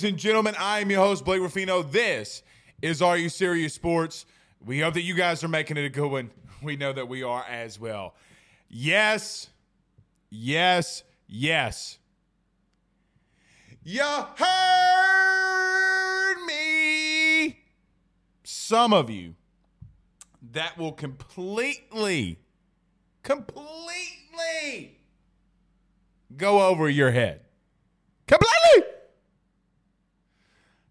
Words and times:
Ladies 0.00 0.12
and 0.12 0.18
gentlemen, 0.18 0.54
I 0.58 0.80
am 0.80 0.90
your 0.90 1.00
host, 1.04 1.26
Blake 1.26 1.42
Ruffino. 1.42 1.82
This 1.82 2.42
is 2.80 3.02
Are 3.02 3.18
You 3.18 3.28
Serious 3.28 3.74
Sports. 3.74 4.24
We 4.64 4.80
hope 4.80 4.94
that 4.94 5.02
you 5.02 5.12
guys 5.12 5.44
are 5.44 5.48
making 5.48 5.76
it 5.76 5.84
a 5.84 5.90
good 5.90 6.10
one. 6.10 6.30
We 6.62 6.76
know 6.76 6.90
that 6.90 7.06
we 7.06 7.22
are 7.22 7.44
as 7.44 7.78
well. 7.78 8.14
Yes, 8.70 9.50
yes, 10.30 11.04
yes. 11.26 11.98
You 13.82 14.06
heard 14.36 14.46
me. 16.46 17.58
Some 18.42 18.94
of 18.94 19.10
you 19.10 19.34
that 20.52 20.78
will 20.78 20.92
completely, 20.92 22.38
completely 23.22 24.98
go 26.38 26.66
over 26.66 26.88
your 26.88 27.10
head. 27.10 27.42
Completely. 28.26 28.89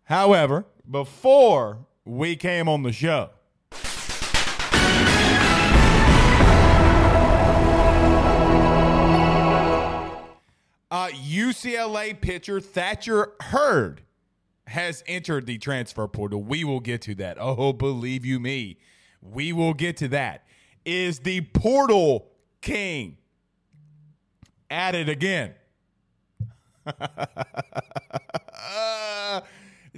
However, 0.09 0.65
before 0.89 1.85
we 2.03 2.35
came 2.35 2.67
on 2.67 2.81
the 2.81 2.91
show, 2.91 3.29
uh, 10.89 11.09
UCLA 11.09 12.19
pitcher 12.19 12.59
Thatcher 12.59 13.33
Hurd 13.39 14.01
has 14.65 15.03
entered 15.05 15.45
the 15.45 15.59
transfer 15.59 16.07
portal. 16.07 16.41
We 16.41 16.63
will 16.63 16.79
get 16.79 17.03
to 17.03 17.13
that. 17.13 17.37
Oh, 17.39 17.71
believe 17.71 18.25
you 18.25 18.39
me, 18.39 18.79
we 19.21 19.53
will 19.53 19.75
get 19.75 19.95
to 19.97 20.07
that. 20.07 20.43
Is 20.85 21.19
the 21.19 21.41
portal 21.41 22.31
king 22.61 23.17
at 24.71 24.95
it 24.95 25.07
again? 25.07 25.53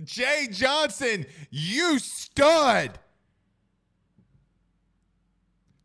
Jay 0.04 0.48
Johnson, 0.52 1.26
you 1.50 2.00
stud. 2.00 3.00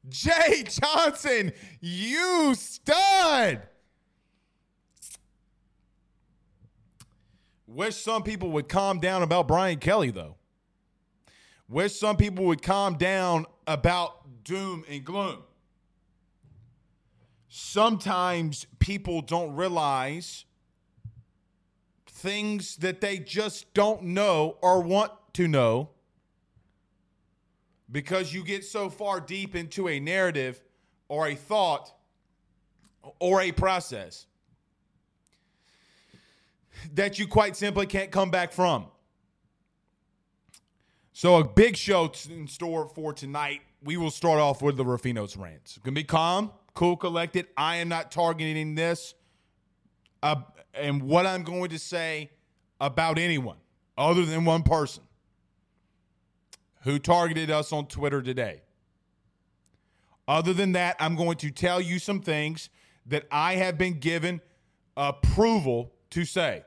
Jay 0.09 0.65
Johnson, 0.65 1.53
you 1.81 2.54
stud. 2.54 3.62
Wish 7.66 7.97
some 7.97 8.22
people 8.22 8.53
would 8.53 8.69
calm 8.69 9.00
down 9.00 9.22
about 9.22 9.49
Brian 9.49 9.78
Kelly, 9.78 10.10
though. 10.10 10.37
Wish 11.69 11.98
some 11.98 12.16
people 12.16 12.47
would 12.47 12.62
calm 12.62 12.97
down 12.97 13.44
about 13.66 14.44
doom 14.44 14.84
and 14.88 15.04
gloom. 15.04 15.43
Sometimes 17.48 18.66
people 18.78 19.21
don't 19.21 19.54
realize 19.54 20.46
things 22.16 22.77
that 22.77 23.03
they 23.03 23.19
just 23.19 23.72
don't 23.75 24.03
know 24.03 24.56
or 24.62 24.82
want 24.82 25.12
to 25.34 25.47
know 25.47 25.91
because 27.93 28.32
you 28.32 28.43
get 28.43 28.65
so 28.65 28.88
far 28.88 29.21
deep 29.21 29.54
into 29.54 29.88
a 29.88 30.00
narrative 30.00 30.62
or 31.09 31.28
a 31.28 31.34
thought 31.34 31.93
or 33.21 33.43
a 33.43 33.53
process 33.53 34.27
that 36.94 37.19
you 37.19 37.27
quite 37.27 37.54
simply 37.54 37.87
can't 37.87 38.10
come 38.10 38.31
back 38.31 38.50
from. 38.50 38.87
So, 41.12 41.37
a 41.37 41.44
big 41.44 41.77
show 41.77 42.10
in 42.31 42.47
store 42.47 42.88
for 42.88 43.12
tonight. 43.12 43.60
We 43.83 43.97
will 43.97 44.10
start 44.10 44.41
off 44.41 44.62
with 44.62 44.77
the 44.77 44.84
Ruffino's 44.84 45.37
rants. 45.37 45.78
To 45.84 45.93
be 45.93 46.03
calm, 46.03 46.50
cool, 46.75 46.97
collected. 46.97 47.47
I 47.56 47.77
am 47.77 47.88
not 47.88 48.10
targeting 48.10 48.75
this. 48.75 49.15
Uh, 50.22 50.37
and 50.76 51.03
what 51.03 51.26
I'm 51.26 51.42
going 51.42 51.71
to 51.71 51.78
say 51.78 52.30
about 52.80 53.18
anyone 53.18 53.56
other 53.97 54.24
than 54.24 54.45
one 54.45 54.62
person 54.62 55.03
who 56.83 56.98
targeted 56.98 57.51
us 57.51 57.72
on 57.72 57.86
Twitter 57.86 58.22
today. 58.22 58.62
Other 60.28 60.53
than 60.53 60.72
that, 60.72 60.97
I'm 60.98 61.16
going 61.16 61.36
to 61.39 61.51
tell 61.51 61.80
you 61.80 61.98
some 61.98 62.21
things 62.21 62.68
that 63.06 63.27
I 63.30 63.54
have 63.56 63.78
been 63.78 63.98
given 64.01 64.41
approval 64.97 65.92
to 66.10 66.24
say. 66.24 66.65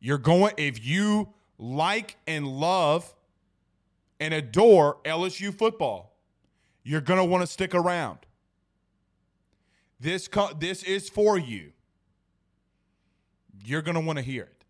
You're 0.00 0.18
going, 0.18 0.54
if 0.56 0.84
you 0.84 1.28
like 1.58 2.16
and 2.26 2.46
love 2.46 3.14
and 4.18 4.32
adore 4.32 4.98
LSU 5.04 5.56
football, 5.56 6.16
you're 6.82 7.00
going 7.00 7.18
to 7.18 7.24
want 7.24 7.42
to 7.42 7.46
stick 7.46 7.74
around. 7.74 8.18
This, 10.00 10.28
co- 10.28 10.54
this 10.58 10.82
is 10.82 11.08
for 11.08 11.38
you. 11.38 11.72
You're 13.64 13.82
to 13.94 14.00
want 14.00 14.18
to 14.18 14.24
hear 14.24 14.44
it. 14.44 14.64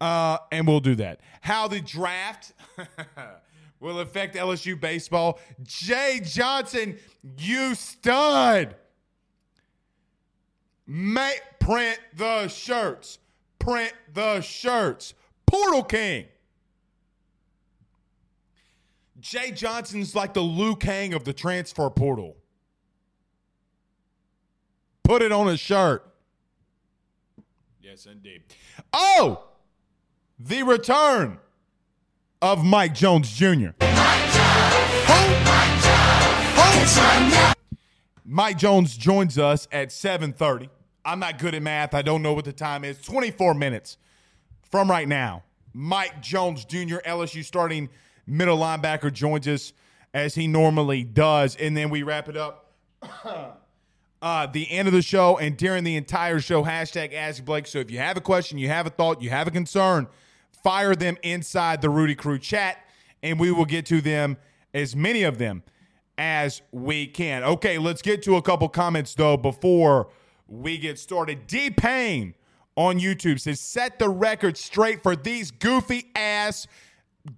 Uh, 0.00 0.38
and 0.50 0.66
we'll 0.66 0.80
do 0.80 0.94
that. 0.96 1.20
How 1.40 1.68
the 1.68 1.80
draft 1.80 2.52
will 3.80 4.00
affect 4.00 4.34
LSU 4.36 4.78
baseball. 4.78 5.38
Jay 5.62 6.20
Johnson, 6.22 6.98
you 7.38 7.74
stud. 7.74 8.76
May 10.86 11.36
print 11.58 11.98
the 12.14 12.48
shirts. 12.48 13.18
Print 13.58 13.92
the 14.12 14.40
shirts. 14.40 15.14
Portal 15.46 15.82
King. 15.82 16.26
Jay 19.18 19.50
Johnson's 19.50 20.14
like 20.14 20.34
the 20.34 20.42
Liu 20.42 20.76
Kang 20.76 21.14
of 21.14 21.24
the 21.24 21.32
transfer 21.32 21.90
portal. 21.90 22.36
Put 25.06 25.22
it 25.22 25.30
on 25.30 25.48
a 25.48 25.56
shirt. 25.56 26.04
Yes, 27.80 28.06
indeed. 28.06 28.42
Oh, 28.92 29.44
the 30.36 30.64
return 30.64 31.38
of 32.42 32.64
Mike 32.64 32.92
Jones 32.92 33.32
Jr. 33.32 33.68
Mike 38.24 38.58
Jones 38.58 38.96
joins 38.96 39.38
us 39.38 39.68
at 39.70 39.92
7:30. 39.92 40.68
I'm 41.04 41.20
not 41.20 41.38
good 41.38 41.54
at 41.54 41.62
math. 41.62 41.94
I 41.94 42.02
don't 42.02 42.20
know 42.20 42.32
what 42.32 42.44
the 42.44 42.52
time 42.52 42.84
is. 42.84 43.00
24 43.00 43.54
minutes 43.54 43.98
from 44.72 44.90
right 44.90 45.06
now. 45.06 45.44
Mike 45.72 46.20
Jones 46.20 46.64
Jr., 46.64 46.96
LSU 47.04 47.44
starting 47.44 47.90
middle 48.26 48.58
linebacker, 48.58 49.12
joins 49.12 49.46
us 49.46 49.72
as 50.12 50.34
he 50.34 50.48
normally 50.48 51.04
does. 51.04 51.54
And 51.54 51.76
then 51.76 51.90
we 51.90 52.02
wrap 52.02 52.28
it 52.28 52.36
up. 52.36 52.72
uh, 54.26 54.44
the 54.44 54.68
end 54.72 54.88
of 54.88 54.92
the 54.92 55.02
show 55.02 55.38
and 55.38 55.56
during 55.56 55.84
the 55.84 55.94
entire 55.94 56.40
show, 56.40 56.64
hashtag 56.64 57.14
Ask 57.14 57.44
Blake. 57.44 57.64
So 57.68 57.78
if 57.78 57.92
you 57.92 57.98
have 57.98 58.16
a 58.16 58.20
question, 58.20 58.58
you 58.58 58.66
have 58.66 58.84
a 58.84 58.90
thought, 58.90 59.22
you 59.22 59.30
have 59.30 59.46
a 59.46 59.52
concern, 59.52 60.08
fire 60.64 60.96
them 60.96 61.16
inside 61.22 61.80
the 61.80 61.90
Rudy 61.90 62.16
Crew 62.16 62.40
chat, 62.40 62.76
and 63.22 63.38
we 63.38 63.52
will 63.52 63.64
get 63.64 63.86
to 63.86 64.00
them, 64.00 64.36
as 64.74 64.96
many 64.96 65.22
of 65.22 65.38
them 65.38 65.62
as 66.18 66.60
we 66.72 67.06
can. 67.06 67.44
Okay, 67.44 67.78
let's 67.78 68.02
get 68.02 68.20
to 68.24 68.34
a 68.34 68.42
couple 68.42 68.68
comments 68.68 69.14
though 69.14 69.36
before 69.36 70.08
we 70.48 70.76
get 70.76 70.98
started. 70.98 71.46
D 71.46 71.70
Pain 71.70 72.34
on 72.74 72.98
YouTube 72.98 73.38
says, 73.38 73.60
set 73.60 74.00
the 74.00 74.08
record 74.08 74.58
straight 74.58 75.04
for 75.04 75.14
these 75.14 75.52
goofy 75.52 76.10
ass 76.16 76.66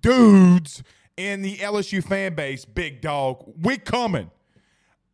dudes 0.00 0.82
in 1.18 1.42
the 1.42 1.56
LSU 1.58 2.02
fan 2.02 2.34
base, 2.34 2.64
big 2.64 3.02
dog. 3.02 3.44
We 3.60 3.76
coming. 3.76 4.30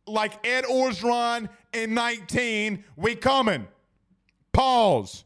Like 0.07 0.45
Ed 0.47 0.63
Orgeron 0.65 1.49
in 1.75 1.93
19, 1.93 2.83
we 2.95 3.15
coming. 3.15 3.67
Pause. 4.53 5.25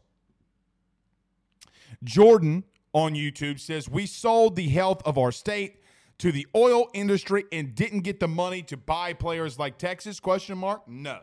Jordan 2.02 2.64
on 2.92 3.14
YouTube 3.14 3.60
says, 3.60 3.88
We 3.88 4.06
sold 4.06 4.56
the 4.56 4.68
health 4.68 5.02
of 5.04 5.16
our 5.18 5.32
state 5.32 5.76
to 6.18 6.32
the 6.32 6.46
oil 6.54 6.88
industry 6.92 7.44
and 7.50 7.74
didn't 7.74 8.00
get 8.00 8.20
the 8.20 8.28
money 8.28 8.62
to 8.62 8.76
buy 8.76 9.12
players 9.12 9.58
like 9.58 9.78
Texas? 9.78 10.20
Question 10.20 10.58
mark. 10.58 10.86
No. 10.86 11.20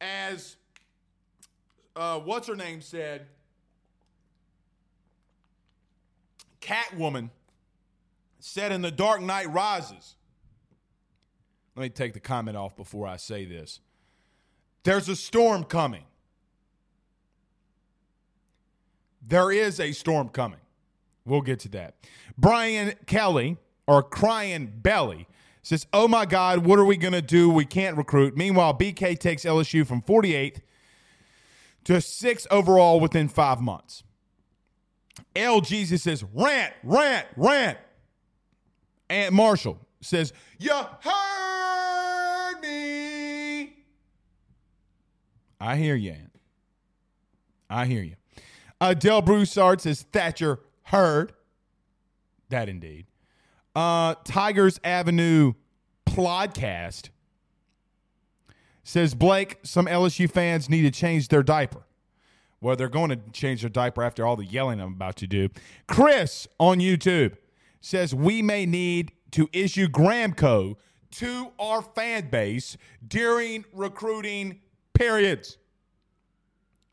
As 0.00 0.56
uh, 1.94 2.20
what's 2.20 2.48
her 2.48 2.56
name 2.56 2.80
said, 2.80 3.26
Catwoman 6.60 7.30
said 8.40 8.72
in 8.72 8.82
The 8.82 8.90
Dark 8.90 9.20
Knight 9.20 9.52
Rises. 9.52 10.16
Let 11.76 11.82
me 11.82 11.88
take 11.90 12.14
the 12.14 12.20
comment 12.20 12.56
off 12.56 12.74
before 12.74 13.06
I 13.06 13.16
say 13.16 13.44
this. 13.44 13.80
There's 14.82 15.08
a 15.08 15.16
storm 15.16 15.64
coming. 15.64 16.04
There 19.26 19.52
is 19.52 19.78
a 19.78 19.92
storm 19.92 20.30
coming. 20.30 20.60
We'll 21.24 21.42
get 21.42 21.60
to 21.60 21.68
that. 21.70 21.96
Brian 22.38 22.94
Kelly, 23.06 23.58
or 23.86 24.02
Crying 24.02 24.72
Belly, 24.76 25.26
says, 25.62 25.86
Oh 25.92 26.06
my 26.08 26.24
God, 26.24 26.64
what 26.64 26.78
are 26.78 26.84
we 26.84 26.96
going 26.96 27.12
to 27.12 27.22
do? 27.22 27.50
We 27.50 27.64
can't 27.64 27.96
recruit. 27.96 28.36
Meanwhile, 28.36 28.74
BK 28.74 29.18
takes 29.18 29.44
LSU 29.44 29.86
from 29.86 30.00
48th 30.00 30.60
to 31.84 32.00
six 32.00 32.46
overall 32.50 33.00
within 33.00 33.28
five 33.28 33.60
months. 33.60 34.02
L. 35.34 35.60
Jesus 35.60 36.02
says, 36.02 36.24
rant, 36.32 36.72
rant, 36.82 37.26
rant. 37.36 37.78
Aunt 39.08 39.32
Marshall 39.34 39.78
says, 40.00 40.32
You 40.58 40.72
heard 41.00 42.60
me. 42.60 43.74
I 45.60 45.76
hear 45.76 45.94
you. 45.94 46.16
I 47.68 47.86
hear 47.86 48.02
you. 48.02 48.16
Adele 48.80 49.22
Broussard 49.22 49.80
says, 49.80 50.02
Thatcher 50.12 50.60
heard. 50.84 51.32
That 52.50 52.68
indeed. 52.68 53.06
Uh, 53.74 54.14
Tigers 54.24 54.78
Avenue 54.84 55.54
podcast 56.06 57.10
says 58.84 59.14
Blake, 59.14 59.58
some 59.64 59.86
LSU 59.86 60.30
fans 60.30 60.70
need 60.70 60.82
to 60.82 60.90
change 60.90 61.28
their 61.28 61.42
diaper. 61.42 61.82
Well, 62.60 62.76
they're 62.76 62.88
going 62.88 63.10
to 63.10 63.18
change 63.32 63.62
their 63.62 63.70
diaper 63.70 64.02
after 64.02 64.24
all 64.24 64.36
the 64.36 64.44
yelling 64.44 64.80
I'm 64.80 64.92
about 64.92 65.16
to 65.16 65.26
do. 65.26 65.48
Chris 65.88 66.46
on 66.58 66.78
YouTube 66.78 67.36
says 67.86 68.12
we 68.12 68.42
may 68.42 68.66
need 68.66 69.12
to 69.30 69.48
issue 69.52 69.86
Gramco 69.86 70.74
to 71.12 71.52
our 71.58 71.82
fan 71.82 72.28
base 72.28 72.76
during 73.06 73.64
recruiting 73.72 74.58
periods. 74.92 75.56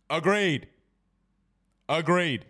Agreed. 0.10 0.68
Agreed. 1.90 2.46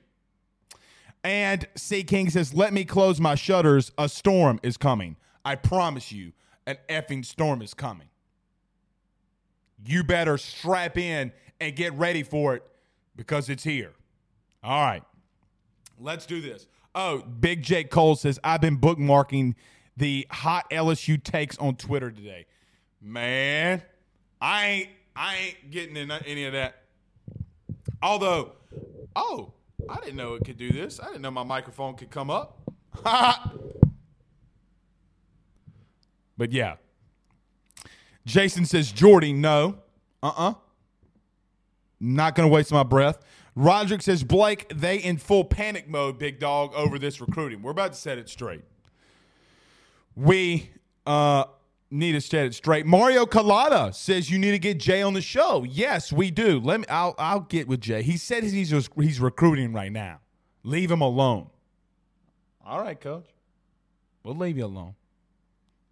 And 1.24 1.66
C 1.76 2.04
King 2.04 2.30
says, 2.30 2.54
Let 2.54 2.74
me 2.74 2.84
close 2.84 3.22
my 3.22 3.36
shutters. 3.36 3.94
A 3.98 4.10
storm 4.10 4.60
is 4.62 4.76
coming. 4.76 5.16
I 5.46 5.56
promise 5.56 6.12
you, 6.12 6.34
an 6.68 6.78
effing 6.90 7.24
storm 7.24 7.62
is 7.62 7.74
coming. 7.74 8.10
You 9.86 10.04
better 10.04 10.38
strap 10.38 10.98
in 10.98 11.32
and 11.62 11.76
get 11.78 11.94
ready 11.94 12.24
for 12.24 12.56
it 12.56 12.64
because 13.16 13.50
it's 13.50 13.64
here. 13.64 13.94
All 14.62 14.86
right. 14.86 15.04
Let's 15.98 16.26
do 16.26 16.42
this. 16.42 16.68
Oh, 16.96 17.20
Big 17.20 17.64
Jake 17.64 17.90
Cole 17.90 18.16
says, 18.16 18.40
I've 18.44 18.62
been 18.62 18.78
bookmarking 18.78 19.56
the 19.98 20.28
hot 20.30 20.70
LSU 20.70 21.22
takes 21.22 21.58
on 21.58 21.76
Twitter 21.76 22.12
today. 22.12 22.46
Man, 23.02 23.82
I 24.40 24.66
ain't 24.66 24.90
I 25.16 25.36
ain't 25.38 25.72
getting 25.72 25.98
in 25.98 26.12
any 26.12 26.46
of 26.46 26.54
that. 26.54 26.84
Although, 28.02 28.54
oh, 29.16 29.54
I 29.90 29.98
didn't 29.98 30.16
know 30.16 30.34
it 30.36 30.46
could 30.46 30.58
do 30.58 30.72
this. 30.72 31.00
I 31.00 31.08
didn't 31.08 31.22
know 31.22 31.32
my 31.32 31.44
microphone 31.44 31.96
could 31.96 32.10
come 32.10 32.30
up. 32.30 32.60
but 36.38 36.52
yeah. 36.52 36.76
Jason 38.26 38.66
says, 38.66 38.92
Jordy, 38.92 39.34
no. 39.34 39.78
Uh 40.22 40.28
uh-uh. 40.28 40.50
uh. 40.50 40.54
Not 42.00 42.36
going 42.36 42.50
to 42.50 42.54
waste 42.54 42.72
my 42.72 42.84
breath. 42.84 43.20
Roderick 43.56 44.02
says, 44.02 44.24
Blake, 44.24 44.72
they 44.74 44.98
in 44.98 45.18
full 45.18 45.44
panic 45.44 45.88
mode, 45.88 46.18
big 46.18 46.40
dog, 46.40 46.74
over 46.74 46.98
this 46.98 47.22
recruiting. 47.22 47.62
We're 47.62 47.72
about 47.72 47.94
to 47.94 48.00
set 48.00 48.18
it 48.18 48.30
straight. 48.30 48.64
We 50.16 50.72
uh, 51.06 51.46
need 51.92 52.14
to 52.14 52.22
set 52.22 52.46
it 52.46 52.56
straight. 52.56 52.86
Mario 52.86 53.26
Collada 53.26 53.94
says 53.94 54.30
you 54.30 54.40
need 54.40 54.52
to 54.52 54.60
get 54.60 54.80
Jay 54.80 55.02
on 55.02 55.14
the 55.14 55.22
show. 55.22 55.64
Yes, 55.64 56.12
we 56.12 56.32
do. 56.32 56.60
Let 56.60 56.82
me. 56.82 56.86
I'll 56.90 57.16
I'll 57.18 57.42
get 57.42 57.68
with 57.68 57.82
Jay. 57.82 58.02
He 58.02 58.18
said 58.18 58.44
he's 58.44 58.90
he's 58.96 59.20
recruiting 59.20 59.74
right 59.74 59.92
now. 59.92 60.20
Leave 60.64 60.92
him 60.92 61.02
alone. 61.02 61.50
All 62.66 62.80
right, 62.80 63.00
coach. 63.00 63.26
We'll 64.24 64.36
leave 64.36 64.58
you 64.58 64.66
alone. 64.66 64.96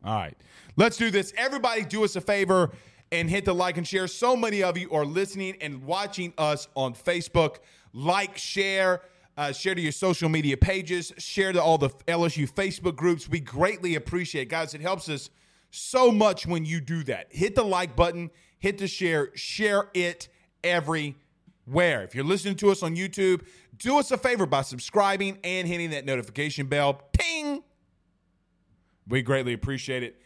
All 0.04 0.16
right. 0.16 0.38
Let's 0.78 0.98
do 0.98 1.12
this. 1.12 1.34
Everybody, 1.38 1.84
do 1.84 2.04
us 2.04 2.16
a 2.16 2.22
favor 2.22 2.72
and 3.12 3.30
hit 3.30 3.46
the 3.46 3.54
like 3.54 3.78
and 3.78 3.88
share. 3.88 4.08
So 4.08 4.36
many 4.36 4.64
of 4.64 4.78
you 4.78 4.90
are 4.92 5.06
listening 5.06 5.58
and 5.62 5.84
watching 5.84 6.34
us 6.38 6.68
on 6.76 6.94
Facebook. 6.94 7.58
Like, 7.94 8.38
share, 8.38 9.02
uh, 9.38 9.52
share 9.52 9.76
to 9.76 9.82
your 9.82 9.92
social 9.92 10.30
media 10.30 10.56
pages, 10.56 11.12
share 11.18 11.52
to 11.52 11.62
all 11.62 11.78
the 11.78 11.90
LSU 12.08 12.50
Facebook 12.50 12.96
groups. 12.96 13.28
We 13.28 13.42
greatly 13.42 13.96
appreciate 13.96 14.44
it. 14.44 14.50
Guys, 14.50 14.74
it 14.74 14.82
helps 14.82 15.10
us 15.10 15.30
so 15.72 16.12
much 16.12 16.46
when 16.46 16.66
you 16.66 16.80
do 16.80 17.04
that. 17.04 17.28
Hit 17.30 17.56
the 17.56 17.64
like 17.64 17.96
button, 17.96 18.32
hit 18.60 18.78
the 18.78 18.88
share, 18.88 19.36
share 19.36 19.90
it 19.94 20.30
everywhere. 20.64 21.16
If 22.04 22.16
you're 22.16 22.24
listening 22.24 22.56
to 22.58 22.72
us 22.72 22.82
on 22.82 22.96
YouTube, 22.96 23.42
do 23.78 24.00
us 24.00 24.12
a 24.12 24.18
favor 24.18 24.46
by 24.46 24.62
subscribing 24.62 25.38
and 25.44 25.68
hitting 25.68 25.90
that 25.90 26.06
notification 26.06 26.68
bell. 26.68 27.02
Ping! 27.14 27.64
We 29.08 29.22
greatly 29.22 29.52
appreciate 29.52 30.04
it 30.04 30.22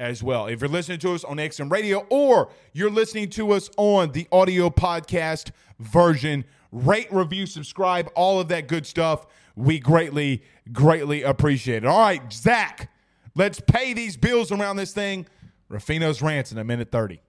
as 0.00 0.22
well. 0.22 0.46
If 0.46 0.60
you're 0.60 0.68
listening 0.68 0.98
to 1.00 1.12
us 1.12 1.24
on 1.24 1.38
XM 1.38 1.70
Radio 1.70 2.06
or 2.10 2.50
you're 2.72 2.90
listening 2.90 3.28
to 3.30 3.52
us 3.52 3.70
on 3.76 4.12
the 4.12 4.26
audio 4.30 4.70
podcast 4.70 5.50
version, 5.78 6.44
rate, 6.72 7.12
review, 7.12 7.46
subscribe, 7.46 8.10
all 8.14 8.40
of 8.40 8.48
that 8.48 8.68
good 8.68 8.86
stuff. 8.86 9.26
We 9.56 9.80
greatly, 9.80 10.42
greatly 10.72 11.22
appreciate 11.22 11.84
it. 11.84 11.86
All 11.86 11.98
right, 11.98 12.32
Zach, 12.32 12.90
let's 13.34 13.60
pay 13.60 13.92
these 13.92 14.16
bills 14.16 14.52
around 14.52 14.76
this 14.76 14.92
thing. 14.92 15.26
Ruffino's 15.70 16.22
rants 16.22 16.52
in 16.52 16.58
a 16.58 16.64
minute 16.64 16.90
30. 16.90 17.20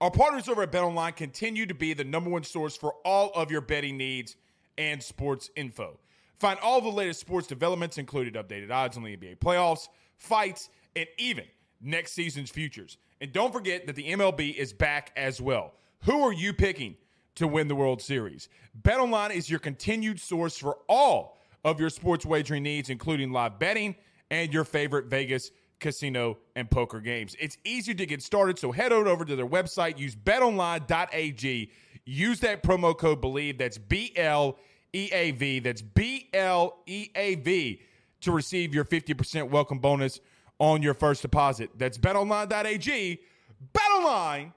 Our 0.00 0.10
partners 0.10 0.48
over 0.48 0.62
at 0.62 0.72
BetOnline 0.72 1.16
continue 1.16 1.64
to 1.66 1.74
be 1.74 1.94
the 1.94 2.04
number 2.04 2.28
one 2.28 2.44
source 2.44 2.76
for 2.76 2.94
all 3.04 3.30
of 3.34 3.50
your 3.50 3.62
betting 3.62 3.96
needs 3.96 4.36
and 4.76 5.02
sports 5.02 5.50
info. 5.56 5.98
Find 6.38 6.58
all 6.60 6.82
the 6.82 6.90
latest 6.90 7.20
sports 7.20 7.46
developments, 7.46 7.96
including 7.96 8.34
updated 8.34 8.70
odds 8.70 8.98
on 8.98 9.04
the 9.04 9.16
NBA 9.16 9.38
playoffs, 9.38 9.88
fights, 10.16 10.68
and 10.96 11.06
even 11.18 11.44
next 11.80 12.12
season's 12.12 12.50
futures. 12.50 12.96
And 13.20 13.32
don't 13.32 13.52
forget 13.52 13.86
that 13.86 13.94
the 13.94 14.10
MLB 14.12 14.54
is 14.54 14.72
back 14.72 15.12
as 15.16 15.40
well. 15.40 15.74
Who 16.04 16.22
are 16.22 16.32
you 16.32 16.52
picking 16.52 16.96
to 17.36 17.46
win 17.46 17.68
the 17.68 17.74
World 17.74 18.02
Series? 18.02 18.48
BetOnline 18.82 19.34
is 19.34 19.48
your 19.48 19.60
continued 19.60 20.18
source 20.18 20.56
for 20.56 20.78
all 20.88 21.38
of 21.64 21.78
your 21.78 21.90
sports 21.90 22.24
wagering 22.24 22.62
needs, 22.62 22.90
including 22.90 23.30
live 23.30 23.58
betting 23.58 23.94
and 24.30 24.52
your 24.52 24.64
favorite 24.64 25.06
Vegas 25.06 25.50
casino 25.78 26.38
and 26.54 26.70
poker 26.70 27.00
games. 27.00 27.36
It's 27.38 27.58
easy 27.64 27.94
to 27.94 28.06
get 28.06 28.22
started, 28.22 28.58
so 28.58 28.72
head 28.72 28.92
on 28.92 29.06
over 29.06 29.24
to 29.24 29.36
their 29.36 29.46
website, 29.46 29.98
use 29.98 30.16
betonline.ag, 30.16 31.70
use 32.04 32.40
that 32.40 32.62
promo 32.62 32.96
code 32.96 33.20
BLEAV, 33.20 33.58
that's 33.58 33.78
B 33.78 34.12
L 34.16 34.58
E 34.92 35.10
A 35.12 35.32
V, 35.32 35.58
that's 35.58 35.82
B 35.82 36.28
L 36.32 36.78
E 36.86 37.10
A 37.14 37.34
V, 37.36 37.80
to 38.22 38.32
receive 38.32 38.74
your 38.74 38.84
50% 38.84 39.50
welcome 39.50 39.78
bonus 39.78 40.20
on 40.58 40.82
your 40.82 40.94
first 40.94 41.22
deposit. 41.22 41.70
That's 41.76 41.98
betonline.ag, 41.98 43.20
betonline.ag. 43.72 44.52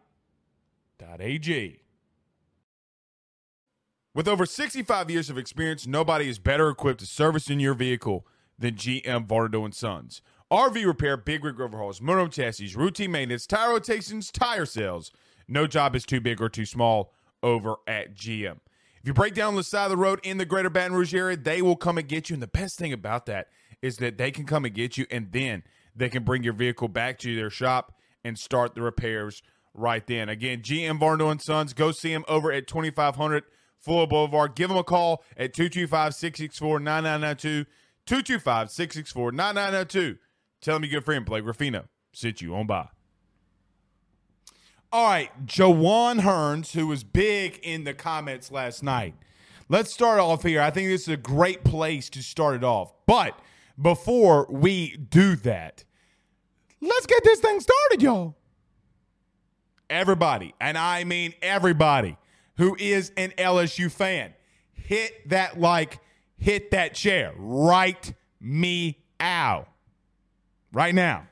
With 4.15 4.27
over 4.27 4.45
65 4.45 5.09
years 5.09 5.29
of 5.29 5.37
experience, 5.37 5.85
nobody 5.87 6.27
is 6.27 6.39
better 6.39 6.69
equipped 6.69 6.99
to 7.01 7.05
service 7.05 7.49
in 7.49 7.59
your 7.59 7.73
vehicle 7.73 8.25
than 8.57 8.75
GM 8.75 9.27
Vardo 9.27 9.63
and 9.63 9.73
Sons. 9.73 10.21
RV 10.51 10.83
repair, 10.85 11.15
big 11.15 11.45
rig 11.45 11.61
overhauls, 11.61 12.01
motor 12.01 12.27
chassis, 12.27 12.75
routine 12.75 13.11
maintenance, 13.11 13.45
tire 13.45 13.71
rotations, 13.71 14.31
tire 14.31 14.65
sales. 14.65 15.11
No 15.47 15.67
job 15.67 15.95
is 15.95 16.05
too 16.05 16.19
big 16.19 16.41
or 16.41 16.49
too 16.49 16.65
small 16.65 17.13
over 17.43 17.75
at 17.87 18.15
GM. 18.15 18.57
If 19.01 19.07
you 19.07 19.13
break 19.13 19.35
down 19.35 19.55
the 19.55 19.63
side 19.63 19.85
of 19.85 19.91
the 19.91 19.97
road 19.97 20.19
in 20.23 20.37
the 20.37 20.45
greater 20.45 20.69
Baton 20.69 20.93
Rouge 20.93 21.13
area, 21.13 21.37
they 21.37 21.61
will 21.61 21.75
come 21.75 21.97
and 21.97 22.07
get 22.07 22.29
you. 22.29 22.33
And 22.33 22.43
the 22.43 22.47
best 22.47 22.77
thing 22.77 22.91
about 22.91 23.27
that 23.27 23.47
is 23.81 23.97
that 23.97 24.17
they 24.17 24.31
can 24.31 24.45
come 24.45 24.65
and 24.65 24.73
get 24.73 24.97
you 24.97 25.05
and 25.09 25.31
then 25.31 25.63
they 25.95 26.09
can 26.09 26.23
bring 26.23 26.43
your 26.43 26.53
vehicle 26.53 26.87
back 26.87 27.17
to 27.19 27.35
their 27.35 27.49
shop 27.49 27.95
and 28.23 28.37
start 28.37 28.75
the 28.75 28.81
repairs 28.81 29.41
right 29.73 30.05
then. 30.07 30.29
Again, 30.29 30.61
GM 30.61 30.99
Varno 30.99 31.31
and 31.31 31.41
Sons, 31.41 31.73
go 31.73 31.91
see 31.91 32.13
them 32.13 32.25
over 32.27 32.51
at 32.51 32.67
2500 32.67 33.43
Fuller 33.79 34.07
Boulevard. 34.07 34.55
Give 34.55 34.69
them 34.69 34.77
a 34.77 34.83
call 34.83 35.23
at 35.37 35.53
225 35.53 36.13
664 36.13 36.79
9992. 36.79 37.69
225 38.05 38.71
664 38.71 39.31
9992. 39.31 40.19
Tell 40.61 40.75
them 40.75 40.83
your 40.83 40.99
good 40.99 41.05
friend 41.05 41.25
Blake 41.25 41.45
Ruffino 41.45 41.85
sent 42.11 42.41
you 42.41 42.55
on 42.55 42.67
by. 42.67 42.89
All 44.91 45.07
right, 45.07 45.45
Jawan 45.45 46.21
Hearns, 46.21 46.71
who 46.71 46.87
was 46.87 47.03
big 47.03 47.59
in 47.61 47.83
the 47.83 47.93
comments 47.93 48.51
last 48.51 48.81
night. 48.81 49.13
Let's 49.69 49.93
start 49.93 50.19
off 50.19 50.41
here. 50.41 50.61
I 50.61 50.71
think 50.71 50.89
this 50.89 51.03
is 51.03 51.09
a 51.09 51.17
great 51.17 51.63
place 51.63 52.09
to 52.09 52.23
start 52.23 52.55
it 52.55 52.63
off. 52.63 52.91
But 53.05 53.39
before 53.81 54.47
we 54.49 54.97
do 54.97 55.35
that, 55.37 55.83
let's 56.81 57.05
get 57.05 57.23
this 57.23 57.39
thing 57.39 57.59
started, 57.59 58.01
y'all. 58.01 58.35
Everybody, 59.89 60.53
and 60.61 60.77
I 60.77 61.03
mean 61.03 61.33
everybody 61.41 62.17
who 62.57 62.75
is 62.77 63.11
an 63.17 63.31
LSU 63.37 63.91
fan, 63.91 64.33
hit 64.73 65.29
that 65.29 65.59
like, 65.59 65.99
hit 66.37 66.71
that 66.71 66.95
share 66.95 67.33
right 67.37 68.13
me 68.39 68.99
out 69.19 69.67
right 70.71 70.93
now. 70.93 71.27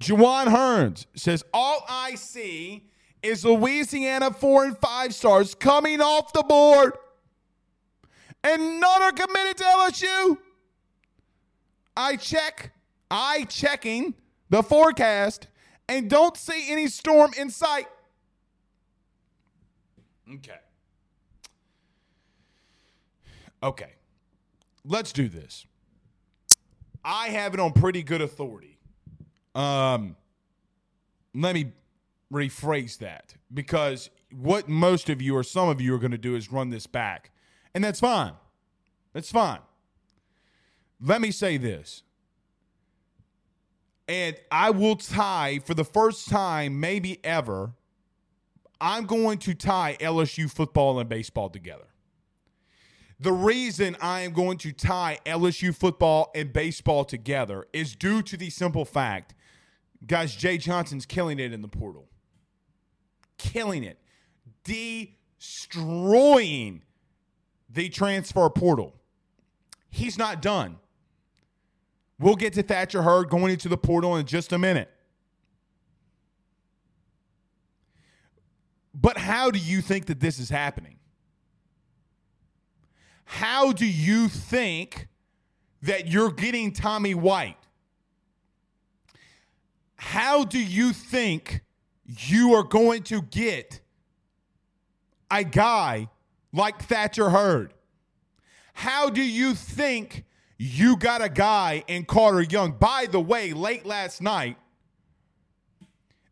Jawan 0.00 0.46
Hearns 0.46 1.06
says, 1.14 1.44
All 1.54 1.84
I 1.88 2.16
see 2.16 2.90
is 3.22 3.44
Louisiana 3.44 4.32
four 4.32 4.64
and 4.64 4.76
five 4.78 5.14
stars 5.14 5.54
coming 5.54 6.00
off 6.00 6.32
the 6.32 6.42
board, 6.42 6.94
and 8.42 8.80
none 8.80 9.02
are 9.02 9.12
committed 9.12 9.56
to 9.58 9.64
LSU. 9.64 10.38
I 11.96 12.16
check, 12.16 12.72
I 13.10 13.44
checking 13.44 14.14
the 14.50 14.62
forecast, 14.62 15.48
and 15.88 16.10
don't 16.10 16.36
see 16.36 16.70
any 16.70 16.88
storm 16.88 17.32
in 17.38 17.50
sight. 17.50 17.86
Okay. 20.34 20.58
Okay. 23.62 23.92
Let's 24.84 25.12
do 25.12 25.28
this. 25.28 25.66
I 27.04 27.28
have 27.28 27.54
it 27.54 27.60
on 27.60 27.72
pretty 27.72 28.02
good 28.02 28.20
authority. 28.20 28.78
Um, 29.54 30.16
let 31.34 31.54
me 31.54 31.72
rephrase 32.32 32.98
that 32.98 33.34
because 33.52 34.10
what 34.32 34.68
most 34.68 35.08
of 35.08 35.22
you 35.22 35.36
or 35.36 35.42
some 35.42 35.68
of 35.68 35.80
you 35.80 35.94
are 35.94 35.98
going 35.98 36.10
to 36.10 36.18
do 36.18 36.34
is 36.34 36.50
run 36.50 36.70
this 36.70 36.86
back, 36.86 37.30
and 37.74 37.82
that's 37.82 38.00
fine. 38.00 38.32
That's 39.12 39.30
fine. 39.30 39.60
Let 41.00 41.20
me 41.20 41.30
say 41.30 41.56
this. 41.56 42.02
And 44.08 44.36
I 44.50 44.70
will 44.70 44.96
tie 44.96 45.58
for 45.64 45.74
the 45.74 45.84
first 45.84 46.28
time, 46.28 46.78
maybe 46.78 47.24
ever, 47.24 47.72
I'm 48.80 49.06
going 49.06 49.38
to 49.38 49.54
tie 49.54 49.96
LSU 50.00 50.50
football 50.50 51.00
and 51.00 51.08
baseball 51.08 51.50
together. 51.50 51.86
The 53.18 53.32
reason 53.32 53.96
I 54.00 54.20
am 54.20 54.32
going 54.32 54.58
to 54.58 54.72
tie 54.72 55.18
LSU 55.24 55.74
football 55.74 56.30
and 56.34 56.52
baseball 56.52 57.04
together 57.04 57.66
is 57.72 57.96
due 57.96 58.20
to 58.22 58.36
the 58.36 58.50
simple 58.50 58.84
fact, 58.84 59.34
guys, 60.06 60.36
Jay 60.36 60.58
Johnson's 60.58 61.06
killing 61.06 61.38
it 61.38 61.52
in 61.52 61.62
the 61.62 61.68
portal. 61.68 62.10
Killing 63.38 63.84
it. 63.84 63.98
Destroying 65.38 66.82
the 67.70 67.88
transfer 67.88 68.50
portal. 68.50 68.94
He's 69.90 70.18
not 70.18 70.42
done. 70.42 70.76
We'll 72.18 72.36
get 72.36 72.54
to 72.54 72.62
Thatcher 72.62 73.02
Hurd 73.02 73.28
going 73.28 73.52
into 73.52 73.68
the 73.68 73.76
portal 73.76 74.16
in 74.16 74.26
just 74.26 74.52
a 74.52 74.58
minute. 74.58 74.90
But 78.94 79.18
how 79.18 79.50
do 79.50 79.58
you 79.58 79.82
think 79.82 80.06
that 80.06 80.20
this 80.20 80.38
is 80.38 80.48
happening? 80.48 80.96
How 83.24 83.72
do 83.72 83.86
you 83.86 84.28
think 84.28 85.08
that 85.82 86.08
you're 86.08 86.30
getting 86.30 86.72
Tommy 86.72 87.14
White? 87.14 87.58
How 89.96 90.44
do 90.44 90.58
you 90.58 90.92
think 90.92 91.62
you 92.06 92.54
are 92.54 92.62
going 92.62 93.02
to 93.04 93.20
get 93.20 93.80
a 95.30 95.44
guy 95.44 96.08
like 96.52 96.82
Thatcher 96.82 97.28
Hurd? 97.28 97.74
How 98.72 99.10
do 99.10 99.22
you 99.22 99.54
think 99.54 100.24
you 100.58 100.96
got 100.96 101.22
a 101.22 101.28
guy 101.28 101.84
in 101.86 102.04
Carter 102.04 102.42
Young? 102.42 102.72
By 102.72 103.06
the 103.10 103.20
way, 103.20 103.52
late 103.52 103.84
last 103.84 104.22
night, 104.22 104.56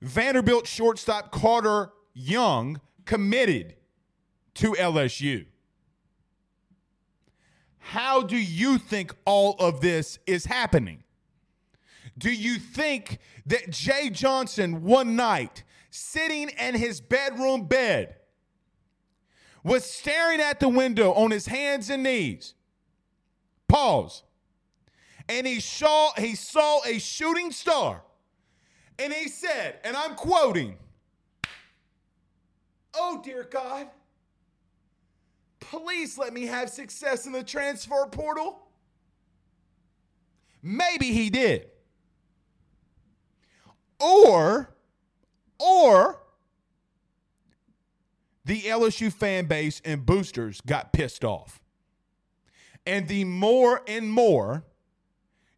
Vanderbilt 0.01 0.67
shortstop 0.67 1.31
Carter 1.31 1.91
Young 2.15 2.81
committed 3.05 3.75
to 4.55 4.73
LSU. 4.73 5.47
How 7.79 8.23
do 8.23 8.37
you 8.37 8.79
think 8.79 9.15
all 9.27 9.57
of 9.59 9.81
this 9.81 10.19
is 10.27 10.47
happening? 10.47 11.03
Do 12.17 12.33
you 12.33 12.59
think 12.59 13.19
that 13.47 13.71
Jay 13.71 14.09
Johnson 14.09 14.83
one 14.83 15.17
night 15.17 15.65
sitting 15.91 16.49
in 16.49 16.75
his 16.77 17.01
bedroom 17.01 17.67
bed 17.67 18.17
was 19.63 19.85
staring 19.85 20.41
at 20.41 20.61
the 20.61 20.69
window 20.69 21.13
on 21.13 21.31
his 21.31 21.47
hands 21.47 21.91
and 21.91 22.03
knees? 22.03 22.55
Pause. 23.69 24.23
And 25.29 25.47
he 25.47 25.61
saw 25.61 26.13
he 26.17 26.35
saw 26.35 26.81
a 26.85 26.99
shooting 26.99 27.51
star. 27.51 28.03
And 28.99 29.13
he 29.13 29.29
said, 29.29 29.81
and 29.85 29.97
I'm 29.97 30.15
quoting, 30.15 30.77
Oh, 32.97 33.21
dear 33.25 33.43
God, 33.51 33.89
please 35.59 36.17
let 36.17 36.33
me 36.33 36.47
have 36.47 36.71
success 36.71 37.27
in 37.27 37.33
the 37.33 37.43
transfer 37.43 38.07
portal. 38.07 38.61
Maybe 40.63 41.07
he 41.07 41.29
did. 41.29 41.67
Or, 43.99 44.75
or 45.59 46.21
the 48.45 48.61
LSU 48.63 49.13
fan 49.13 49.47
base 49.47 49.81
and 49.85 50.07
boosters 50.07 50.61
got 50.61 50.93
pissed 50.93 51.25
off. 51.25 51.61
And 52.87 53.09
the 53.09 53.25
more 53.25 53.83
and 53.87 54.11
more 54.11 54.65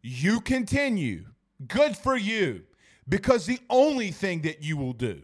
you 0.01 0.39
continue, 0.41 1.25
good 1.67 1.97
for 1.97 2.15
you, 2.15 2.63
because 3.07 3.45
the 3.45 3.59
only 3.69 4.11
thing 4.11 4.41
that 4.41 4.63
you 4.63 4.77
will 4.77 4.93
do 4.93 5.23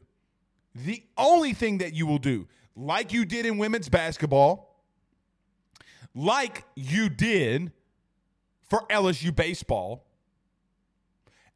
the 0.75 1.03
only 1.17 1.53
thing 1.53 1.79
that 1.79 1.93
you 1.93 2.05
will 2.05 2.17
do, 2.17 2.47
like 2.75 3.13
you 3.13 3.25
did 3.25 3.45
in 3.45 3.57
women's 3.57 3.89
basketball, 3.89 4.81
like 6.15 6.63
you 6.75 7.09
did 7.09 7.71
for 8.69 8.81
LSU 8.89 9.35
baseball, 9.35 10.05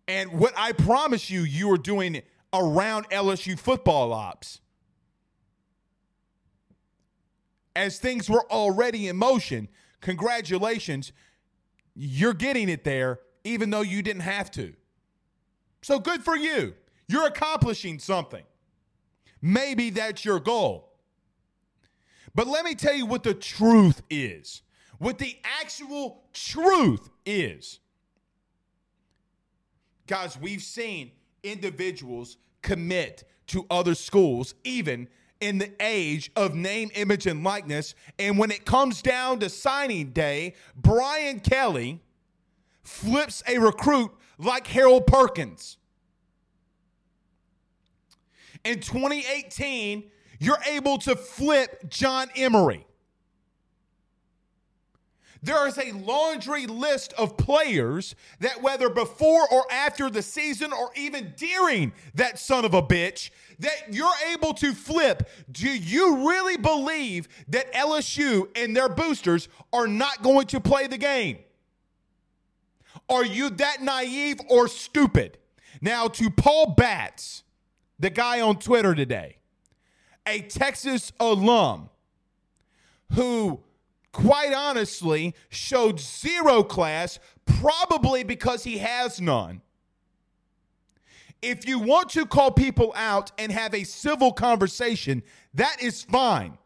and 0.07 0.31
what 0.31 0.53
I 0.55 0.71
promise 0.71 1.29
you, 1.29 1.41
you 1.41 1.71
are 1.71 1.77
doing 1.77 2.21
around 2.53 3.09
LSU 3.09 3.57
football 3.59 4.13
ops. 4.13 4.61
As 7.75 7.99
things 7.99 8.29
were 8.29 8.49
already 8.49 9.07
in 9.07 9.17
motion, 9.17 9.67
congratulations, 10.01 11.11
you're 11.95 12.33
getting 12.33 12.69
it 12.69 12.83
there, 12.83 13.19
even 13.43 13.69
though 13.69 13.81
you 13.81 14.01
didn't 14.01 14.21
have 14.21 14.51
to. 14.51 14.73
So 15.81 15.99
good 15.99 16.23
for 16.23 16.35
you. 16.35 16.75
You're 17.07 17.27
accomplishing 17.27 17.99
something. 17.99 18.43
Maybe 19.41 19.89
that's 19.89 20.25
your 20.25 20.39
goal. 20.39 20.93
But 22.35 22.47
let 22.47 22.65
me 22.65 22.75
tell 22.75 22.93
you 22.93 23.05
what 23.05 23.23
the 23.23 23.33
truth 23.33 24.01
is. 24.09 24.61
What 24.99 25.17
the 25.17 25.37
actual 25.59 26.23
truth 26.33 27.09
is. 27.25 27.79
Guys, 30.07 30.37
we've 30.39 30.61
seen 30.61 31.11
individuals 31.43 32.37
commit 32.61 33.23
to 33.47 33.65
other 33.69 33.95
schools, 33.95 34.55
even 34.63 35.07
in 35.39 35.58
the 35.58 35.72
age 35.79 36.32
of 36.36 36.56
name, 36.56 36.89
image, 36.96 37.27
and 37.27 37.44
likeness. 37.44 37.94
And 38.17 38.38
when 38.38 38.51
it 38.51 38.65
comes 38.65 39.01
down 39.01 39.39
to 39.39 39.50
signing 39.50 40.12
day, 40.12 40.56
Brian 40.75 41.39
Kelly 41.39 42.00
flips 42.84 43.44
a 43.48 43.58
recruit 43.60 44.12
like 44.38 44.65
Harold 44.67 45.06
Perkins. 45.06 45.77
In 48.63 48.79
2018, 48.79 50.10
you're 50.39 50.60
able 50.67 50.98
to 51.00 51.15
flip 51.15 51.89
John 51.89 52.29
Emery. 52.36 52.87
There 55.44 55.67
is 55.67 55.77
a 55.77 55.91
laundry 55.91 56.65
list 56.67 57.13
of 57.13 57.38
players 57.38 58.15
that, 58.39 58.62
whether 58.62 58.89
before 58.89 59.48
or 59.51 59.65
after 59.72 60.10
the 60.10 60.22
season 60.22 60.74
or 60.74 60.89
even 60.96 61.34
during 61.38 61.94
that 62.15 62.39
son 62.39 62.65
of 62.65 62.74
a 62.74 62.82
bitch, 62.82 63.29
that 63.60 63.94
you're 63.94 64.13
able 64.34 64.53
to 64.56 64.74
flip. 64.74 65.29
Do 65.51 65.70
you 65.70 66.27
really 66.27 66.58
believe 66.58 67.27
that 67.50 67.72
LSU 67.74 68.48
and 68.56 68.75
their 68.75 68.89
boosters 68.89 69.50
are 69.74 69.88
not 69.88 70.22
going 70.22 70.48
to 70.48 70.60
play 70.60 70.88
the 70.88 70.98
game? 70.98 71.39
Are 73.10 73.25
you 73.25 73.50
that 73.51 73.82
naive 73.82 74.39
or 74.50 74.67
stupid? 74.67 75.38
Now, 75.82 76.08
to 76.08 76.29
Paul 76.29 76.74
Batts, 76.75 77.44
the 78.00 78.10
guy 78.10 78.41
on 78.41 78.60
Twitter 78.60 78.96
today, 78.96 79.38
a 80.25 80.41
Texas 80.41 81.12
alum 81.20 81.89
who 83.13 83.62
quite 84.11 84.53
honestly 84.53 85.35
showed 85.49 85.99
zero 85.99 86.63
class, 86.63 87.19
probably 87.45 88.23
because 88.23 88.63
he 88.63 88.79
has 88.79 89.21
none. 89.21 89.61
If 91.41 91.67
you 91.67 91.79
want 91.79 92.09
to 92.11 92.25
call 92.25 92.51
people 92.51 92.93
out 92.95 93.31
and 93.37 93.51
have 93.51 93.73
a 93.73 93.83
civil 93.83 94.33
conversation, 94.33 95.21
that 95.53 95.81
is 95.81 96.03
fine. 96.03 96.57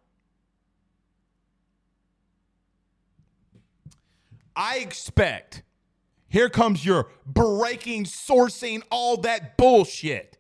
I 4.56 4.78
expect, 4.78 5.64
here 6.28 6.50
comes 6.50 6.86
your 6.86 7.10
breaking, 7.26 8.06
sourcing, 8.06 8.82
all 8.90 9.18
that 9.18 9.58
bullshit. 9.58 10.31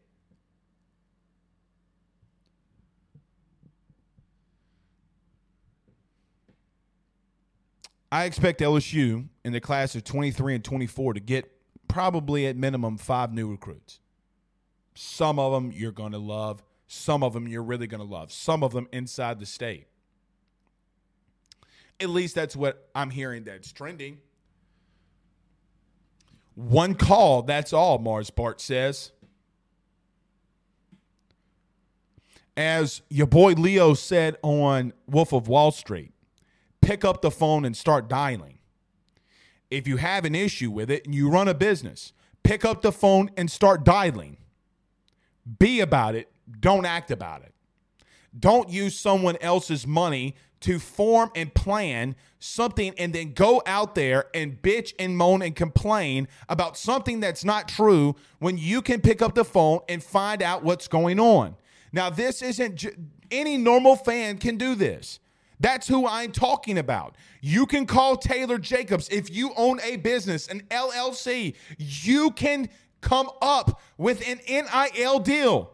I 8.11 8.25
expect 8.25 8.59
LSU 8.59 9.27
in 9.45 9.53
the 9.53 9.61
class 9.61 9.95
of 9.95 10.03
23 10.03 10.55
and 10.55 10.63
24 10.63 11.13
to 11.13 11.19
get 11.19 11.49
probably 11.87 12.45
at 12.47 12.57
minimum 12.57 12.97
five 12.97 13.33
new 13.33 13.49
recruits. 13.49 13.99
Some 14.95 15.39
of 15.39 15.53
them 15.53 15.71
you're 15.71 15.93
going 15.93 16.11
to 16.11 16.17
love, 16.17 16.61
some 16.87 17.23
of 17.23 17.33
them 17.33 17.47
you're 17.47 17.63
really 17.63 17.87
going 17.87 18.05
to 18.05 18.07
love, 18.07 18.31
some 18.31 18.63
of 18.63 18.73
them 18.73 18.87
inside 18.91 19.39
the 19.39 19.45
state. 19.45 19.87
At 22.01 22.09
least 22.09 22.35
that's 22.35 22.55
what 22.55 22.89
I'm 22.93 23.11
hearing 23.11 23.45
that's 23.45 23.71
trending. 23.71 24.17
One 26.55 26.95
call, 26.95 27.43
that's 27.43 27.71
all, 27.71 27.97
Mars 27.99 28.29
Bart 28.29 28.59
says. 28.59 29.11
As 32.57 33.01
your 33.09 33.27
boy 33.27 33.53
Leo 33.53 33.93
said 33.93 34.35
on 34.41 34.91
Wolf 35.07 35.31
of 35.31 35.47
Wall 35.47 35.71
Street, 35.71 36.10
pick 36.81 37.05
up 37.05 37.21
the 37.21 37.31
phone 37.31 37.65
and 37.65 37.75
start 37.75 38.07
dialing. 38.07 38.59
If 39.69 39.87
you 39.87 39.97
have 39.97 40.25
an 40.25 40.35
issue 40.35 40.69
with 40.69 40.91
it 40.91 41.05
and 41.05 41.15
you 41.15 41.29
run 41.29 41.47
a 41.47 41.53
business, 41.53 42.13
pick 42.43 42.65
up 42.65 42.81
the 42.81 42.91
phone 42.91 43.29
and 43.37 43.49
start 43.49 43.83
dialing. 43.83 44.37
Be 45.59 45.79
about 45.79 46.15
it, 46.15 46.31
don't 46.59 46.85
act 46.85 47.11
about 47.11 47.43
it. 47.43 47.53
Don't 48.37 48.69
use 48.69 48.97
someone 48.97 49.37
else's 49.41 49.85
money 49.85 50.35
to 50.61 50.79
form 50.79 51.31
and 51.35 51.53
plan 51.53 52.15
something 52.39 52.93
and 52.97 53.13
then 53.13 53.33
go 53.33 53.61
out 53.65 53.95
there 53.95 54.25
and 54.33 54.61
bitch 54.61 54.93
and 54.99 55.17
moan 55.17 55.41
and 55.41 55.55
complain 55.55 56.27
about 56.47 56.77
something 56.77 57.19
that's 57.19 57.43
not 57.43 57.67
true 57.67 58.15
when 58.39 58.57
you 58.57 58.81
can 58.81 59.01
pick 59.01 59.21
up 59.21 59.35
the 59.35 59.43
phone 59.43 59.79
and 59.89 60.03
find 60.03 60.41
out 60.41 60.63
what's 60.63 60.87
going 60.87 61.19
on. 61.19 61.55
Now, 61.91 62.09
this 62.09 62.41
isn't 62.41 62.75
j- 62.75 62.95
any 63.31 63.57
normal 63.57 63.95
fan 63.95 64.37
can 64.37 64.57
do 64.57 64.75
this. 64.75 65.19
That's 65.61 65.87
who 65.87 66.07
I'm 66.07 66.31
talking 66.31 66.79
about. 66.79 67.15
You 67.39 67.67
can 67.67 67.85
call 67.85 68.17
Taylor 68.17 68.57
Jacobs 68.57 69.07
if 69.09 69.29
you 69.29 69.51
own 69.55 69.79
a 69.81 69.97
business, 69.97 70.47
an 70.47 70.61
LLC. 70.71 71.55
You 71.77 72.31
can 72.31 72.67
come 72.99 73.29
up 73.43 73.79
with 73.95 74.27
an 74.27 74.39
NIL 74.49 75.19
deal. 75.19 75.73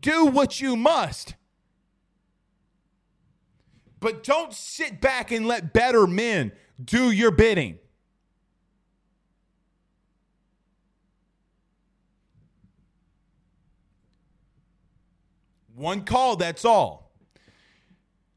Do 0.00 0.26
what 0.26 0.60
you 0.60 0.74
must. 0.74 1.36
But 4.00 4.24
don't 4.24 4.52
sit 4.52 5.00
back 5.00 5.30
and 5.30 5.46
let 5.46 5.72
better 5.72 6.08
men 6.08 6.50
do 6.84 7.12
your 7.12 7.30
bidding. 7.30 7.78
One 15.76 16.04
call, 16.04 16.34
that's 16.34 16.64
all 16.64 17.05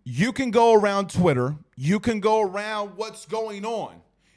you 0.10 0.34
can 0.34 0.50
go 0.50 0.74
around 0.74 1.12
Twitter, 1.12 1.56
you 1.76 2.00
can 2.00 2.19
go 2.19 2.41
around 2.41 2.93
what's 2.95 3.28
going 3.28 3.63
on. 3.63 3.93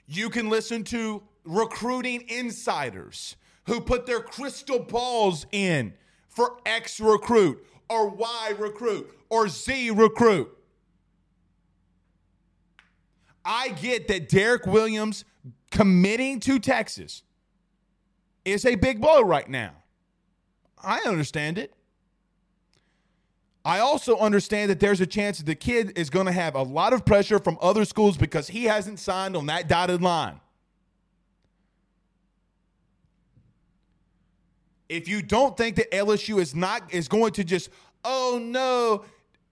You 0.06 0.28
can 0.28 0.50
listen 0.50 0.84
to 0.84 1.22
recruiting 1.44 2.28
insiders 2.28 3.36
who 3.66 3.80
put 3.80 4.04
their 4.04 4.20
crystal 4.20 4.80
balls 4.80 5.46
in 5.50 5.94
for 6.28 6.58
X 6.66 7.00
recruit 7.00 7.64
or 7.88 8.10
Y 8.10 8.52
recruit 8.58 9.18
or 9.30 9.48
Z 9.48 9.90
recruit. 9.92 10.54
I 13.42 13.70
get 13.70 14.08
that 14.08 14.28
Derek 14.28 14.66
Williams 14.66 15.24
committing 15.70 16.38
to 16.40 16.58
Texas 16.58 17.22
is 18.44 18.66
a 18.66 18.74
big 18.74 19.00
blow 19.00 19.22
right 19.22 19.48
now. 19.48 19.72
I 20.84 21.00
understand 21.06 21.56
it. 21.56 21.72
I 23.64 23.78
also 23.78 24.16
understand 24.18 24.70
that 24.70 24.80
there's 24.80 25.00
a 25.00 25.06
chance 25.06 25.38
that 25.38 25.46
the 25.46 25.54
kid 25.54 25.96
is 25.96 26.10
going 26.10 26.26
to 26.26 26.32
have 26.32 26.56
a 26.56 26.62
lot 26.62 26.92
of 26.92 27.04
pressure 27.04 27.38
from 27.38 27.58
other 27.60 27.84
schools 27.84 28.16
because 28.16 28.48
he 28.48 28.64
hasn't 28.64 28.98
signed 28.98 29.36
on 29.36 29.46
that 29.46 29.68
dotted 29.68 30.02
line. 30.02 30.40
If 34.88 35.08
you 35.08 35.22
don't 35.22 35.56
think 35.56 35.76
that 35.76 35.90
LSU 35.92 36.40
is 36.40 36.54
not 36.54 36.92
is 36.92 37.08
going 37.08 37.32
to 37.34 37.44
just 37.44 37.70
oh 38.04 38.40
no, 38.42 39.04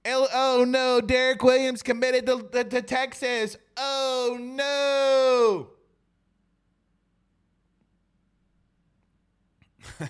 L- 0.05 0.29
oh 0.35 0.65
no, 0.67 1.01
Derek 1.01 1.43
Williams 1.43 1.83
committed 1.83 2.27
to, 2.27 2.43
to, 2.53 2.65
to 2.65 2.83
Texas. 2.83 3.57
Oh 3.77 4.37
no. 4.41 5.69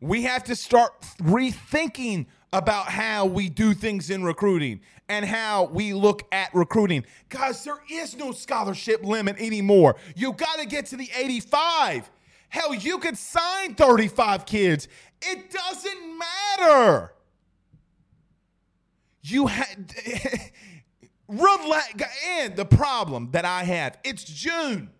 we 0.00 0.22
have 0.22 0.44
to 0.44 0.56
start 0.56 1.00
rethinking 1.20 2.26
about 2.52 2.88
how 2.88 3.24
we 3.24 3.48
do 3.48 3.72
things 3.72 4.10
in 4.10 4.22
recruiting 4.22 4.80
and 5.08 5.24
how 5.24 5.64
we 5.64 5.94
look 5.94 6.22
at 6.32 6.54
recruiting. 6.54 7.04
Guys, 7.28 7.64
there 7.64 7.82
is 7.90 8.16
no 8.16 8.32
scholarship 8.32 9.04
limit 9.04 9.36
anymore. 9.38 9.96
You 10.14 10.32
got 10.32 10.58
to 10.58 10.66
get 10.66 10.86
to 10.86 10.96
the 10.96 11.08
85. 11.16 12.10
Hell, 12.50 12.74
you 12.74 12.98
could 12.98 13.16
sign 13.16 13.74
35 13.74 14.44
kids. 14.44 14.88
It 15.22 15.50
doesn't 15.50 16.18
matter. 16.18 17.14
You 19.22 19.46
had 19.46 19.94
relax 21.28 22.04
and 22.28 22.56
the 22.56 22.64
problem 22.66 23.30
that 23.32 23.44
I 23.44 23.64
have, 23.64 23.98
it's 24.04 24.24
June. 24.24 24.90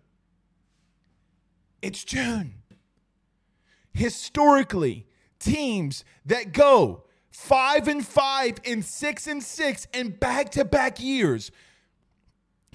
It's 1.81 2.03
June. 2.03 2.55
Historically, 3.93 5.05
teams 5.39 6.03
that 6.25 6.53
go 6.53 7.03
five 7.33 7.87
and 7.87 8.05
five 8.05 8.59
and 8.65 8.85
six 8.85 9.27
and 9.27 9.43
six 9.43 9.87
in 9.93 10.11
back 10.11 10.51
to 10.51 10.63
back 10.63 11.01
years 11.01 11.51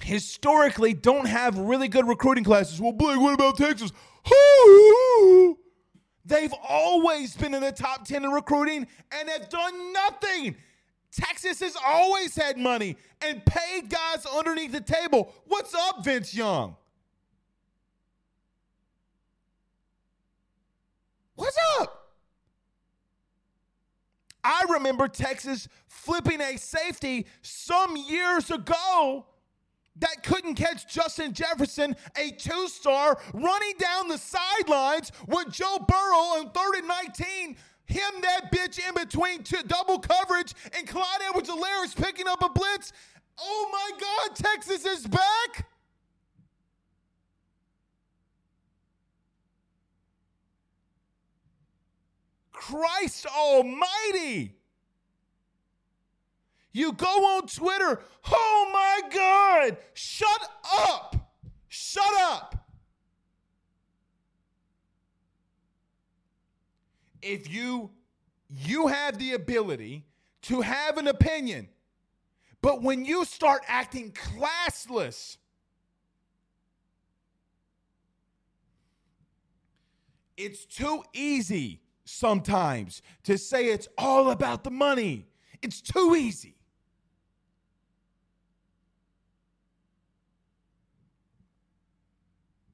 historically 0.03 0.93
don't 0.93 1.25
have 1.25 1.57
really 1.57 1.87
good 1.87 2.07
recruiting 2.07 2.43
classes. 2.43 2.79
Well, 2.79 2.91
Blake, 2.91 3.19
what 3.19 3.33
about 3.33 3.57
Texas? 3.57 3.91
They've 6.25 6.53
always 6.67 7.35
been 7.35 7.53
in 7.53 7.61
the 7.61 7.71
top 7.71 8.05
10 8.05 8.23
in 8.23 8.31
recruiting 8.31 8.87
and 9.11 9.29
have 9.29 9.49
done 9.49 9.93
nothing. 9.93 10.55
Texas 11.11 11.59
has 11.61 11.75
always 11.83 12.35
had 12.35 12.57
money 12.57 12.97
and 13.21 13.43
paid 13.45 13.89
guys 13.89 14.25
underneath 14.25 14.71
the 14.71 14.81
table. 14.81 15.33
What's 15.47 15.73
up, 15.73 16.03
Vince 16.03 16.33
Young? 16.35 16.75
Remember 24.69 25.07
Texas 25.07 25.67
flipping 25.87 26.41
a 26.41 26.57
safety 26.57 27.25
some 27.41 27.97
years 27.97 28.49
ago 28.51 29.25
that 29.97 30.23
couldn't 30.23 30.55
catch 30.55 30.87
Justin 30.87 31.33
Jefferson, 31.33 31.95
a 32.17 32.31
two 32.31 32.67
star, 32.67 33.19
running 33.33 33.73
down 33.77 34.07
the 34.07 34.17
sidelines 34.17 35.11
with 35.27 35.51
Joe 35.51 35.77
Burrow 35.87 36.39
on 36.39 36.51
third 36.51 36.75
and 36.75 36.87
19. 36.87 37.57
Him 37.85 38.21
that 38.21 38.51
bitch 38.51 38.79
in 38.87 38.93
between 38.93 39.43
two, 39.43 39.63
double 39.65 39.99
coverage 39.99 40.53
and 40.77 40.87
Clyde 40.87 41.21
Edwards 41.27 41.49
Helaire 41.49 41.95
picking 41.95 42.27
up 42.27 42.43
a 42.43 42.49
blitz. 42.49 42.93
Oh 43.39 43.69
my 43.71 43.99
God, 43.99 44.35
Texas 44.35 44.85
is 44.85 45.07
back. 45.07 45.68
Christ 52.59 53.25
Almighty. 53.25 54.53
You 56.73 56.91
go 56.91 57.07
on 57.07 57.47
Twitter, 57.47 58.01
oh 58.29 58.69
my 58.73 59.09
God, 59.09 59.77
shut 59.93 60.51
up. 60.75 61.15
Shut 61.69 62.13
up. 62.19 62.67
If 67.21 67.49
you 67.49 67.91
you 68.49 68.87
have 68.87 69.17
the 69.19 69.33
ability 69.33 70.05
to 70.43 70.61
have 70.61 70.97
an 70.97 71.07
opinion, 71.07 71.69
but 72.61 72.81
when 72.81 73.05
you 73.05 73.23
start 73.23 73.61
acting 73.67 74.11
classless, 74.11 75.37
it's 80.35 80.65
too 80.65 81.03
easy 81.13 81.81
sometimes 82.09 83.01
to 83.23 83.37
say 83.37 83.67
it's 83.67 83.87
all 83.97 84.31
about 84.31 84.63
the 84.63 84.71
money. 84.71 85.27
It's 85.61 85.81
too 85.81 86.15
easy. 86.15 86.55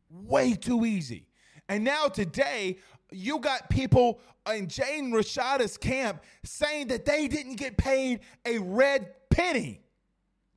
Way 0.09 0.53
too 0.53 0.85
easy. 0.85 1.27
And 1.67 1.83
now 1.83 2.07
today, 2.07 2.77
you 3.11 3.39
got 3.39 3.69
people 3.69 4.19
in 4.51 4.67
Jaden 4.67 5.11
Rashada's 5.11 5.77
camp 5.77 6.23
saying 6.43 6.87
that 6.87 7.05
they 7.05 7.27
didn't 7.27 7.55
get 7.55 7.77
paid 7.77 8.21
a 8.45 8.59
red 8.59 9.29
penny 9.29 9.81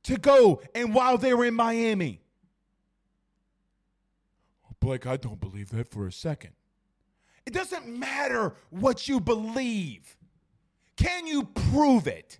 to 0.03 0.17
go 0.17 0.61
and 0.73 0.93
while 0.93 1.17
they 1.17 1.33
were 1.33 1.45
in 1.45 1.53
Miami. 1.53 2.21
Blake, 4.79 5.05
I 5.05 5.17
don't 5.17 5.41
believe 5.41 5.69
that 5.71 5.89
for 5.89 6.07
a 6.07 6.11
second. 6.11 6.53
It 7.45 7.53
doesn't 7.53 7.87
matter 7.87 8.55
what 8.69 9.07
you 9.07 9.19
believe. 9.19 10.15
Can 10.95 11.27
you 11.27 11.43
prove 11.43 12.07
it? 12.07 12.39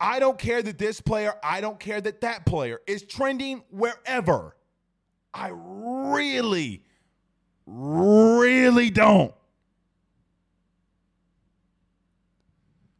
I 0.00 0.18
don't 0.18 0.38
care 0.38 0.62
that 0.62 0.78
this 0.78 1.00
player, 1.00 1.34
I 1.44 1.60
don't 1.60 1.78
care 1.78 2.00
that 2.00 2.22
that 2.22 2.44
player 2.44 2.80
is 2.86 3.02
trending 3.02 3.62
wherever. 3.70 4.56
I 5.32 5.50
really, 5.52 6.82
really 7.66 8.90
don't. 8.90 9.32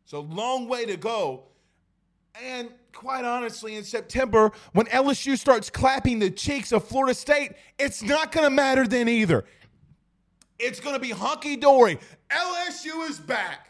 So, 0.05 0.21
long 0.21 0.69
way 0.69 0.87
to 0.87 0.97
go. 0.97 1.45
And 2.43 2.71
quite 2.93 3.25
honestly, 3.25 3.77
in 3.77 3.85
September, 3.85 4.51
when 4.73 4.87
LSU 4.87 5.39
starts 5.39 5.71
clapping 5.71 6.19
the 6.19 6.31
cheeks 6.31 6.73
of 6.73 6.85
Florida 6.85 7.15
State, 7.15 7.53
it's 7.79 8.03
not 8.03 8.33
going 8.33 8.45
to 8.45 8.51
matter 8.51 8.85
then 8.85 9.09
either. 9.09 9.45
It's 10.59 10.81
going 10.81 10.95
to 10.95 11.01
be 11.01 11.11
hunky 11.11 11.55
dory. 11.57 12.01
LSU 12.31 13.09
is 13.09 13.21
back. 13.21 13.69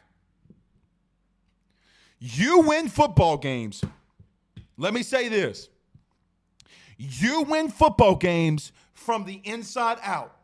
You 2.19 2.61
win 2.61 2.89
football 2.89 3.37
games. 3.37 3.85
Let 4.79 4.95
me 4.95 5.03
say 5.03 5.29
this 5.29 5.69
you 6.97 7.43
win 7.43 7.69
football 7.69 8.15
games 8.15 8.73
from 8.95 9.25
the 9.25 9.43
inside 9.45 9.99
out 10.03 10.35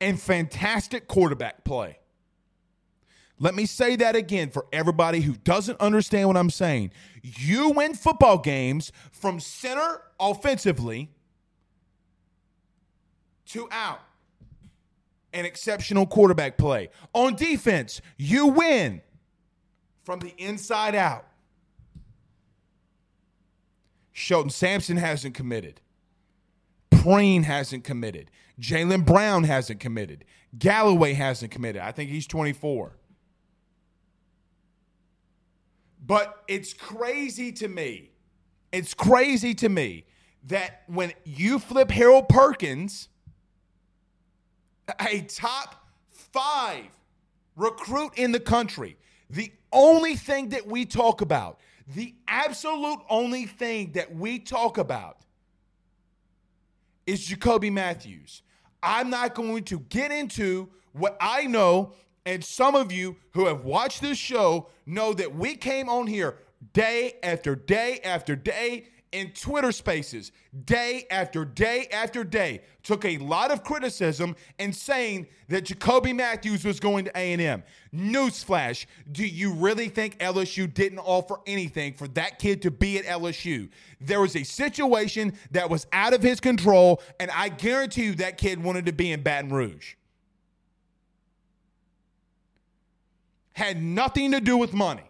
and 0.00 0.20
fantastic 0.20 1.06
quarterback 1.06 1.62
play. 1.62 1.99
Let 3.42 3.54
me 3.54 3.64
say 3.64 3.96
that 3.96 4.14
again 4.14 4.50
for 4.50 4.66
everybody 4.70 5.22
who 5.22 5.32
doesn't 5.32 5.80
understand 5.80 6.28
what 6.28 6.36
I'm 6.36 6.50
saying. 6.50 6.92
You 7.22 7.70
win 7.70 7.94
football 7.94 8.36
games 8.36 8.92
from 9.12 9.40
center 9.40 10.02
offensively 10.20 11.10
to 13.46 13.66
out. 13.72 14.00
An 15.32 15.46
exceptional 15.46 16.06
quarterback 16.06 16.58
play. 16.58 16.90
On 17.14 17.34
defense, 17.34 18.02
you 18.18 18.48
win 18.48 19.00
from 20.04 20.20
the 20.20 20.34
inside 20.36 20.94
out. 20.94 21.24
Shelton 24.12 24.50
Sampson 24.50 24.98
hasn't 24.98 25.34
committed. 25.34 25.80
Preen 26.90 27.44
hasn't 27.44 27.84
committed. 27.84 28.30
Jalen 28.60 29.06
Brown 29.06 29.44
hasn't 29.44 29.80
committed. 29.80 30.26
Galloway 30.58 31.14
hasn't 31.14 31.52
committed. 31.52 31.80
I 31.80 31.92
think 31.92 32.10
he's 32.10 32.26
24. 32.26 32.96
But 36.10 36.42
it's 36.48 36.72
crazy 36.72 37.52
to 37.52 37.68
me. 37.68 38.10
It's 38.72 38.94
crazy 38.94 39.54
to 39.54 39.68
me 39.68 40.06
that 40.48 40.82
when 40.88 41.12
you 41.24 41.60
flip 41.60 41.88
Harold 41.88 42.28
Perkins, 42.28 43.08
a 44.98 45.20
top 45.20 45.86
five 46.08 46.86
recruit 47.54 48.10
in 48.16 48.32
the 48.32 48.40
country, 48.40 48.96
the 49.30 49.52
only 49.72 50.16
thing 50.16 50.48
that 50.48 50.66
we 50.66 50.84
talk 50.84 51.20
about, 51.20 51.60
the 51.94 52.12
absolute 52.26 52.98
only 53.08 53.46
thing 53.46 53.92
that 53.92 54.12
we 54.12 54.40
talk 54.40 54.78
about 54.78 55.18
is 57.06 57.24
Jacoby 57.24 57.70
Mathews. 57.70 58.42
I'm 58.82 59.10
not 59.10 59.36
going 59.36 59.62
to 59.62 59.78
get 59.78 60.10
into 60.10 60.70
what 60.90 61.16
I 61.20 61.46
know 61.46 61.92
and 62.30 62.44
some 62.44 62.76
of 62.76 62.92
you 62.92 63.16
who 63.32 63.46
have 63.46 63.64
watched 63.64 64.00
this 64.00 64.16
show 64.16 64.68
know 64.86 65.12
that 65.12 65.34
we 65.34 65.56
came 65.56 65.88
on 65.88 66.06
here 66.06 66.38
day 66.72 67.14
after 67.24 67.56
day 67.56 67.98
after 68.04 68.36
day 68.36 68.86
in 69.10 69.32
Twitter 69.32 69.72
spaces, 69.72 70.30
day 70.64 71.08
after 71.10 71.44
day 71.44 71.88
after 71.90 72.22
day, 72.22 72.60
took 72.84 73.04
a 73.04 73.18
lot 73.18 73.50
of 73.50 73.64
criticism 73.64 74.36
and 74.60 74.72
saying 74.72 75.26
that 75.48 75.64
Jacoby 75.64 76.12
Mathews 76.12 76.64
was 76.64 76.78
going 76.78 77.04
to 77.06 77.10
A&M. 77.16 77.64
Newsflash, 77.92 78.86
do 79.10 79.26
you 79.26 79.52
really 79.54 79.88
think 79.88 80.16
LSU 80.18 80.72
didn't 80.72 81.00
offer 81.00 81.38
anything 81.48 81.94
for 81.94 82.06
that 82.08 82.38
kid 82.38 82.62
to 82.62 82.70
be 82.70 82.96
at 82.98 83.06
LSU? 83.06 83.68
There 84.00 84.20
was 84.20 84.36
a 84.36 84.44
situation 84.44 85.32
that 85.50 85.68
was 85.68 85.88
out 85.92 86.14
of 86.14 86.22
his 86.22 86.38
control, 86.38 87.02
and 87.18 87.28
I 87.32 87.48
guarantee 87.48 88.04
you 88.04 88.14
that 88.14 88.38
kid 88.38 88.62
wanted 88.62 88.86
to 88.86 88.92
be 88.92 89.10
in 89.10 89.24
Baton 89.24 89.50
Rouge. 89.50 89.94
Had 93.60 93.82
nothing 93.82 94.32
to 94.32 94.40
do 94.40 94.56
with 94.56 94.72
money. 94.72 95.02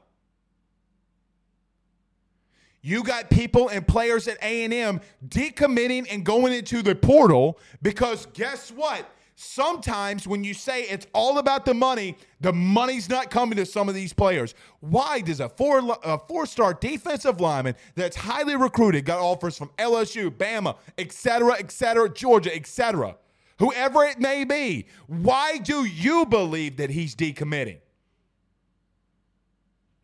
You 2.83 3.05
got 3.05 3.31
people 3.31 3.69
and 3.69 3.87
players 3.87 4.27
at 4.27 4.39
A&M 4.43 5.01
decommitting 5.27 6.07
and 6.11 6.25
going 6.25 6.53
into 6.53 6.83
the 6.83 6.95
portal 6.95 7.59
because 7.81 8.27
guess 8.33 8.71
what? 8.71 9.09
Sometimes 9.37 10.27
when 10.27 10.43
you 10.45 10.53
say 10.53 10.83
it's 10.83 11.07
all 11.15 11.39
about 11.39 11.65
the 11.65 11.75
money, 11.75 12.17
the 12.41 12.53
money's 12.53 13.09
not 13.09 13.31
coming 13.31 13.57
to 13.57 13.65
some 13.65 13.89
of 13.89 13.95
these 13.95 14.13
players. 14.13 14.55
Why 14.81 15.21
does 15.21 15.41
a 15.41 15.49
four 15.49 15.97
a 16.03 16.19
four-star 16.19 16.75
defensive 16.75 17.41
lineman 17.41 17.77
that's 17.95 18.17
highly 18.17 18.57
recruited 18.57 19.05
got 19.05 19.21
offers 19.21 19.57
from 19.57 19.71
LSU, 19.79 20.29
Bama, 20.29 20.77
etc., 20.99 21.53
etc., 21.53 22.11
Georgia, 22.11 22.55
etc., 22.55 23.17
whoever 23.59 24.05
it 24.05 24.19
may 24.19 24.45
be? 24.45 24.87
Why 25.07 25.59
do 25.59 25.85
you 25.85 26.27
believe 26.27 26.77
that 26.79 26.91
he's 26.91 27.15
decommitting? 27.15 27.79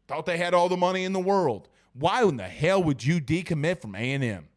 Thought 0.06 0.26
they 0.26 0.38
had 0.38 0.54
all 0.54 0.68
the 0.68 0.76
money 0.76 1.04
in 1.04 1.12
the 1.12 1.20
world. 1.20 1.68
Why 1.92 2.22
in 2.22 2.36
the 2.36 2.44
hell 2.44 2.82
would 2.82 3.04
you 3.04 3.20
decommit 3.20 3.80
from 3.80 3.94
A&M? 3.94 4.48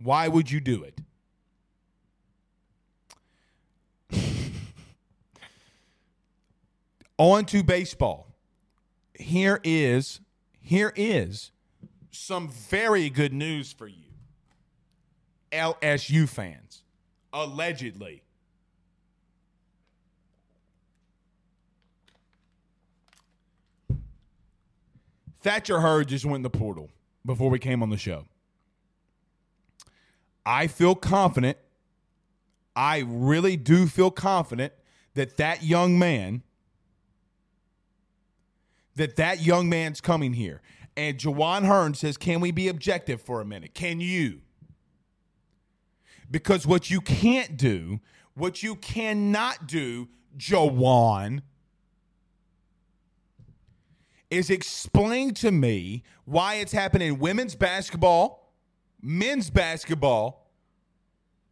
Why 0.00 0.28
would 0.28 0.50
you 0.50 0.60
do 0.60 0.84
it? 0.84 1.00
On 7.18 7.44
to 7.46 7.62
baseball. 7.62 8.28
Here 9.14 9.60
is 9.64 10.20
here 10.60 10.92
is 10.96 11.50
some 12.10 12.48
very 12.48 13.10
good 13.10 13.32
news 13.32 13.72
for 13.72 13.88
you. 13.88 14.07
LSU 15.52 16.28
fans, 16.28 16.82
allegedly. 17.32 18.22
Thatcher 25.40 25.80
Hurd 25.80 26.08
just 26.08 26.24
went 26.24 26.36
in 26.36 26.42
the 26.42 26.50
portal 26.50 26.90
before 27.24 27.48
we 27.48 27.58
came 27.58 27.82
on 27.82 27.90
the 27.90 27.96
show. 27.96 28.26
I 30.44 30.66
feel 30.66 30.94
confident. 30.94 31.58
I 32.74 33.04
really 33.06 33.56
do 33.56 33.86
feel 33.86 34.10
confident 34.10 34.72
that 35.14 35.36
that 35.36 35.62
young 35.62 35.98
man 35.98 36.42
that 38.96 39.16
that 39.16 39.40
young 39.40 39.68
man's 39.68 40.00
coming 40.00 40.32
here. 40.32 40.60
And 40.96 41.16
Jawan 41.16 41.64
Hearn 41.64 41.94
says, 41.94 42.16
"Can 42.16 42.40
we 42.40 42.50
be 42.50 42.68
objective 42.68 43.22
for 43.22 43.40
a 43.40 43.44
minute? 43.44 43.72
Can 43.72 44.00
you?" 44.00 44.42
Because 46.30 46.66
what 46.66 46.90
you 46.90 47.00
can't 47.00 47.56
do, 47.56 48.00
what 48.34 48.62
you 48.62 48.76
cannot 48.76 49.66
do, 49.66 50.08
Jawan, 50.36 51.42
is 54.30 54.50
explain 54.50 55.32
to 55.34 55.50
me 55.50 56.02
why 56.24 56.54
it's 56.56 56.72
happening 56.72 57.08
in 57.08 57.18
women's 57.18 57.54
basketball, 57.54 58.52
men's 59.00 59.48
basketball, 59.48 60.50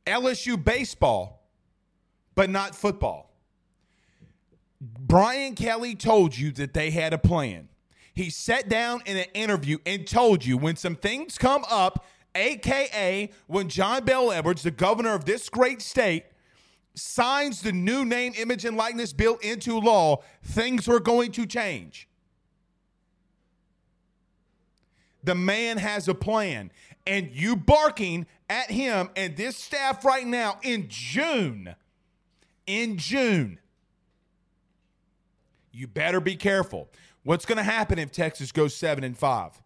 LSU 0.07 0.63
baseball, 0.63 1.49
but 2.35 2.51
not 2.51 2.75
football. 2.75 3.35
Brian 4.81 5.55
Kelly 5.55 5.95
told 5.95 6.37
you 6.37 6.53
that 6.53 6.75
they 6.75 6.91
had 6.91 7.15
a 7.15 7.19
plan. 7.19 7.69
He 8.15 8.31
sat 8.31 8.69
down 8.69 9.03
in 9.07 9.17
an 9.17 9.27
interview 9.35 9.79
and 9.85 10.07
told 10.07 10.45
you 10.45 10.57
when 10.57 10.77
some 10.77 10.97
things 10.97 11.39
come 11.39 11.65
up, 11.71 12.05
aka 12.37 13.31
when 13.47 13.69
John 13.69 14.05
Bel 14.05 14.31
Edwards, 14.31 14.63
the 14.63 14.71
governor 14.71 15.15
of 15.15 15.25
this 15.25 15.49
great 15.49 15.83
state, 15.83 16.25
signs 16.95 17.63
the 17.63 17.73
new 17.73 18.05
name, 18.05 18.33
image, 18.37 18.65
and 18.65 18.77
likeness 18.77 19.13
bill 19.13 19.37
into 19.43 19.79
law, 19.79 20.23
things 20.43 20.89
are 20.89 21.01
going 21.01 21.33
to 21.33 21.47
change. 21.47 22.09
The 25.25 25.35
man 25.35 25.79
has 25.79 26.09
a 26.09 26.15
plan. 26.15 26.71
And 27.07 27.31
you 27.31 27.55
barking 27.55 28.27
at 28.49 28.71
him 28.71 29.11
and 29.15 29.37
this 29.37 29.57
staff 29.57 30.05
right 30.05 30.27
now 30.27 30.59
in 30.63 30.87
June, 30.89 31.75
in 32.67 32.99
June, 32.99 33.59
you 35.71 35.87
better 35.87 36.21
be 36.21 36.35
careful. 36.35 36.89
What's 37.23 37.45
going 37.45 37.59
to 37.59 37.65
happen 37.65 37.99
if 37.99 38.11
Texas 38.11 38.51
goes 38.51 38.75
7 38.75 39.05
and 39.05 39.17
5? 39.17 39.63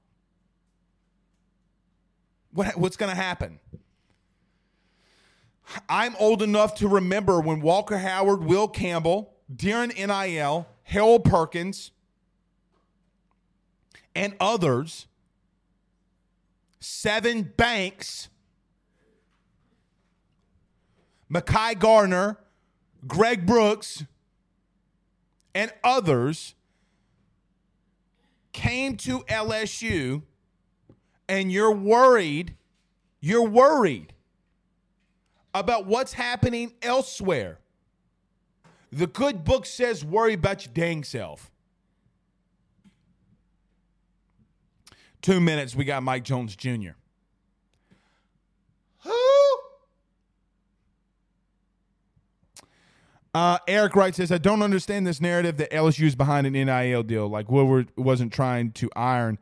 What, 2.53 2.77
what's 2.77 2.97
going 2.97 3.11
to 3.11 3.21
happen? 3.21 3.61
I'm 5.89 6.17
old 6.19 6.43
enough 6.43 6.75
to 6.77 6.89
remember 6.89 7.41
when 7.41 7.61
Walker 7.61 7.99
Howard, 7.99 8.43
Will 8.43 8.67
Campbell, 8.67 9.35
Darren 9.55 9.95
NIL, 9.97 10.67
Harold 10.83 11.25
Perkins, 11.25 11.93
and 14.15 14.35
others 14.41 15.07
Sevyn 16.81 17.57
Banks, 17.57 18.29
Mekhi 21.33 21.79
Garner, 21.79 22.39
Greg 23.07 23.47
Brooks, 23.47 24.05
and 25.55 25.73
others 25.85 26.55
came 28.53 28.97
to 28.97 29.21
LSU 29.21 30.23
and 31.31 31.53
you're 31.53 31.71
worried, 31.71 32.57
you're 33.21 33.49
worried 33.49 34.13
about 35.55 35.87
what's 35.87 36.13
happening 36.13 36.73
elsewhere. 36.83 37.61
The 38.93 39.07
good 39.07 39.45
book 39.45 39.65
says 39.65 40.05
worry 40.05 40.35
about 40.35 40.67
your 40.67 40.75
dang 40.75 41.05
self. 41.05 41.53
Two 45.23 45.41
minutes, 45.41 45.77
we 45.77 45.85
got 45.85 46.03
Mike 46.03 46.25
Jones 46.25 46.57
Jr. 46.57 46.91
Who? 49.05 49.61
Uh, 53.33 53.59
Eric 53.69 53.95
Wright 53.95 54.15
says, 54.17 54.33
I 54.33 54.39
don't 54.39 54.63
understand 54.63 55.07
this 55.07 55.21
narrative 55.21 55.59
that 55.59 55.71
LSU 55.71 56.07
is 56.07 56.17
behind 56.17 56.49
an 56.49 56.55
NIL 56.55 57.05
deal. 57.05 57.29
Like 57.29 57.49
Woodward 57.49 57.93
wasn't 57.97 58.33
trying 58.33 58.73
to 58.73 58.91
iron 58.97 59.39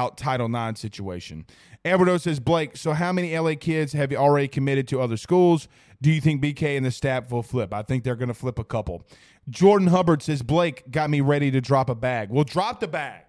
out 0.00 0.16
Title 0.16 0.54
IX 0.54 0.80
situation. 0.80 1.44
Eduardo 1.84 2.16
says, 2.16 2.40
Blake, 2.40 2.76
so 2.76 2.92
how 2.92 3.12
many 3.12 3.38
LA 3.38 3.54
kids 3.58 3.92
have 3.92 4.10
you 4.10 4.18
already 4.18 4.48
committed 4.48 4.88
to 4.88 5.00
other 5.00 5.16
schools? 5.16 5.68
Do 6.00 6.10
you 6.10 6.20
think 6.20 6.42
BK 6.42 6.76
and 6.76 6.86
the 6.86 6.90
staff 6.90 7.30
will 7.30 7.42
flip? 7.42 7.74
I 7.74 7.82
think 7.82 8.04
they're 8.04 8.16
going 8.16 8.28
to 8.28 8.34
flip 8.34 8.58
a 8.58 8.64
couple. 8.64 9.06
Jordan 9.48 9.88
Hubbard 9.88 10.22
says, 10.22 10.42
Blake 10.42 10.90
got 10.90 11.10
me 11.10 11.20
ready 11.20 11.50
to 11.50 11.60
drop 11.60 11.90
a 11.90 11.94
bag. 11.94 12.30
Well, 12.30 12.44
drop 12.44 12.80
the 12.80 12.88
bag. 12.88 13.24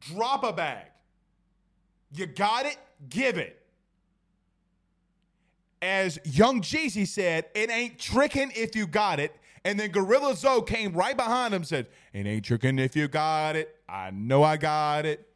Drop 0.00 0.44
a 0.44 0.52
bag. 0.52 0.86
You 2.12 2.26
got 2.26 2.66
it, 2.66 2.76
give 3.08 3.38
it. 3.38 3.62
As 5.80 6.18
Young 6.24 6.60
Jeezy 6.62 7.06
said, 7.06 7.46
it 7.54 7.70
ain't 7.70 7.98
tricking 7.98 8.52
if 8.54 8.74
you 8.76 8.86
got 8.86 9.20
it. 9.20 9.34
And 9.64 9.80
then 9.80 9.90
Gorilla 9.90 10.36
Zoe 10.36 10.62
came 10.62 10.92
right 10.92 11.16
behind 11.16 11.52
him 11.52 11.64
said, 11.64 11.88
It 12.12 12.26
ain't 12.26 12.44
tricking 12.44 12.78
if 12.78 12.94
you 12.94 13.08
got 13.08 13.56
it. 13.56 13.75
I 13.88 14.10
know 14.10 14.42
I 14.42 14.56
got 14.56 15.06
it. 15.06 15.28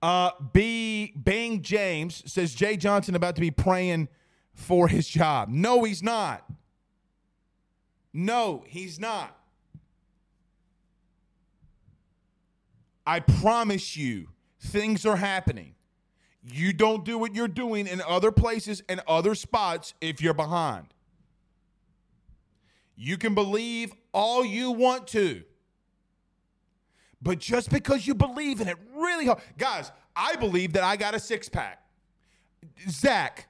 Uh, 0.00 0.30
B. 0.52 1.12
Bing 1.22 1.62
James 1.62 2.22
says 2.30 2.54
Jay 2.54 2.76
Johnson 2.76 3.14
about 3.14 3.36
to 3.36 3.40
be 3.40 3.52
praying 3.52 4.08
for 4.52 4.88
his 4.88 5.06
job. 5.06 5.48
No, 5.48 5.84
he's 5.84 6.02
not. 6.02 6.44
No, 8.12 8.64
he's 8.66 8.98
not. 8.98 9.38
I 13.06 13.20
promise 13.20 13.96
you, 13.96 14.28
things 14.60 15.06
are 15.06 15.16
happening. 15.16 15.74
You 16.42 16.72
don't 16.72 17.04
do 17.04 17.18
what 17.18 17.34
you're 17.34 17.48
doing 17.48 17.86
in 17.86 18.00
other 18.00 18.32
places 18.32 18.82
and 18.88 19.00
other 19.06 19.34
spots 19.34 19.94
if 20.00 20.20
you're 20.20 20.34
behind. 20.34 20.88
You 23.02 23.18
can 23.18 23.34
believe 23.34 23.92
all 24.14 24.44
you 24.44 24.70
want 24.70 25.08
to. 25.08 25.42
But 27.20 27.40
just 27.40 27.68
because 27.68 28.06
you 28.06 28.14
believe 28.14 28.60
in 28.60 28.68
it 28.68 28.76
really 28.94 29.26
hard. 29.26 29.40
Guys, 29.58 29.90
I 30.14 30.36
believe 30.36 30.74
that 30.74 30.84
I 30.84 30.94
got 30.94 31.12
a 31.12 31.18
six 31.18 31.48
pack. 31.48 31.82
Zach, 32.88 33.48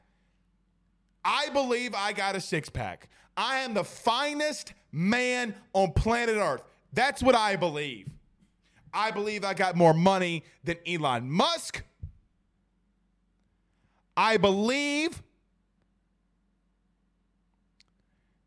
I 1.22 1.50
believe 1.50 1.94
I 1.94 2.14
got 2.14 2.34
a 2.34 2.40
six 2.40 2.70
pack. 2.70 3.10
I 3.36 3.58
am 3.58 3.74
the 3.74 3.84
finest 3.84 4.72
man 4.90 5.54
on 5.74 5.92
planet 5.92 6.36
Earth. 6.36 6.62
That's 6.94 7.22
what 7.22 7.34
I 7.34 7.56
believe. 7.56 8.08
I 8.94 9.10
believe 9.10 9.44
I 9.44 9.52
got 9.52 9.76
more 9.76 9.92
money 9.92 10.44
than 10.64 10.76
Elon 10.86 11.30
Musk. 11.30 11.82
I 14.16 14.38
believe 14.38 15.22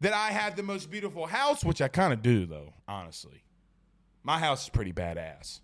that 0.06 0.14
I 0.14 0.30
have 0.30 0.56
the 0.56 0.62
most 0.62 0.92
beautiful 0.92 1.26
house, 1.26 1.66
which 1.66 1.82
I 1.82 1.88
kind 1.88 2.14
of 2.14 2.22
do, 2.22 2.46
though, 2.46 2.76
honestly. 2.88 3.42
My 4.22 4.38
house 4.38 4.66
is 4.66 4.70
pretty 4.70 4.94
badass. 4.94 5.62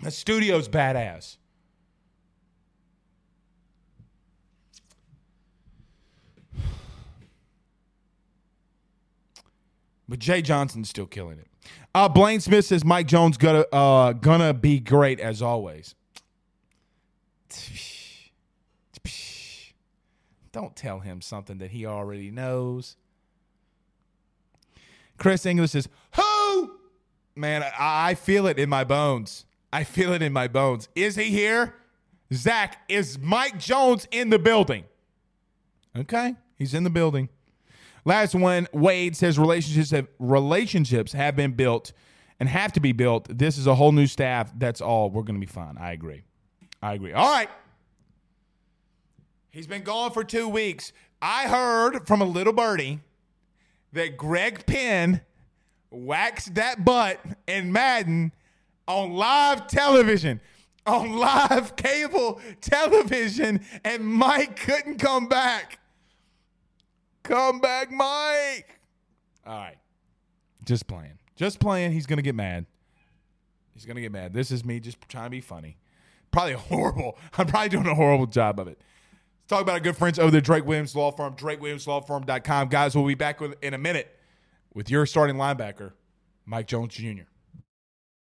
My 0.00 0.10
studio's 0.10 0.68
badass. 0.68 1.38
But 10.08 10.20
Jay 10.20 10.40
Johnson's 10.40 10.88
still 10.88 11.06
killing 11.06 11.40
it. 11.40 11.48
Uh, 11.96 12.08
Blaine 12.08 12.38
Smith 12.38 12.64
says 12.64 12.84
Mike 12.84 13.08
Jones 13.08 13.36
gonna 13.36 13.64
uh, 13.72 14.12
gonna 14.12 14.54
be 14.54 14.78
great 14.78 15.18
as 15.18 15.42
always. 15.42 15.96
Don't 20.56 20.74
tell 20.74 21.00
him 21.00 21.20
something 21.20 21.58
that 21.58 21.70
he 21.70 21.84
already 21.84 22.30
knows. 22.30 22.96
Chris 25.18 25.44
English 25.44 25.72
says, 25.72 25.86
Who? 26.14 26.78
Man, 27.34 27.62
I, 27.78 28.14
feel 28.14 28.46
it 28.46 28.58
in 28.58 28.70
my 28.70 28.82
bones. 28.82 29.44
I 29.70 29.84
feel 29.84 30.14
it 30.14 30.22
in 30.22 30.32
my 30.32 30.48
bones. 30.48 30.88
Is 30.94 31.14
he 31.14 31.24
here? 31.24 31.74
Zach, 32.32 32.78
is 32.88 33.18
Mike 33.18 33.58
Jones 33.58 34.08
in 34.10 34.30
the 34.30 34.38
building? 34.38 34.84
Okay, 35.94 36.36
he's 36.54 36.72
in 36.72 36.84
the 36.84 36.90
building. 36.90 37.28
Last 38.06 38.34
one, 38.34 38.66
Wade 38.72 39.14
says 39.14 39.38
relationships 39.38 39.90
have 39.90 40.08
relationships 40.18 41.12
have 41.12 41.36
been 41.36 41.52
built 41.52 41.92
and 42.40 42.48
have 42.48 42.72
to 42.72 42.80
be 42.80 42.92
built. 42.92 43.28
This 43.28 43.58
is 43.58 43.66
a 43.66 43.74
whole 43.74 43.92
new 43.92 44.06
staff. 44.06 44.54
That's 44.56 44.80
all. 44.80 45.10
We're 45.10 45.22
to 45.22 45.34
be 45.34 45.44
fine. 45.44 45.76
I 45.78 45.92
agree. 45.92 46.22
I 46.82 46.94
agree. 46.94 47.12
All 47.12 47.30
right. 47.30 47.50
He's 49.56 49.66
been 49.66 49.84
gone 49.84 50.10
for 50.10 50.22
two 50.22 50.50
weeks. 50.50 50.92
I 51.22 51.48
heard 51.48 52.06
from 52.06 52.20
a 52.20 52.26
little 52.26 52.52
birdie 52.52 53.00
that 53.94 54.18
Greg 54.18 54.66
Penn 54.66 55.22
waxed 55.90 56.56
that 56.56 56.84
butt 56.84 57.18
in 57.48 57.72
Madden 57.72 58.32
on 58.86 59.14
live 59.14 59.66
television, 59.66 60.42
on 60.84 61.16
live 61.16 61.74
cable 61.74 62.38
television, 62.60 63.64
and 63.82 64.04
Mike 64.04 64.60
couldn't 64.60 64.98
come 64.98 65.26
back. 65.26 65.78
Come 67.22 67.58
back, 67.58 67.90
Mike. 67.90 68.78
All 69.46 69.56
right. 69.56 69.78
Just 70.66 70.86
playing. 70.86 71.16
Just 71.34 71.60
playing. 71.60 71.92
He's 71.92 72.04
going 72.04 72.18
to 72.18 72.22
get 72.22 72.34
mad. 72.34 72.66
He's 73.72 73.86
going 73.86 73.96
to 73.96 74.02
get 74.02 74.12
mad. 74.12 74.34
This 74.34 74.50
is 74.50 74.66
me 74.66 74.80
just 74.80 74.98
trying 75.08 75.24
to 75.24 75.30
be 75.30 75.40
funny. 75.40 75.78
Probably 76.30 76.52
horrible. 76.68 77.16
I'm 77.38 77.46
probably 77.46 77.70
doing 77.70 77.86
a 77.86 77.94
horrible 77.94 78.26
job 78.26 78.60
of 78.60 78.68
it. 78.68 78.78
Talk 79.48 79.62
about 79.62 79.74
our 79.74 79.80
good 79.80 79.96
friends 79.96 80.18
over 80.18 80.32
there, 80.32 80.40
Drake 80.40 80.66
Williams 80.66 80.96
Law 80.96 81.12
Firm, 81.12 81.36
drakewilliamslawfirm.com. 81.36 82.68
Guys, 82.68 82.96
we'll 82.96 83.06
be 83.06 83.14
back 83.14 83.40
with, 83.40 83.54
in 83.62 83.74
a 83.74 83.78
minute 83.78 84.12
with 84.74 84.90
your 84.90 85.06
starting 85.06 85.36
linebacker, 85.36 85.92
Mike 86.44 86.66
Jones 86.66 86.94
Jr. 86.94 87.26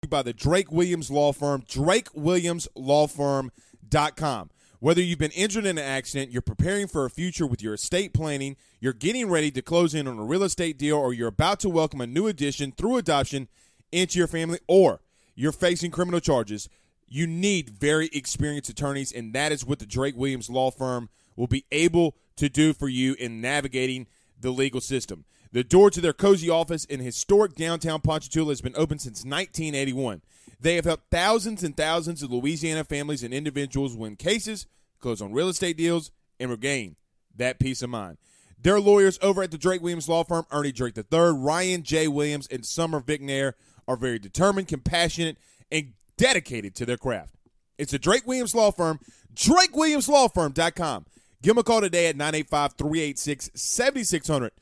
By 0.09 0.23
the 0.23 0.33
Drake 0.33 0.73
Williams 0.73 1.09
Law 1.09 1.33
Firm, 1.33 1.63
drakewilliamslawfirm.com. 1.63 4.51
Whether 4.81 5.01
you've 5.01 5.21
been 5.21 5.31
injured 5.31 5.65
in 5.65 5.79
an 5.79 5.85
accident, 5.85 6.33
you're 6.33 6.43
preparing 6.43 6.89
for 6.89 7.05
a 7.05 7.11
future 7.11 7.47
with 7.47 7.63
your 7.63 7.75
estate 7.75 8.13
planning, 8.13 8.57
you're 8.81 8.93
getting 8.93 9.29
ready 9.29 9.53
to 9.53 9.63
close 9.63 9.95
in 9.95 10.09
on 10.09 10.19
a 10.19 10.25
real 10.25 10.43
estate 10.43 10.77
deal, 10.77 10.97
or 10.97 11.15
you're 11.15 11.29
about 11.29 11.61
to 11.61 11.69
welcome 11.69 12.01
a 12.01 12.07
new 12.07 12.27
addition 12.27 12.73
through 12.73 12.97
adoption 12.97 13.47
into 13.93 14.19
your 14.19 14.27
family, 14.27 14.59
or 14.67 15.03
you're 15.37 15.53
facing 15.53 15.93
criminal 15.93 16.19
charges, 16.19 16.69
you 17.09 17.27
need 17.27 17.71
very 17.71 18.09
experienced 18.13 18.71
attorneys, 18.71 19.13
and 19.13 19.33
that 19.33 19.53
is 19.53 19.65
what 19.65 19.79
the 19.79 19.87
Drake 19.87 20.17
Williams 20.17 20.51
Law 20.51 20.71
Firm 20.71 21.09
will 21.37 21.47
be 21.47 21.65
able 21.71 22.17
to 22.37 22.49
do 22.49 22.73
for 22.73 22.89
you 22.89 23.15
in 23.15 23.41
navigating 23.41 24.07
the 24.41 24.51
legal 24.51 24.81
system. 24.81 25.25
The 25.53 25.65
door 25.65 25.91
to 25.91 26.01
their 26.01 26.13
cozy 26.13 26.51
office 26.51 26.85
in 26.85 27.01
historic 27.01 27.55
downtown 27.55 28.01
Ponchatoula 28.01 28.51
has 28.51 28.61
been 28.61 28.77
open 28.77 28.99
since 28.99 29.25
1981. 29.25 30.23
They 30.61 30.75
have 30.75 30.85
helped 30.85 31.11
thousands 31.11 31.63
and 31.63 31.77
thousands 31.77 32.23
of 32.23 32.33
Louisiana 32.33 32.85
families 32.85 33.23
and 33.23 33.33
individuals 33.33 33.97
win 33.97 34.17
cases, 34.17 34.67
close 34.99 35.21
on 35.21 35.33
real 35.33 35.49
estate 35.49 35.77
deals, 35.77 36.11
and 36.41 36.51
regain 36.51 36.97
that 37.35 37.59
peace 37.59 37.83
of 37.83 37.91
mind. 37.91 38.19
Their 38.59 38.81
lawyers 38.81 39.19
over 39.23 39.43
at 39.43 39.51
the 39.51 39.59
Drake 39.59 39.83
Williams 39.83 40.09
Law 40.09 40.25
Firm, 40.25 40.47
Ernie 40.51 40.73
Drake 40.73 40.97
III, 40.97 41.33
Ryan 41.35 41.83
J. 41.83 42.09
Williams, 42.09 42.49
and 42.49 42.65
Summer 42.65 43.01
Vicnair, 43.01 43.53
are 43.87 43.97
very 43.97 44.19
determined, 44.19 44.67
compassionate, 44.67 45.37
and 45.71 45.93
dedicated 46.17 46.75
to 46.77 46.87
their 46.87 46.97
craft. 46.97 47.35
It's 47.79 47.93
the 47.93 47.99
Drake 47.99 48.27
Williams 48.27 48.55
Law 48.55 48.71
Firm, 48.71 49.01
drakewilliamslawfirm.com. 49.35 51.07
Give 51.43 51.55
them 51.55 51.59
a 51.59 51.63
call 51.63 51.81
today 51.81 52.07
at 52.07 52.17
985 52.17 52.73
386 52.73 53.51
7600. 53.55 54.53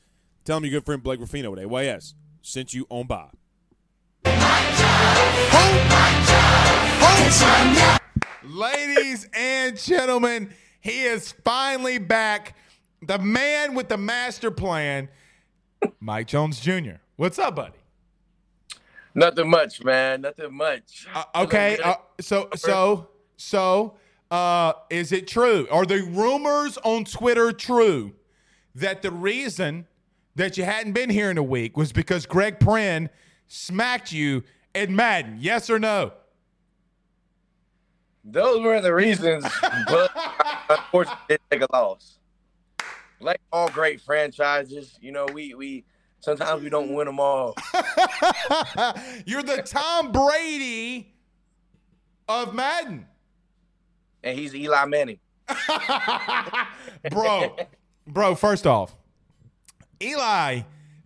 Tell 0.43 0.57
them 0.57 0.65
your 0.65 0.79
good 0.79 0.85
friend 0.85 1.01
Blake 1.01 1.19
Ruffino 1.19 1.55
at 1.55 1.59
AYS 1.59 2.13
sent 2.41 2.73
you 2.73 2.85
on 2.89 3.07
by. 3.07 3.29
Ladies 8.43 9.27
and 9.33 9.77
gentlemen, 9.77 10.53
he 10.79 11.03
is 11.03 11.31
finally 11.43 11.97
back. 11.97 12.55
The 13.01 13.17
man 13.17 13.73
with 13.73 13.89
the 13.89 13.97
master 13.97 14.51
plan, 14.51 15.09
Mike 15.99 16.27
Jones 16.27 16.59
Jr. 16.59 16.97
What's 17.15 17.39
up, 17.39 17.55
buddy? 17.55 17.77
Nothing 19.15 19.49
much, 19.49 19.83
man. 19.83 20.21
Nothing 20.21 20.53
much. 20.53 21.07
Uh, 21.13 21.23
okay, 21.43 21.77
uh, 21.81 21.95
so 22.19 22.49
so 22.55 23.07
so 23.37 23.95
uh, 24.29 24.73
is 24.89 25.13
it 25.13 25.27
true? 25.27 25.67
Are 25.71 25.85
the 25.85 26.03
rumors 26.03 26.77
on 26.83 27.05
Twitter 27.05 27.53
true 27.53 28.13
that 28.75 29.01
the 29.01 29.11
reason 29.11 29.87
that 30.35 30.57
you 30.57 30.65
hadn't 30.65 30.91
been 30.91 31.09
here 31.09 31.31
in 31.31 31.37
a 31.37 31.43
week 31.43 31.77
was 31.77 31.93
because 31.93 32.25
Greg 32.25 32.59
Prin 32.59 33.09
smacked 33.47 34.11
you 34.11 34.43
in 34.73 34.93
Madden? 34.93 35.37
Yes 35.39 35.69
or 35.69 35.79
no? 35.79 36.11
Those 38.25 38.61
were 38.61 38.81
the 38.81 38.93
reasons, 38.93 39.45
but 39.87 40.11
unfortunately, 40.69 41.23
did 41.29 41.39
take 41.49 41.61
a 41.61 41.67
loss. 41.71 42.17
Like 43.21 43.39
all 43.53 43.69
great 43.69 44.01
franchises, 44.01 44.97
you 44.99 45.13
know, 45.13 45.25
we 45.31 45.53
we 45.53 45.85
sometimes 46.25 46.63
we 46.63 46.69
don't 46.69 46.91
win 46.91 47.05
them 47.05 47.19
all. 47.19 47.55
You're 49.25 49.43
the 49.43 49.61
Tom 49.63 50.11
Brady 50.11 51.13
of 52.27 52.55
Madden. 52.55 53.05
And 54.23 54.37
he's 54.37 54.55
Eli 54.55 54.85
Manning. 54.85 55.19
bro, 57.11 57.55
bro, 58.07 58.33
first 58.33 58.65
off, 58.65 58.95
Eli, 60.01 60.61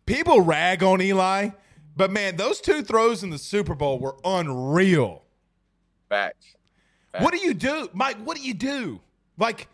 people 0.05 0.39
rag 0.39 0.81
on 0.81 1.01
Eli, 1.01 1.49
but 1.97 2.09
man, 2.11 2.37
those 2.37 2.61
two 2.61 2.81
throws 2.81 3.21
in 3.21 3.29
the 3.29 3.37
Super 3.37 3.75
Bowl 3.75 3.99
were 3.99 4.15
unreal. 4.23 5.25
Facts. 6.07 6.55
Facts. 7.11 7.25
What 7.25 7.33
do 7.33 7.39
you 7.39 7.53
do, 7.53 7.89
Mike? 7.91 8.17
What 8.23 8.37
do 8.37 8.43
you 8.43 8.53
do? 8.53 9.01
Like, 9.37 9.67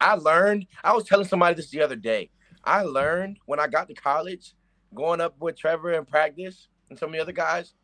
I 0.00 0.14
learned, 0.14 0.66
I 0.82 0.94
was 0.94 1.04
telling 1.04 1.26
somebody 1.26 1.54
this 1.54 1.68
the 1.68 1.82
other 1.82 1.96
day. 1.96 2.30
I 2.66 2.82
learned 2.82 3.38
when 3.46 3.60
I 3.60 3.68
got 3.68 3.88
to 3.88 3.94
college, 3.94 4.54
going 4.94 5.20
up 5.20 5.36
with 5.40 5.56
Trevor 5.56 5.92
in 5.92 6.04
practice 6.04 6.68
and 6.90 6.98
some 6.98 7.10
of 7.10 7.12
the 7.14 7.20
other 7.20 7.32
guys, 7.32 7.74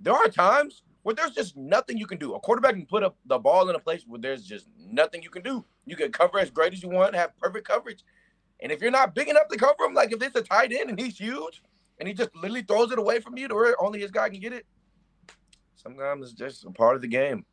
there 0.00 0.14
are 0.14 0.28
times 0.28 0.82
where 1.02 1.14
there's 1.14 1.32
just 1.32 1.56
nothing 1.56 1.98
you 1.98 2.06
can 2.06 2.18
do. 2.18 2.34
A 2.34 2.40
quarterback 2.40 2.72
can 2.72 2.86
put 2.86 3.02
up 3.02 3.16
the 3.26 3.38
ball 3.38 3.68
in 3.68 3.76
a 3.76 3.78
place 3.78 4.04
where 4.06 4.20
there's 4.20 4.44
just 4.44 4.66
nothing 4.78 5.22
you 5.22 5.30
can 5.30 5.42
do. 5.42 5.64
You 5.84 5.96
can 5.96 6.10
cover 6.10 6.38
as 6.38 6.50
great 6.50 6.72
as 6.72 6.82
you 6.82 6.88
want, 6.88 7.14
have 7.14 7.36
perfect 7.36 7.68
coverage. 7.68 8.02
And 8.60 8.72
if 8.72 8.80
you're 8.80 8.90
not 8.90 9.14
big 9.14 9.28
enough 9.28 9.48
to 9.48 9.58
cover 9.58 9.84
him, 9.84 9.92
like 9.92 10.12
if 10.12 10.22
it's 10.22 10.36
a 10.36 10.42
tight 10.42 10.72
end 10.72 10.88
and 10.88 10.98
he's 10.98 11.18
huge 11.18 11.62
and 11.98 12.08
he 12.08 12.14
just 12.14 12.34
literally 12.34 12.62
throws 12.62 12.90
it 12.90 12.98
away 12.98 13.20
from 13.20 13.36
you 13.36 13.46
to 13.48 13.54
where 13.54 13.80
only 13.82 14.00
his 14.00 14.10
guy 14.10 14.30
can 14.30 14.40
get 14.40 14.54
it, 14.54 14.64
sometimes 15.76 16.30
it's 16.30 16.32
just 16.32 16.64
a 16.64 16.70
part 16.70 16.96
of 16.96 17.02
the 17.02 17.08
game. 17.08 17.44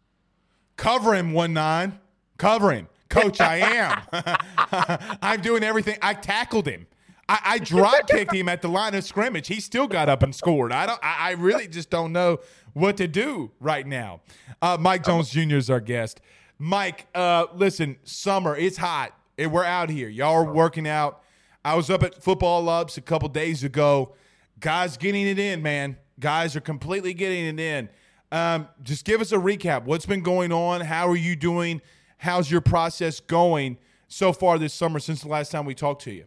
Cover 0.78 1.14
him, 1.14 1.34
one 1.34 1.54
nine. 1.54 2.00
Cover 2.38 2.72
him. 2.72 2.88
Coach, 3.10 3.42
I 3.42 3.58
am. 3.58 4.02
I'm 5.22 5.42
doing 5.42 5.64
everything. 5.64 5.98
I 6.02 6.14
tackled 6.14 6.68
him. 6.68 6.88
I, 7.28 7.40
I 7.46 7.58
drop 7.60 8.08
kicked 8.08 8.34
him 8.34 8.50
at 8.50 8.62
the 8.62 8.68
line 8.68 8.94
of 8.94 9.04
scrimmage. 9.04 9.48
He 9.48 9.60
still 9.60 9.88
got 9.88 10.10
up 10.10 10.24
and 10.24 10.36
scored. 10.36 10.72
I 10.72 10.86
don't. 10.86 11.00
I, 11.02 11.30
I 11.30 11.32
really 11.32 11.68
just 11.68 11.90
don't 11.90 12.12
know 12.12 12.40
what 12.74 12.98
to 12.98 13.08
do 13.08 13.52
right 13.60 13.86
now. 13.86 14.22
Uh, 14.62 14.78
Mike 14.80 15.06
Jones 15.06 15.30
Jr. 15.30 15.56
is 15.56 15.70
our 15.70 15.80
guest. 15.80 16.22
Mike, 16.58 17.08
uh, 17.16 17.48
listen, 17.56 17.98
summer, 18.04 18.56
it's 18.56 18.78
hot. 18.78 19.14
We're 19.38 19.64
out 19.64 19.90
here. 19.90 20.10
Y'all 20.10 20.34
are 20.34 20.54
working 20.54 20.88
out. 20.88 21.24
I 21.66 21.76
was 21.76 21.90
up 21.90 22.04
at 22.04 22.22
Football 22.22 22.70
Ups 22.70 22.98
a 22.98 23.02
couple 23.02 23.30
days 23.30 23.64
ago. 23.64 24.14
Guys 24.60 24.98
getting 24.98 25.26
it 25.26 25.40
in, 25.40 25.62
man. 25.62 25.98
Guys 26.20 26.56
are 26.56 26.62
completely 26.62 27.14
getting 27.14 27.46
it 27.46 27.60
in. 27.60 27.90
Um, 28.32 28.68
just 28.84 29.06
give 29.06 29.22
us 29.22 29.32
a 29.32 29.38
recap. 29.38 29.84
What's 29.86 30.06
been 30.06 30.22
going 30.22 30.52
on? 30.52 30.82
How 30.82 31.08
are 31.08 31.16
you 31.16 31.36
doing? 31.36 31.82
How's 32.18 32.52
your 32.52 32.62
process 32.62 33.20
going 33.20 33.78
so 34.12 34.34
far 34.34 34.60
this 34.60 34.74
summer 34.74 35.00
since 35.00 35.22
the 35.22 35.30
last 35.30 35.52
time 35.52 35.66
we 35.66 35.74
talked 35.74 36.04
to 36.04 36.12
you? 36.12 36.26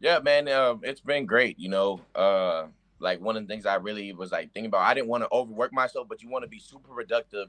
Yeah, 0.00 0.18
man, 0.20 0.48
uh, 0.48 0.76
it's 0.82 1.00
been 1.00 1.24
great. 1.24 1.58
You 1.58 1.70
know, 1.70 2.00
uh, 2.14 2.66
like 2.98 3.20
one 3.20 3.36
of 3.36 3.42
the 3.42 3.48
things 3.48 3.64
I 3.66 3.76
really 3.76 4.12
was 4.12 4.30
like 4.30 4.52
thinking 4.52 4.66
about. 4.66 4.82
I 4.82 4.94
didn't 4.94 5.08
want 5.08 5.24
to 5.24 5.28
overwork 5.32 5.72
myself, 5.72 6.08
but 6.08 6.22
you 6.22 6.28
want 6.28 6.44
to 6.44 6.48
be 6.48 6.58
super 6.58 6.94
productive. 6.94 7.48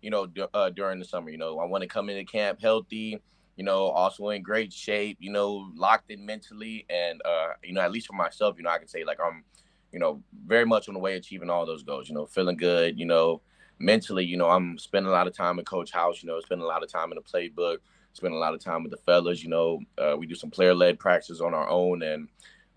You 0.00 0.10
know, 0.10 0.26
d- 0.26 0.46
uh, 0.52 0.70
during 0.70 0.98
the 0.98 1.04
summer. 1.04 1.30
You 1.30 1.38
know, 1.38 1.58
I 1.58 1.66
want 1.66 1.82
to 1.82 1.88
come 1.88 2.08
into 2.08 2.24
camp 2.24 2.60
healthy. 2.60 3.20
You 3.56 3.64
know, 3.64 3.84
also 3.84 4.30
in 4.30 4.42
great 4.42 4.72
shape. 4.72 5.18
You 5.20 5.30
know, 5.30 5.70
locked 5.76 6.10
in 6.10 6.24
mentally, 6.24 6.86
and 6.88 7.20
uh, 7.24 7.48
you 7.62 7.74
know, 7.74 7.82
at 7.82 7.92
least 7.92 8.06
for 8.06 8.14
myself, 8.14 8.56
you 8.56 8.64
know, 8.64 8.70
I 8.70 8.78
can 8.78 8.88
say 8.88 9.04
like 9.04 9.18
I'm, 9.24 9.44
you 9.92 9.98
know, 9.98 10.22
very 10.46 10.64
much 10.64 10.88
on 10.88 10.94
the 10.94 11.00
way 11.00 11.16
achieving 11.16 11.50
all 11.50 11.66
those 11.66 11.82
goals. 11.82 12.08
You 12.08 12.14
know, 12.14 12.26
feeling 12.26 12.56
good. 12.56 12.98
You 12.98 13.06
know, 13.06 13.42
mentally, 13.78 14.24
you 14.24 14.36
know, 14.36 14.48
I'm 14.48 14.78
spending 14.78 15.08
a 15.08 15.12
lot 15.12 15.26
of 15.26 15.36
time 15.36 15.58
at 15.58 15.66
Coach 15.66 15.92
House, 15.92 16.22
you 16.22 16.28
know, 16.28 16.40
spending 16.40 16.64
a 16.64 16.68
lot 16.68 16.82
of 16.82 16.90
time 16.90 17.12
in 17.12 17.18
the 17.18 17.22
playbook, 17.22 17.78
spending 18.14 18.36
a 18.36 18.40
lot 18.40 18.54
of 18.54 18.60
time 18.60 18.82
with 18.82 18.92
the 18.92 18.96
fellas, 18.98 19.42
you 19.42 19.50
know, 19.50 19.80
uh, 19.98 20.16
we 20.16 20.26
do 20.26 20.34
some 20.34 20.50
player 20.50 20.72
led 20.72 20.98
practices 20.98 21.40
on 21.40 21.52
our 21.52 21.68
own 21.68 22.02
and, 22.02 22.28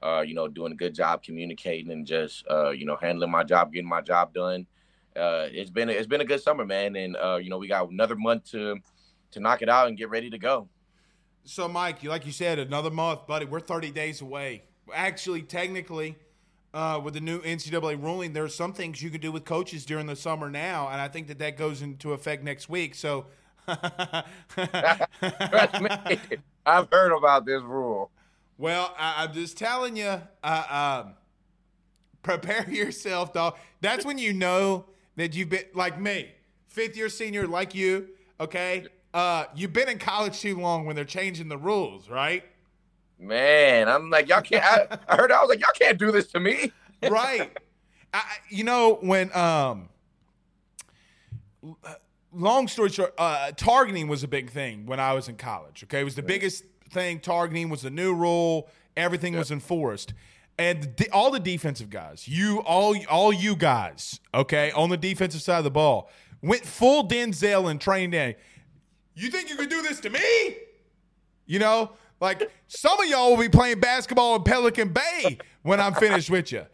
uh, 0.03 0.21
you 0.21 0.33
know, 0.33 0.47
doing 0.47 0.73
a 0.73 0.75
good 0.75 0.93
job 0.93 1.23
communicating 1.23 1.91
and 1.91 2.05
just, 2.05 2.43
uh, 2.49 2.71
you 2.71 2.85
know, 2.85 2.97
handling 2.99 3.31
my 3.31 3.43
job, 3.43 3.71
getting 3.71 3.87
my 3.87 4.01
job 4.01 4.33
done. 4.33 4.65
Uh, 5.15 5.47
it's 5.51 5.69
been, 5.69 5.89
it's 5.89 6.07
been 6.07 6.21
a 6.21 6.25
good 6.25 6.41
summer, 6.41 6.65
man. 6.65 6.95
And, 6.95 7.15
uh, 7.15 7.39
you 7.41 7.49
know, 7.49 7.57
we 7.57 7.67
got 7.67 7.89
another 7.89 8.15
month 8.15 8.51
to, 8.51 8.77
to 9.31 9.39
knock 9.39 9.61
it 9.61 9.69
out 9.69 9.87
and 9.87 9.97
get 9.97 10.09
ready 10.09 10.29
to 10.31 10.37
go. 10.37 10.67
So, 11.43 11.67
Mike, 11.67 12.03
like 12.03 12.25
you 12.25 12.31
said, 12.31 12.59
another 12.59 12.91
month, 12.91 13.25
buddy. 13.25 13.45
We're 13.45 13.61
30 13.61 13.91
days 13.91 14.21
away. 14.21 14.63
Actually, 14.93 15.43
technically, 15.43 16.17
uh, 16.73 16.99
with 17.01 17.13
the 17.13 17.21
new 17.21 17.41
NCAA 17.41 18.01
ruling, 18.01 18.33
there 18.33 18.43
are 18.43 18.49
some 18.49 18.73
things 18.73 19.01
you 19.01 19.09
can 19.09 19.21
do 19.21 19.31
with 19.31 19.45
coaches 19.45 19.85
during 19.85 20.07
the 20.07 20.15
summer 20.15 20.49
now, 20.49 20.89
and 20.89 20.99
I 20.99 21.07
think 21.07 21.27
that 21.27 21.39
that 21.39 21.57
goes 21.57 21.81
into 21.81 22.11
effect 22.11 22.43
next 22.43 22.67
week. 22.69 22.95
So, 22.95 23.27
I've 26.65 26.89
heard 26.91 27.11
about 27.11 27.45
this 27.45 27.61
rule. 27.61 28.11
Well, 28.57 28.93
I, 28.97 29.25
am 29.25 29.33
just 29.33 29.57
telling 29.57 29.95
you, 29.95 30.21
uh, 30.43 31.03
um, 31.05 31.13
prepare 32.23 32.69
yourself, 32.69 33.33
dog. 33.33 33.57
That's 33.81 34.05
when 34.05 34.17
you 34.17 34.33
know 34.33 34.85
that 35.15 35.35
you've 35.35 35.49
been 35.49 35.65
like 35.73 35.99
me, 35.99 36.29
fifth 36.67 36.97
year 36.97 37.09
senior, 37.09 37.47
like 37.47 37.75
you. 37.75 38.09
Okay, 38.39 38.85
uh, 39.13 39.45
you've 39.55 39.73
been 39.73 39.89
in 39.89 39.99
college 39.99 40.39
too 40.39 40.59
long 40.59 40.85
when 40.85 40.95
they're 40.95 41.05
changing 41.05 41.49
the 41.49 41.57
rules, 41.57 42.09
right? 42.09 42.43
Man, 43.19 43.89
I'm 43.89 44.09
like, 44.09 44.29
y'all 44.29 44.41
can't. 44.41 44.63
I, 44.63 44.97
I 45.07 45.15
heard. 45.15 45.31
I 45.31 45.41
was 45.41 45.49
like, 45.49 45.59
y'all 45.59 45.71
can't 45.77 45.97
do 45.97 46.11
this 46.11 46.27
to 46.27 46.39
me. 46.39 46.71
right. 47.09 47.51
I, 48.13 48.23
you 48.49 48.63
know 48.63 48.95
when 49.01 49.35
um, 49.35 49.89
long 52.37 52.67
story 52.67 52.89
short, 52.89 53.13
uh, 53.17 53.51
targeting 53.55 54.07
was 54.07 54.23
a 54.23 54.27
big 54.27 54.51
thing 54.51 54.85
when 54.85 54.99
I 54.99 55.13
was 55.13 55.27
in 55.27 55.35
college. 55.35 55.83
Okay, 55.83 56.01
it 56.01 56.03
was 56.03 56.15
the 56.15 56.23
biggest 56.23 56.63
thing. 56.89 57.19
Targeting 57.19 57.69
was 57.69 57.81
the 57.81 57.89
new 57.89 58.13
rule. 58.13 58.69
Everything 58.95 59.35
was 59.37 59.51
enforced, 59.51 60.13
and 60.57 60.95
the, 60.97 61.09
all 61.11 61.29
the 61.29 61.39
defensive 61.39 61.89
guys, 61.89 62.27
you 62.27 62.59
all, 62.61 62.95
all 63.09 63.31
you 63.31 63.55
guys, 63.55 64.19
okay, 64.33 64.71
on 64.71 64.89
the 64.89 64.97
defensive 64.97 65.41
side 65.41 65.59
of 65.59 65.63
the 65.63 65.71
ball, 65.71 66.09
went 66.41 66.65
full 66.65 67.07
Denzel 67.07 67.69
in 67.69 67.77
training 67.77 68.09
day. 68.09 68.37
You 69.13 69.29
think 69.29 69.49
you 69.49 69.55
could 69.55 69.69
do 69.69 69.81
this 69.83 69.99
to 70.01 70.09
me? 70.09 70.57
You 71.45 71.59
know, 71.59 71.91
like 72.19 72.51
some 72.67 72.99
of 72.99 73.07
y'all 73.07 73.31
will 73.31 73.37
be 73.37 73.49
playing 73.49 73.79
basketball 73.79 74.35
in 74.35 74.43
Pelican 74.43 74.89
Bay 74.89 75.37
when 75.61 75.79
I'm 75.79 75.93
finished 75.93 76.29
with 76.29 76.51
you. 76.51 76.65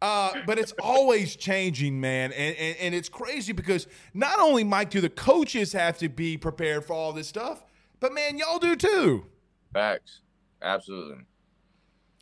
Uh, 0.00 0.32
but 0.46 0.58
it's 0.58 0.72
always 0.80 1.36
changing, 1.36 2.00
man. 2.00 2.32
And, 2.32 2.56
and, 2.56 2.76
and 2.78 2.94
it's 2.94 3.08
crazy 3.08 3.52
because 3.52 3.86
not 4.14 4.38
only, 4.38 4.64
Mike, 4.64 4.90
do 4.90 5.00
the 5.00 5.08
coaches 5.10 5.72
have 5.72 5.98
to 5.98 6.08
be 6.08 6.36
prepared 6.36 6.84
for 6.84 6.92
all 6.92 7.12
this 7.12 7.28
stuff, 7.28 7.64
but 8.00 8.12
man, 8.12 8.38
y'all 8.38 8.58
do 8.58 8.76
too. 8.76 9.26
Facts. 9.72 10.20
Absolutely. 10.60 11.24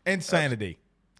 Insanity. 0.06 0.78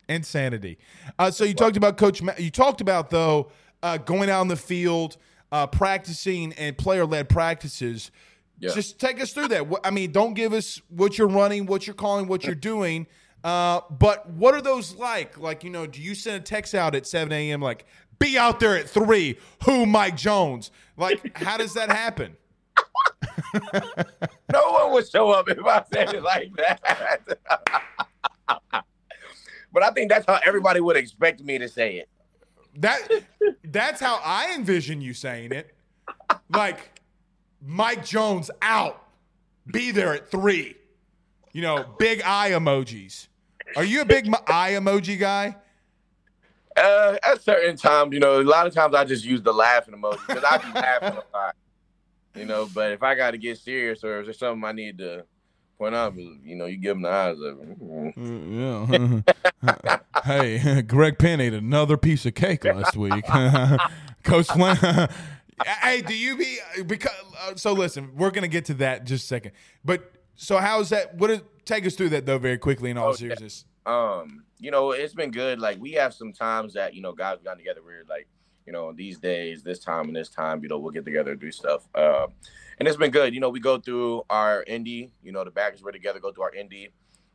Insanity. 0.09 0.79
Uh, 1.19 1.31
so 1.31 1.45
you 1.45 1.55
talked 1.55 1.77
about 1.77 1.97
Coach, 1.97 2.23
Ma- 2.23 2.33
you 2.39 2.51
talked 2.51 2.81
about, 2.81 3.11
though, 3.11 3.51
uh, 3.83 3.97
going 3.99 4.31
out 4.31 4.41
on 4.41 4.49
the 4.49 4.57
field, 4.57 5.17
uh, 5.53 5.67
practicing 5.67 6.53
and 6.55 6.77
player 6.77 7.05
led 7.07 7.29
practices. 7.29 8.11
Yeah. 8.59 8.73
Just 8.75 8.99
take 8.99 9.21
us 9.23 9.33
through 9.33 9.49
that. 9.49 9.67
I 9.85 9.91
mean, 9.91 10.13
don't 10.13 10.35
give 10.35 10.53
us 10.53 10.81
what 10.89 11.17
you're 11.17 11.29
running, 11.29 11.67
what 11.67 11.87
you're 11.87 11.95
calling, 11.95 12.27
what 12.27 12.45
you're 12.45 12.55
doing. 12.55 13.07
Uh, 13.43 13.81
but 13.91 14.29
what 14.31 14.55
are 14.55 14.61
those 14.61 14.95
like? 14.97 15.39
Like, 15.39 15.65
you 15.65 15.71
know, 15.71 15.87
do 15.87 16.01
you 16.01 16.15
send 16.15 16.37
a 16.37 16.45
text 16.45 16.75
out 16.75 16.95
at 16.95 17.07
7 17.07 17.33
a.m. 17.33 17.61
like, 17.61 17.87
be 18.19 18.37
out 18.37 18.61
there 18.61 18.77
at 18.77 18.89
3, 18.89 19.39
who 19.65 19.87
Mike 19.87 20.17
Jones? 20.17 20.71
Like, 20.97 21.37
how 21.39 21.57
does 21.57 21.75
that 21.75 21.91
happen? 21.91 22.37
no 24.53 24.73
one 24.73 24.93
would 24.93 25.09
show 25.09 25.31
up 25.31 25.49
if 25.49 25.65
I 25.65 25.83
said 25.93 26.15
it 26.15 26.23
like 26.23 26.55
that. 26.57 27.25
but 29.73 29.83
I 29.83 29.91
think 29.91 30.11
that's 30.11 30.27
how 30.27 30.39
everybody 30.45 30.81
would 30.81 30.97
expect 30.97 31.43
me 31.43 31.59
to 31.59 31.69
say 31.69 31.97
it. 31.97 32.09
That 32.77 33.01
that's 33.65 34.01
how 34.01 34.21
I 34.25 34.55
envision 34.55 35.01
you 35.01 35.13
saying 35.13 35.53
it. 35.53 35.75
Like 36.51 37.01
Mike 37.61 38.05
Jones 38.05 38.51
out. 38.63 39.05
Be 39.67 39.91
there 39.91 40.15
at 40.15 40.31
three. 40.31 40.77
You 41.53 41.63
know, 41.63 41.85
big 41.99 42.23
eye 42.25 42.51
emojis. 42.51 43.27
Are 43.77 43.85
you 43.85 44.03
a 44.03 44.05
big 44.05 44.29
eye 44.47 44.73
emoji 44.73 45.19
guy? 45.19 45.57
Uh, 46.77 47.17
at 47.23 47.43
certain 47.43 47.77
times, 47.77 48.13
you 48.13 48.21
know, 48.21 48.41
a 48.41 48.43
lot 48.43 48.67
of 48.67 48.75
times 48.75 48.95
I 48.95 49.05
just 49.05 49.25
use 49.25 49.43
the 49.43 49.53
laughing 49.53 49.95
emoji 49.95 50.19
because 50.27 50.45
I 50.45 50.59
be 50.59 50.73
laughing 50.73 51.19
a 51.19 51.37
lot. 51.37 51.57
You 52.35 52.45
know, 52.45 52.69
but 52.73 52.93
if 52.93 53.03
I 53.03 53.15
got 53.17 53.33
to 53.33 53.39
get 53.39 53.59
serious 53.59 54.05
or 54.05 54.21
if 54.21 54.27
there's 54.27 54.39
something 54.39 54.65
I 54.65 54.73
need 54.73 54.99
to 54.99 55.25
point 55.79 55.95
out, 55.95 56.17
you 56.17 56.55
know, 56.57 56.67
you 56.67 56.77
give 56.77 56.95
them 56.95 57.03
the 57.03 57.11
eyes 57.11 57.37
of 57.41 57.59
Yeah. 59.67 60.01
hey, 60.25 60.83
Greg 60.87 61.19
Penn 61.19 61.41
ate 61.41 61.55
another 61.55 61.97
piece 61.97 62.25
of 62.27 62.35
cake 62.35 62.65
last 62.65 62.97
week. 62.97 63.25
Coach 64.23 64.47
Flynn. 64.47 64.77
hey, 65.65 66.03
do 66.03 66.15
you 66.15 66.37
be 66.37 66.59
because? 66.87 67.13
Uh, 67.43 67.57
so 67.57 67.73
listen, 67.73 68.11
we're 68.17 68.31
gonna 68.31 68.47
get 68.49 68.67
to 68.67 68.75
that 68.75 69.01
in 69.01 69.07
just 69.07 69.25
a 69.25 69.27
second. 69.27 69.53
But 69.85 70.13
so 70.43 70.57
how's 70.59 70.89
that? 70.89 71.15
What? 71.17 71.31
Is, 71.31 71.41
take 71.65 71.87
us 71.87 71.95
through 71.95 72.09
that 72.11 72.25
though, 72.27 72.39
very 72.39 72.59
quickly 72.59 72.91
in 72.91 72.97
all 72.99 73.09
Oh, 73.09 73.11
yeah. 73.11 73.17
seriousness. 73.17 73.67
um, 73.87 74.45
you 74.59 74.71
know, 74.71 74.93
it's 74.93 75.15
been 75.15 75.31
good. 75.31 75.59
Like 75.61 75.79
we 75.81 75.93
have 75.93 76.15
some 76.15 76.33
times 76.33 76.75
that 76.75 76.95
you 76.95 77.03
know 77.03 77.13
guys 77.13 77.39
gotten 77.45 77.59
together. 77.59 77.81
We're 77.85 78.05
like, 78.09 78.27
you 78.67 78.73
know, 78.73 78.93
these 78.93 79.19
days, 79.19 79.63
this 79.63 79.79
time 79.79 80.07
and 80.09 80.17
this 80.17 80.29
time, 80.31 80.63
you 80.63 80.69
know, 80.69 80.79
we'll 80.79 80.93
get 80.93 81.05
together 81.05 81.33
and 81.33 81.41
do 81.41 81.51
stuff. 81.53 81.87
Uh, 81.95 82.27
and 82.79 82.89
it's 82.89 82.97
been 82.97 83.11
good. 83.11 83.35
You 83.35 83.41
know, 83.41 83.51
we 83.51 83.61
go 83.61 83.79
through 83.79 84.23
our 84.31 84.65
indie. 84.69 85.11
You 85.23 85.33
know, 85.33 85.45
the 85.45 85.51
backers 85.51 85.83
were 85.83 85.93
together, 85.93 86.19
go 86.21 86.33
through 86.33 86.45
our 86.45 86.53
indie, 86.53 86.89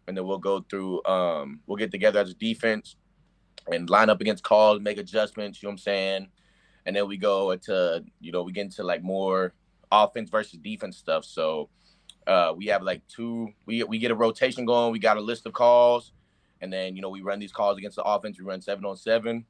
and 0.08 0.18
then 0.18 0.26
we'll 0.26 0.38
go 0.40 0.62
through. 0.70 1.04
Um, 1.06 1.60
we'll 1.68 1.78
get 1.78 1.92
together 1.92 2.20
as 2.20 2.32
a 2.32 2.36
defense 2.36 2.96
and 3.72 3.90
line 3.90 4.10
up 4.10 4.22
against 4.22 4.44
calls, 4.44 4.80
make 4.82 4.98
adjustments. 4.98 5.62
You 5.62 5.68
know 5.68 5.72
what 5.72 5.74
I'm 5.74 5.78
saying? 5.80 6.28
And 6.88 6.96
then 6.96 7.08
we 7.08 7.18
go 7.18 7.52
into, 7.52 8.04
you 8.20 8.32
know, 8.32 8.44
we 8.44 8.52
get 8.52 8.62
into 8.66 8.84
like 8.84 9.02
more 9.04 9.54
offense 9.92 10.30
versus 10.30 10.60
defense 10.60 10.98
stuff. 10.98 11.26
So 11.26 11.70
uh, 12.28 12.54
we 12.56 12.68
have 12.68 12.82
like 12.84 13.06
two. 13.08 13.50
We 13.66 13.84
we 13.84 14.00
get 14.00 14.12
a 14.12 14.16
rotation 14.16 14.66
going. 14.66 14.92
We 14.92 15.00
got 15.00 15.18
a 15.18 15.22
list 15.22 15.46
of 15.46 15.54
calls 15.54 16.12
and 16.62 16.72
then 16.72 16.96
you 16.96 17.02
know 17.02 17.10
we 17.10 17.22
run 17.22 17.40
these 17.40 17.52
calls 17.52 17.78
against 17.78 17.96
the 17.96 18.04
offense. 18.04 18.40
We 18.40 18.46
run 18.46 18.62
seven 18.62 18.86
on 18.86 18.98
seven. 18.98 19.46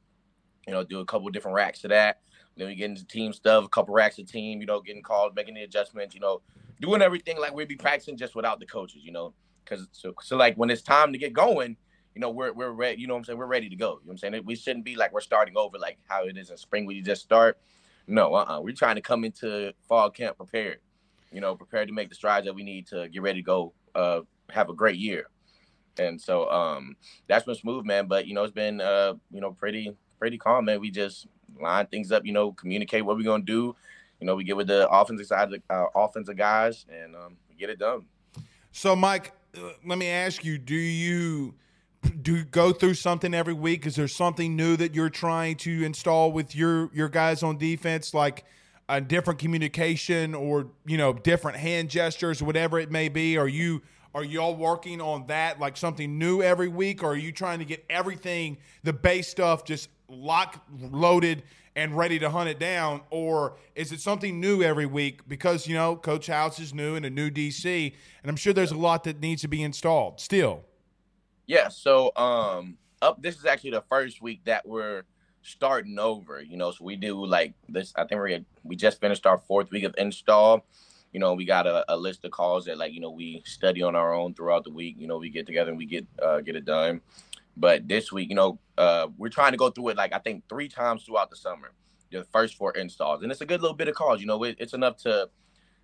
You 0.67 0.73
know, 0.73 0.83
do 0.83 0.99
a 0.99 1.05
couple 1.05 1.29
different 1.29 1.55
racks 1.55 1.79
to 1.81 1.87
that. 1.89 2.21
Then 2.57 2.67
we 2.67 2.75
get 2.75 2.89
into 2.89 3.05
team 3.05 3.33
stuff, 3.33 3.65
a 3.65 3.69
couple 3.69 3.93
racks 3.93 4.17
of 4.17 4.29
team. 4.29 4.59
You 4.59 4.67
know, 4.67 4.81
getting 4.81 5.03
calls, 5.03 5.33
making 5.35 5.55
the 5.55 5.63
adjustments. 5.63 6.15
You 6.15 6.21
know, 6.21 6.41
doing 6.81 7.01
everything 7.01 7.39
like 7.39 7.53
we'd 7.53 7.67
be 7.67 7.75
practicing 7.75 8.17
just 8.17 8.35
without 8.35 8.59
the 8.59 8.65
coaches. 8.65 9.01
You 9.03 9.11
know, 9.11 9.33
because 9.63 9.87
so 9.91 10.13
so 10.21 10.35
like 10.35 10.55
when 10.55 10.69
it's 10.69 10.81
time 10.81 11.13
to 11.13 11.19
get 11.19 11.33
going, 11.33 11.77
you 12.15 12.21
know, 12.21 12.31
we're 12.31 12.53
we're 12.53 12.71
ready. 12.71 13.01
You 13.01 13.07
know, 13.07 13.13
what 13.13 13.19
I'm 13.19 13.25
saying 13.25 13.39
we're 13.39 13.45
ready 13.45 13.69
to 13.69 13.75
go. 13.75 13.85
You 13.85 13.93
know, 13.93 13.99
what 14.05 14.11
I'm 14.13 14.17
saying 14.17 14.43
we 14.45 14.55
shouldn't 14.55 14.85
be 14.85 14.95
like 14.95 15.13
we're 15.13 15.21
starting 15.21 15.55
over 15.57 15.77
like 15.77 15.97
how 16.07 16.25
it 16.25 16.37
is 16.37 16.49
in 16.49 16.57
spring 16.57 16.85
when 16.85 16.95
you 16.95 17.03
just 17.03 17.21
start. 17.21 17.57
No, 18.07 18.35
uh, 18.35 18.43
uh-uh. 18.43 18.61
we're 18.61 18.75
trying 18.75 18.95
to 18.95 19.01
come 19.01 19.23
into 19.25 19.73
fall 19.87 20.11
camp 20.11 20.37
prepared. 20.37 20.79
You 21.35 21.41
know, 21.41 21.55
prepared 21.55 21.89
to 21.89 21.93
make 21.93 22.09
the 22.09 22.15
strides 22.15 22.45
that 22.47 22.55
we 22.55 22.63
need 22.63 22.87
to 22.87 23.09
get 23.09 23.21
ready 23.21 23.41
to 23.41 23.45
go. 23.45 23.73
Uh, 23.93 24.21
have 24.51 24.69
a 24.69 24.73
great 24.73 24.97
year. 24.97 25.27
And 25.97 26.19
so 26.19 26.49
um 26.49 26.95
that's 27.27 27.45
been 27.45 27.55
smooth, 27.55 27.85
man. 27.85 28.07
But 28.07 28.27
you 28.27 28.33
know, 28.33 28.43
it's 28.43 28.53
been 28.53 28.81
uh, 28.81 29.13
you 29.31 29.41
know, 29.41 29.51
pretty 29.51 29.95
pretty 30.19 30.37
calm, 30.37 30.65
man. 30.65 30.79
We 30.79 30.91
just 30.91 31.27
line 31.59 31.87
things 31.87 32.11
up, 32.11 32.25
you 32.25 32.33
know, 32.33 32.51
communicate 32.51 33.05
what 33.05 33.17
we're 33.17 33.23
gonna 33.23 33.43
do. 33.43 33.75
You 34.19 34.27
know, 34.27 34.35
we 34.35 34.43
get 34.43 34.57
with 34.57 34.67
the 34.67 34.89
offensive 34.89 35.27
side 35.27 35.51
of 35.53 35.61
the 35.67 35.73
uh, 35.73 35.85
offensive 35.95 36.37
guys 36.37 36.85
and 36.89 37.15
um 37.15 37.37
we 37.49 37.55
get 37.55 37.69
it 37.69 37.79
done. 37.79 38.05
So, 38.71 38.95
Mike, 38.95 39.31
uh, 39.57 39.69
let 39.85 39.97
me 39.97 40.09
ask 40.09 40.43
you: 40.43 40.57
Do 40.57 40.75
you 40.75 41.53
do 42.21 42.37
you 42.37 42.43
go 42.43 42.73
through 42.73 42.95
something 42.95 43.33
every 43.33 43.53
week? 43.53 43.85
Is 43.85 43.95
there 43.95 44.07
something 44.07 44.55
new 44.55 44.75
that 44.77 44.93
you're 44.93 45.09
trying 45.09 45.55
to 45.57 45.83
install 45.83 46.31
with 46.31 46.55
your 46.55 46.89
your 46.93 47.09
guys 47.09 47.41
on 47.41 47.57
defense, 47.57 48.13
like 48.13 48.43
a 48.87 49.01
different 49.01 49.39
communication 49.39 50.35
or 50.35 50.67
you 50.85 50.97
know 50.97 51.13
different 51.13 51.57
hand 51.57 51.89
gestures, 51.89 52.41
whatever 52.41 52.79
it 52.79 52.91
may 52.91 53.09
be? 53.09 53.37
Are 53.37 53.47
you 53.47 53.81
are 54.13 54.23
y'all 54.23 54.55
working 54.55 55.01
on 55.01 55.27
that, 55.27 55.59
like 55.59 55.75
something 55.75 56.17
new 56.17 56.41
every 56.41 56.69
week, 56.69 57.03
or 57.03 57.11
are 57.11 57.17
you 57.17 57.31
trying 57.31 57.59
to 57.59 57.65
get 57.65 57.83
everything, 57.89 58.57
the 58.83 58.93
base 58.93 59.27
stuff, 59.27 59.65
just 59.65 59.89
lock 60.07 60.63
loaded 60.79 61.43
and 61.75 61.97
ready 61.97 62.17
to 62.19 62.29
hunt 62.29 62.47
it 62.47 62.57
down, 62.57 63.01
or 63.09 63.57
is 63.75 63.91
it 63.91 63.99
something 63.99 64.39
new 64.39 64.63
every 64.63 64.85
week? 64.85 65.27
Because 65.27 65.67
you 65.67 65.75
know, 65.75 65.95
Coach 65.95 66.27
House 66.27 66.59
is 66.59 66.73
new 66.73 66.95
and 66.95 67.05
a 67.05 67.09
new 67.09 67.29
DC, 67.29 67.93
and 68.23 68.29
I'm 68.29 68.37
sure 68.37 68.53
there's 68.53 68.71
a 68.71 68.77
lot 68.77 69.03
that 69.03 69.19
needs 69.19 69.41
to 69.41 69.49
be 69.49 69.61
installed 69.63 70.21
still. 70.21 70.63
Yeah, 71.47 71.67
so 71.67 72.11
um 72.15 72.77
up 73.01 73.21
this 73.21 73.37
is 73.37 73.45
actually 73.45 73.71
the 73.71 73.83
first 73.89 74.21
week 74.21 74.41
that 74.45 74.65
we're 74.65 75.03
starting 75.45 75.99
over, 75.99 76.41
you 76.41 76.57
know. 76.57 76.71
So 76.71 76.83
we 76.83 76.95
do 76.95 77.25
like 77.25 77.53
this 77.69 77.93
I 77.95 78.05
think 78.05 78.21
we 78.21 78.45
we 78.63 78.75
just 78.75 78.99
finished 78.99 79.25
our 79.25 79.37
fourth 79.37 79.71
week 79.71 79.83
of 79.83 79.95
install. 79.97 80.65
You 81.13 81.19
know, 81.19 81.33
we 81.33 81.45
got 81.45 81.65
a, 81.65 81.85
a 81.93 81.95
list 81.95 82.25
of 82.25 82.31
calls 82.31 82.65
that 82.65 82.77
like, 82.77 82.91
you 82.91 82.99
know, 82.99 83.11
we 83.11 83.41
study 83.45 83.81
on 83.81 83.95
our 83.95 84.13
own 84.13 84.33
throughout 84.33 84.65
the 84.65 84.71
week. 84.71 84.95
You 84.99 85.07
know, 85.07 85.17
we 85.17 85.29
get 85.29 85.45
together 85.45 85.69
and 85.69 85.77
we 85.77 85.85
get 85.85 86.05
uh 86.21 86.41
get 86.41 86.55
it 86.55 86.65
done. 86.65 87.01
But 87.55 87.87
this 87.87 88.11
week, 88.11 88.29
you 88.29 88.35
know, 88.35 88.59
uh 88.77 89.07
we're 89.17 89.29
trying 89.29 89.51
to 89.51 89.57
go 89.57 89.69
through 89.69 89.89
it 89.89 89.97
like 89.97 90.13
I 90.13 90.19
think 90.19 90.43
three 90.49 90.67
times 90.67 91.03
throughout 91.03 91.29
the 91.29 91.37
summer. 91.37 91.71
The 92.11 92.25
first 92.31 92.55
four 92.55 92.71
installs. 92.71 93.23
And 93.23 93.31
it's 93.31 93.41
a 93.41 93.45
good 93.45 93.61
little 93.61 93.75
bit 93.75 93.87
of 93.87 93.95
calls, 93.95 94.21
you 94.21 94.27
know, 94.27 94.41
it, 94.43 94.55
it's 94.59 94.73
enough 94.73 94.97
to 94.97 95.29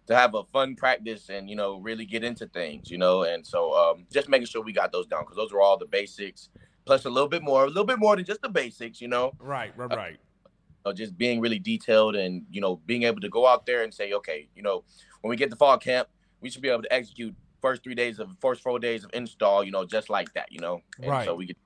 to 0.08 0.16
have 0.16 0.34
a 0.36 0.44
fun 0.46 0.76
practice 0.76 1.30
and 1.30 1.50
you 1.50 1.56
know 1.56 1.80
really 1.80 2.06
get 2.06 2.24
into 2.24 2.48
things 2.48 2.90
you 2.90 2.98
know 2.98 3.24
and 3.24 3.46
so 3.46 3.74
um, 3.74 4.06
just 4.12 4.30
making 4.30 4.48
sure 4.48 4.62
we 4.62 4.74
got 4.74 4.92
those 4.92 5.06
down 5.08 5.24
because 5.24 5.38
those 5.38 5.54
are 5.54 5.62
all 5.62 5.78
the 5.78 5.86
basics 5.86 6.50
plus 6.86 7.06
a 7.06 7.10
little 7.10 7.30
bit 7.30 7.44
more 7.44 7.64
a 7.66 7.68
little 7.68 7.84
bit 7.86 8.00
more 8.00 8.16
than 8.16 8.26
just 8.26 8.42
the 8.42 8.50
basics 8.50 9.02
you 9.02 9.08
know 9.08 9.34
Right, 9.40 9.72
right, 9.78 9.90
right. 9.96 10.18
uh, 10.86 10.94
just 10.94 11.18
being 11.18 11.40
really 11.40 11.60
detailed 11.60 12.16
and 12.16 12.44
you 12.50 12.62
know 12.62 12.78
being 12.86 13.04
able 13.04 13.22
to 13.22 13.30
go 13.30 13.48
out 13.48 13.66
there 13.66 13.84
and 13.84 13.94
say 13.94 14.14
okay 14.14 14.50
you 14.56 14.64
know 14.64 14.84
when 15.22 15.30
we 15.30 15.36
get 15.36 15.50
to 15.52 15.56
fall 15.56 15.78
camp 15.78 16.08
we 16.42 16.50
should 16.50 16.62
be 16.62 16.70
able 16.70 16.82
to 16.84 16.94
execute 16.94 17.36
first 17.62 17.84
three 17.84 17.94
days 17.96 18.18
of 18.20 18.30
first 18.42 18.62
four 18.62 18.80
days 18.80 19.04
of 19.04 19.12
install 19.14 19.64
you 19.64 19.72
know 19.72 19.86
just 19.86 20.10
like 20.10 20.34
that 20.34 20.52
you 20.52 20.60
know 20.60 20.82
and 21.00 21.12
Right. 21.12 21.26
so 21.26 21.36
we 21.36 21.46
get 21.48 21.58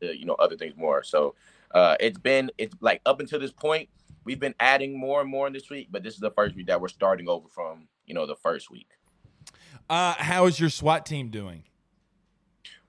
to, 0.00 0.16
you 0.16 0.24
know 0.24 0.34
other 0.34 0.56
things 0.56 0.74
more 0.76 1.02
so 1.02 1.34
uh, 1.74 1.96
it's 2.00 2.18
been 2.18 2.50
it's 2.58 2.74
like 2.80 3.00
up 3.06 3.20
until 3.20 3.38
this 3.40 3.52
point 3.52 3.88
we've 4.24 4.40
been 4.40 4.54
adding 4.60 4.98
more 4.98 5.20
and 5.20 5.30
more 5.30 5.46
in 5.46 5.52
this 5.52 5.68
week 5.70 5.88
but 5.90 6.02
this 6.04 6.14
is 6.14 6.20
the 6.20 6.30
first 6.30 6.54
week 6.56 6.66
that 6.68 6.80
we're 6.80 6.88
starting 6.88 7.28
over 7.28 7.48
from 7.48 7.88
you 8.06 8.14
know 8.14 8.26
the 8.26 8.36
first 8.36 8.70
week 8.70 8.88
Uh, 9.88 10.14
how 10.18 10.46
is 10.46 10.60
your 10.60 10.70
SWAT 10.70 11.04
team 11.04 11.30
doing? 11.30 11.64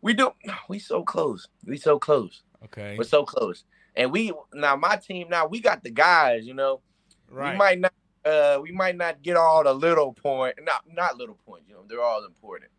We 0.02 0.14
do 0.14 0.32
we 0.70 0.80
so 0.80 1.04
close 1.04 1.47
we 1.66 1.78
so 1.78 1.99
close 1.99 2.43
Okay, 2.66 2.95
we're 2.97 3.06
so 3.06 3.26
close 3.26 3.64
and 3.95 4.12
we 4.12 4.32
now 4.54 4.76
my 4.76 4.95
team 4.95 5.30
now 5.30 5.47
we 5.47 5.60
got 5.60 5.84
the 5.84 5.89
guys 5.89 6.45
you 6.45 6.54
know 6.54 6.82
right. 7.30 7.54
we 7.54 7.58
might 7.58 7.80
not 7.80 7.93
uh 8.24 8.60
we 8.62 8.72
might 8.72 8.95
not 8.95 9.22
get 9.24 9.36
all 9.36 9.64
the 9.64 9.74
little 9.74 10.14
point 10.14 10.56
not 10.64 10.84
not 10.93 11.18
little 11.18 11.38
points 11.45 11.66
you 11.68 11.74
know 11.74 11.84
they're 11.88 12.04
all 12.04 12.24
important 12.24 12.70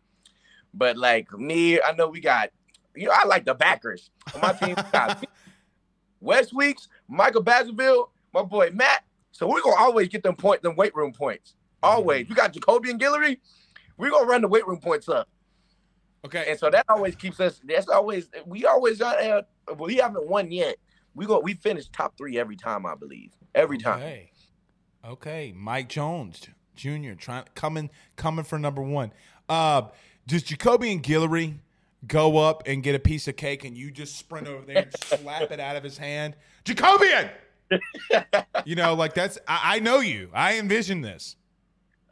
but 0.73 0.97
like 0.97 1.31
me 1.37 1.81
i 1.81 1.91
know 1.91 2.07
we 2.07 2.21
got 2.21 2.49
you 2.95 3.07
know 3.07 3.13
i 3.13 3.25
like 3.25 3.43
the 3.43 3.53
backers 3.53 4.09
my 4.41 4.53
team 4.53 4.75
got 4.91 5.23
West 6.21 6.53
Weeks 6.53 6.87
Micah 7.09 7.41
Baskerville 7.41 8.09
my 8.33 8.41
boy 8.41 8.71
matt 8.73 9.03
So 9.33 9.47
we're 9.47 9.61
gonna 9.61 9.75
always 9.75 10.07
get 10.07 10.23
them 10.23 10.35
point, 10.35 10.61
them 10.61 10.75
weight 10.75 10.95
room 10.95 11.11
points. 11.11 11.55
Always. 11.81 12.29
We 12.29 12.35
got 12.35 12.53
Jacobian 12.53 12.99
Guillory. 12.99 13.39
We're 13.97 14.11
gonna 14.11 14.27
run 14.27 14.41
the 14.41 14.47
weight 14.47 14.65
room 14.67 14.79
points 14.79 15.09
up. 15.09 15.27
Okay. 16.25 16.45
And 16.49 16.59
so 16.59 16.69
that 16.69 16.85
always 16.89 17.15
keeps 17.15 17.39
us. 17.39 17.59
That's 17.63 17.87
always 17.89 18.29
we 18.45 18.65
always 18.65 18.99
got. 18.99 19.21
Uh, 19.23 19.41
we 19.77 19.95
haven't 19.95 20.27
won 20.27 20.51
yet. 20.51 20.77
We 21.15 21.25
go. 21.25 21.39
We 21.39 21.53
finish 21.55 21.87
top 21.89 22.17
three 22.17 22.39
every 22.39 22.55
time, 22.55 22.85
I 22.85 22.95
believe. 22.95 23.31
Every 23.53 23.77
time. 23.77 23.99
Okay. 23.99 24.31
Okay. 25.05 25.53
Mike 25.55 25.89
Jones 25.89 26.47
Jr. 26.75 27.13
trying 27.17 27.45
coming 27.55 27.89
coming 28.15 28.45
for 28.45 28.57
number 28.57 28.81
one. 28.81 29.11
Uh, 29.49 29.83
does 30.27 30.43
Jacobian 30.43 31.01
Guillory 31.01 31.59
go 32.07 32.37
up 32.37 32.63
and 32.65 32.83
get 32.83 32.95
a 32.95 32.99
piece 32.99 33.27
of 33.27 33.35
cake 33.35 33.63
and 33.63 33.77
you 33.77 33.91
just 33.91 34.17
sprint 34.17 34.47
over 34.47 34.65
there 34.65 34.83
and 34.83 34.93
slap 35.03 35.51
it 35.51 35.59
out 35.59 35.75
of 35.75 35.83
his 35.83 35.97
hand? 35.97 36.35
Jacobian! 36.65 37.29
you 38.65 38.75
know, 38.75 38.93
like 38.93 39.13
that's 39.13 39.37
I, 39.47 39.75
I 39.75 39.79
know 39.79 39.99
you. 39.99 40.29
I 40.33 40.57
envision 40.57 41.01
this. 41.01 41.35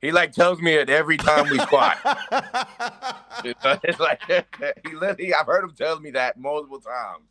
He 0.00 0.10
like 0.10 0.32
tells 0.32 0.60
me 0.60 0.72
it 0.74 0.90
every 0.90 1.16
time 1.16 1.48
we 1.48 1.58
squat. 1.58 1.96
it's 3.44 4.00
like 4.00 4.20
he 4.86 4.94
literally. 4.94 5.34
I've 5.34 5.46
heard 5.46 5.64
him 5.64 5.72
tell 5.76 6.00
me 6.00 6.10
that 6.12 6.38
multiple 6.38 6.80
times. 6.80 7.24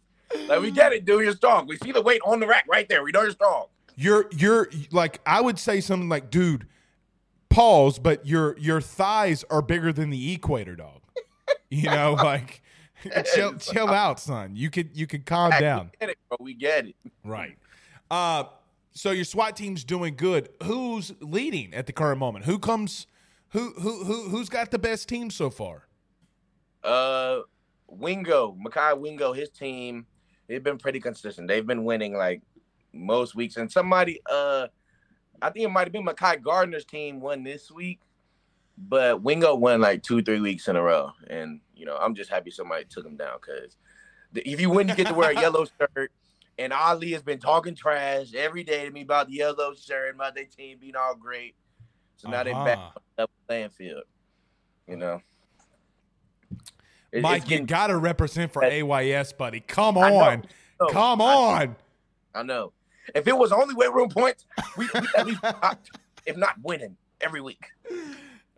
Like 0.47 0.61
we 0.61 0.72
get 0.72 0.93
it, 0.93 1.03
dude. 1.03 1.24
You're 1.24 1.34
strong. 1.34 1.67
We 1.67 1.78
see 1.78 1.91
the 1.91 2.01
weight 2.01 2.22
on 2.26 2.39
the 2.39 2.47
rack 2.47 2.65
right 2.69 2.88
there. 2.88 3.03
We 3.03 3.11
know 3.11 3.24
you're 3.24 3.32
strong. 3.32 3.65
You're 3.97 4.30
you're 4.32 4.69
like 4.91 5.19
I 5.26 5.41
would 5.41 5.59
say 5.59 5.82
something 5.82 6.07
like, 6.07 6.30
dude, 6.30 6.65
pause, 7.49 7.99
but 7.99 8.26
your 8.26 8.57
your 8.57 8.80
thighs 8.80 9.43
are 9.49 9.61
bigger 9.61 9.91
than 9.91 10.09
the 10.09 10.34
equator, 10.34 10.78
dog. 10.78 11.01
You 11.69 11.89
know, 11.89 12.13
like 12.24 12.61
chill 13.34 13.56
chill 13.56 13.89
out, 13.89 14.20
son. 14.20 14.56
You 14.56 14.70
could 14.70 14.95
you 14.95 15.08
could 15.08 15.26
calm 15.26 15.52
down. 15.60 15.91
We 15.91 15.97
get 15.99 16.10
it, 16.10 16.18
bro. 16.30 16.38
We 16.39 16.54
get 16.54 16.88
it. 16.88 16.95
Right. 17.24 17.58
Uh 18.10 18.45
so 18.93 19.12
your 19.12 19.24
SWAT 19.26 19.56
team's 19.56 19.84
doing 19.84 20.16
good. 20.16 20.49
Who's 20.64 21.14
leading 21.22 21.74
at 21.74 21.88
the 21.88 21.93
current 21.93 22.20
moment? 22.20 22.45
Who 22.45 22.60
comes 22.60 23.08
who 23.49 23.74
who 23.80 24.04
who 24.04 24.30
who's 24.30 24.49
got 24.49 24.72
the 24.72 24.80
best 24.80 25.08
team 25.08 25.30
so 25.30 25.49
far? 25.49 25.88
Uh, 26.84 27.41
Wingo, 27.88 28.58
Mekhi 28.64 28.97
Wingo, 28.99 29.34
his 29.34 29.49
team, 29.49 30.06
they've 30.47 30.64
been 30.64 30.78
pretty 30.78 30.99
consistent. 30.99 31.47
They've 31.47 31.66
been 31.66 31.84
winning 31.84 32.16
like 32.16 32.41
most 32.93 33.36
weeks. 33.36 33.58
And 33.58 33.72
somebody, 33.72 34.22
uh, 34.30 34.68
I 35.41 35.49
think 35.49 35.66
it 35.66 35.70
might 35.70 35.84
have 35.84 35.91
been 35.91 36.06
Mekhi 36.06 36.41
Garner's 36.41 36.86
team 36.86 37.20
won 37.20 37.43
this 37.43 37.70
week, 37.70 37.99
but 38.78 39.22
Wingo 39.22 39.55
won 39.55 39.82
like 39.82 40.03
two, 40.03 40.22
three 40.22 40.39
weeks 40.39 40.67
in 40.67 40.76
a 40.76 40.82
row. 40.82 41.11
And 41.28 41.59
you 41.76 41.86
know, 41.86 41.97
I'm 41.97 42.15
just 42.15 42.30
happy 42.30 42.51
somebody 42.51 42.86
took 42.86 43.05
him 43.05 43.15
down 43.17 43.38
because 43.41 43.76
if 44.36 44.59
you 44.61 44.69
win, 44.69 44.88
you 44.88 44.95
get 44.95 45.07
to 45.07 45.13
wear 45.13 45.32
a 45.32 45.36
yellow 45.41 45.65
shirt. 45.65 46.11
And 46.59 46.74
Ali 46.74 47.11
has 47.13 47.24
been 47.24 47.39
talking 47.39 47.74
trash 47.76 48.34
every 48.36 48.63
day 48.63 48.86
to 48.86 48.91
me 48.91 49.01
about 49.01 49.28
the 49.28 49.34
yellow 49.34 49.74
shirt 49.74 50.09
and 50.09 50.15
about 50.15 50.36
their 50.36 50.45
team 50.45 50.78
being 50.80 50.95
all 50.95 51.15
great. 51.15 51.55
So 52.17 52.30
now 52.30 52.43
they're 52.43 52.53
back 52.53 52.78
Uh-huh. 52.78 52.99
on 53.19 53.26
the 53.26 53.28
playing 53.47 53.69
field. 53.69 54.03
You 54.88 54.97
know. 54.97 55.22
It- 57.11 57.22
Mike, 57.22 57.49
you 57.49 57.61
gotta 57.61 57.97
represent 57.97 58.53
for 58.53 58.63
AYS, 58.63 59.34
buddy. 59.34 59.59
Come 59.59 59.97
I 59.97 60.09
know. 60.09 60.17
on. 60.19 60.45
Oh, 60.80 60.88
Come 60.88 61.22
I- 61.22 61.34
on. 61.34 61.76
I 62.34 62.43
know. 62.43 62.72
If 63.15 63.28
it 63.28 63.38
was 63.38 63.51
only 63.51 63.74
weight 63.76 63.91
room 63.93 64.09
points, 64.09 64.45
we, 64.78 64.88
we 64.93 65.01
at 65.17 65.26
least 65.26 65.41
if 66.26 66.38
not 66.38 66.55
winning 66.61 66.95
every 67.19 67.41
week. 67.41 67.65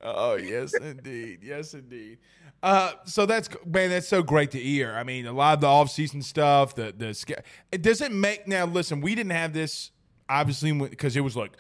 Oh 0.04 0.36
yes, 0.36 0.74
indeed. 0.74 1.40
Yes, 1.42 1.74
indeed. 1.74 2.18
Uh, 2.62 2.92
so 3.06 3.26
that's 3.26 3.50
man, 3.66 3.90
that's 3.90 4.08
so 4.08 4.22
great 4.22 4.52
to 4.52 4.60
hear. 4.60 4.94
I 4.94 5.04
mean, 5.04 5.26
a 5.26 5.34
lot 5.34 5.56
of 5.56 5.62
the 5.62 5.68
off-season 5.68 6.22
stuff, 6.22 6.76
the 6.76 6.94
the 6.96 7.44
it 7.72 7.82
doesn't 7.82 8.14
make 8.14 8.48
now. 8.48 8.66
Listen, 8.66 9.02
we 9.02 9.16
didn't 9.16 9.32
have 9.32 9.54
this 9.54 9.92
obviously 10.30 10.72
because 10.72 11.16
it 11.16 11.22
was 11.22 11.36
like 11.36 11.52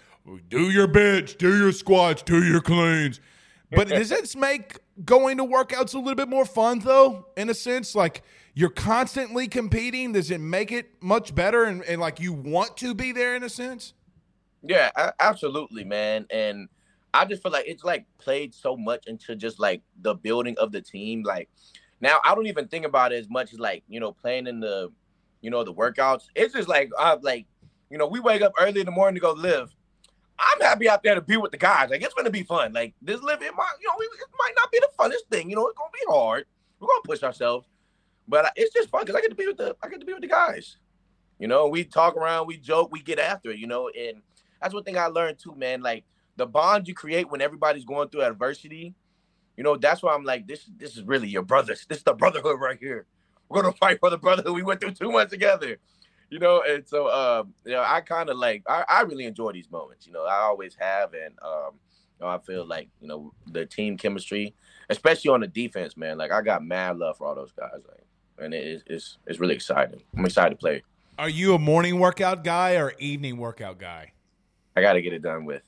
do 0.50 0.70
your 0.70 0.88
bench, 0.88 1.38
do 1.38 1.58
your 1.58 1.72
squats, 1.72 2.22
do 2.22 2.44
your 2.44 2.62
cleans. 2.62 3.20
But 3.72 3.90
does 3.90 4.10
this 4.10 4.36
make 4.36 4.80
going 5.04 5.38
to 5.38 5.46
workouts 5.46 5.96
a 5.96 5.98
little 5.98 6.16
bit 6.16 6.30
more 6.30 6.46
fun 6.46 6.80
though? 6.80 7.28
In 7.36 7.50
a 7.50 7.54
sense, 7.54 7.96
like 7.96 8.24
you're 8.54 8.70
constantly 8.70 9.48
competing. 9.48 10.12
Does 10.12 10.32
it 10.32 10.40
make 10.40 10.72
it 10.72 11.02
much 11.02 11.34
better 11.34 11.64
and, 11.64 11.84
and 11.84 12.00
like 12.00 12.20
you 12.20 12.34
want 12.34 12.78
to 12.78 12.94
be 12.94 13.12
there 13.12 13.36
in 13.36 13.44
a 13.44 13.50
sense? 13.50 13.94
Yeah, 14.62 14.92
absolutely, 15.20 15.84
man. 15.84 16.26
And 16.30 16.70
I 17.14 17.26
just 17.26 17.44
feel 17.44 17.52
like 17.52 17.66
it's 17.68 17.84
like 17.84 18.06
played 18.18 18.54
so 18.54 18.76
much 18.76 19.06
into 19.08 19.36
just 19.36 19.60
like 19.60 19.82
the 20.02 20.16
building 20.16 20.56
of 20.58 20.72
the 20.72 20.82
team. 20.82 21.24
Like 21.24 21.50
now, 22.02 22.20
I 22.26 22.34
don't 22.34 22.48
even 22.48 22.68
think 22.68 22.86
about 22.86 23.14
it 23.14 23.20
as 23.20 23.30
much 23.30 23.54
as 23.54 23.60
like 23.60 23.84
you 23.88 24.00
know 24.00 24.12
playing 24.12 24.48
in 24.48 24.60
the, 24.60 24.92
you 25.42 25.52
know, 25.52 25.64
the 25.64 25.74
workouts. 25.74 26.24
It's 26.36 26.54
just 26.54 26.68
like 26.68 26.90
I'm 27.00 27.22
like, 27.22 27.46
you 27.90 27.98
know, 27.98 28.08
we 28.08 28.20
wake 28.20 28.42
up 28.42 28.54
early 28.60 28.80
in 28.80 28.86
the 28.86 28.92
morning 28.92 29.16
to 29.16 29.22
go 29.22 29.34
live. 29.34 29.74
I'm 30.40 30.62
happy 30.62 30.90
out 30.90 31.04
there 31.04 31.16
to 31.16 31.22
be 31.22 31.38
with 31.38 31.52
the 31.52 31.58
guys. 31.58 31.92
Like 31.92 32.02
it's 32.02 32.14
gonna 32.14 32.32
be 32.32 32.44
fun. 32.44 32.74
Like 32.74 32.96
this 33.02 33.22
live, 33.22 33.42
it 33.42 33.54
might, 33.56 33.74
you 33.80 33.88
know, 33.88 33.96
it 34.00 34.28
might 34.40 34.54
not 34.56 34.72
be 34.72 34.80
the 34.80 34.90
funnest 35.00 35.30
thing. 35.32 35.50
You 35.50 35.56
know, 35.56 35.68
it's 35.68 35.78
gonna 35.78 35.92
be 35.94 36.06
hard. 36.08 36.46
We're 36.80 36.88
gonna 36.88 37.02
push 37.06 37.24
ourselves, 37.24 37.68
but 38.28 38.52
it's 38.56 38.74
just 38.74 38.90
fun 38.90 39.02
because 39.02 39.16
I 39.16 39.22
get 39.22 39.30
to 39.30 39.36
be 39.36 39.48
with 39.48 39.58
the 39.58 39.76
I 39.84 39.88
get 39.88 40.00
to 40.00 40.06
be 40.06 40.14
with 40.14 40.24
the 40.24 40.28
guys. 40.28 40.78
You 41.40 41.48
know, 41.48 41.68
we 41.68 41.84
talk 41.84 42.16
around, 42.16 42.48
we 42.48 42.58
joke, 42.58 42.90
we 42.92 43.02
get 43.02 43.20
after 43.20 43.52
it. 43.52 43.60
You 43.60 43.68
know, 43.68 43.90
and 43.90 44.22
that's 44.62 44.74
one 44.74 44.84
thing 44.84 44.98
I 44.98 45.08
learned 45.08 45.38
too, 45.40 45.56
man. 45.56 45.82
Like 45.82 46.04
the 46.36 46.46
bond 46.46 46.88
you 46.88 46.94
create 46.94 47.30
when 47.30 47.42
everybody's 47.42 47.86
going 47.86 48.10
through 48.10 48.24
adversity. 48.24 48.94
You 49.58 49.64
know, 49.64 49.78
that's 49.78 50.02
why 50.02 50.14
I'm 50.14 50.24
like, 50.24 50.48
this. 50.48 50.70
This 50.78 50.98
is 50.98 51.04
really 51.04 51.28
your 51.28 51.44
brothers. 51.44 51.86
This 51.88 52.00
is 52.00 52.04
the 52.04 52.14
brotherhood 52.14 52.60
right 52.60 52.78
here. 52.80 53.06
We're 53.50 53.62
gonna 53.62 53.76
fight 53.76 54.00
for 54.00 54.10
the 54.10 54.18
brotherhood. 54.18 54.54
We 54.54 54.64
went 54.64 54.82
through 54.82 54.92
two 54.92 55.12
months 55.12 55.32
together. 55.32 55.78
You 56.30 56.40
know, 56.40 56.64
and 56.68 56.88
so 56.88 57.12
um, 57.12 57.54
you 57.64 57.74
know, 57.74 57.84
I 57.86 58.02
kind 58.02 58.30
of 58.30 58.38
like 58.38 58.64
I, 58.68 58.84
I 58.90 59.02
really 59.02 59.26
enjoy 59.26 59.52
these 59.52 59.70
moments. 59.70 60.08
You 60.08 60.14
know, 60.14 60.26
I 60.26 60.38
always 60.38 60.76
have, 60.80 61.14
and 61.14 61.36
um, 61.44 61.74
you 62.20 62.26
know, 62.26 62.28
I 62.28 62.40
feel 62.40 62.66
like 62.66 62.90
you 63.00 63.08
know 63.08 63.34
the 63.52 63.68
team 63.68 63.98
chemistry, 63.98 64.56
especially 64.90 65.30
on 65.30 65.42
the 65.42 65.48
defense, 65.48 65.96
man. 65.96 66.18
Like 66.18 66.32
I 66.32 66.42
got 66.42 66.66
mad 66.66 66.98
love 66.98 67.18
for 67.18 67.28
all 67.28 67.36
those 67.36 67.52
guys, 67.52 67.82
like, 67.88 68.04
and 68.44 68.56
it 68.56 68.66
is 68.66 68.84
it's 68.88 69.18
it's 69.28 69.40
really 69.40 69.54
exciting. 69.54 70.02
I'm 70.18 70.26
excited 70.26 70.52
to 70.52 70.56
play. 70.56 70.82
Are 71.20 71.30
you 71.30 71.54
a 71.54 71.60
morning 71.60 72.00
workout 72.00 72.44
guy 72.44 72.78
or 72.78 72.94
evening 72.98 73.38
workout 73.38 73.78
guy? 73.78 74.14
I 74.76 74.82
got 74.82 74.94
to 74.94 75.02
get 75.04 75.14
it 75.14 75.22
done 75.22 75.46
with. 75.46 75.62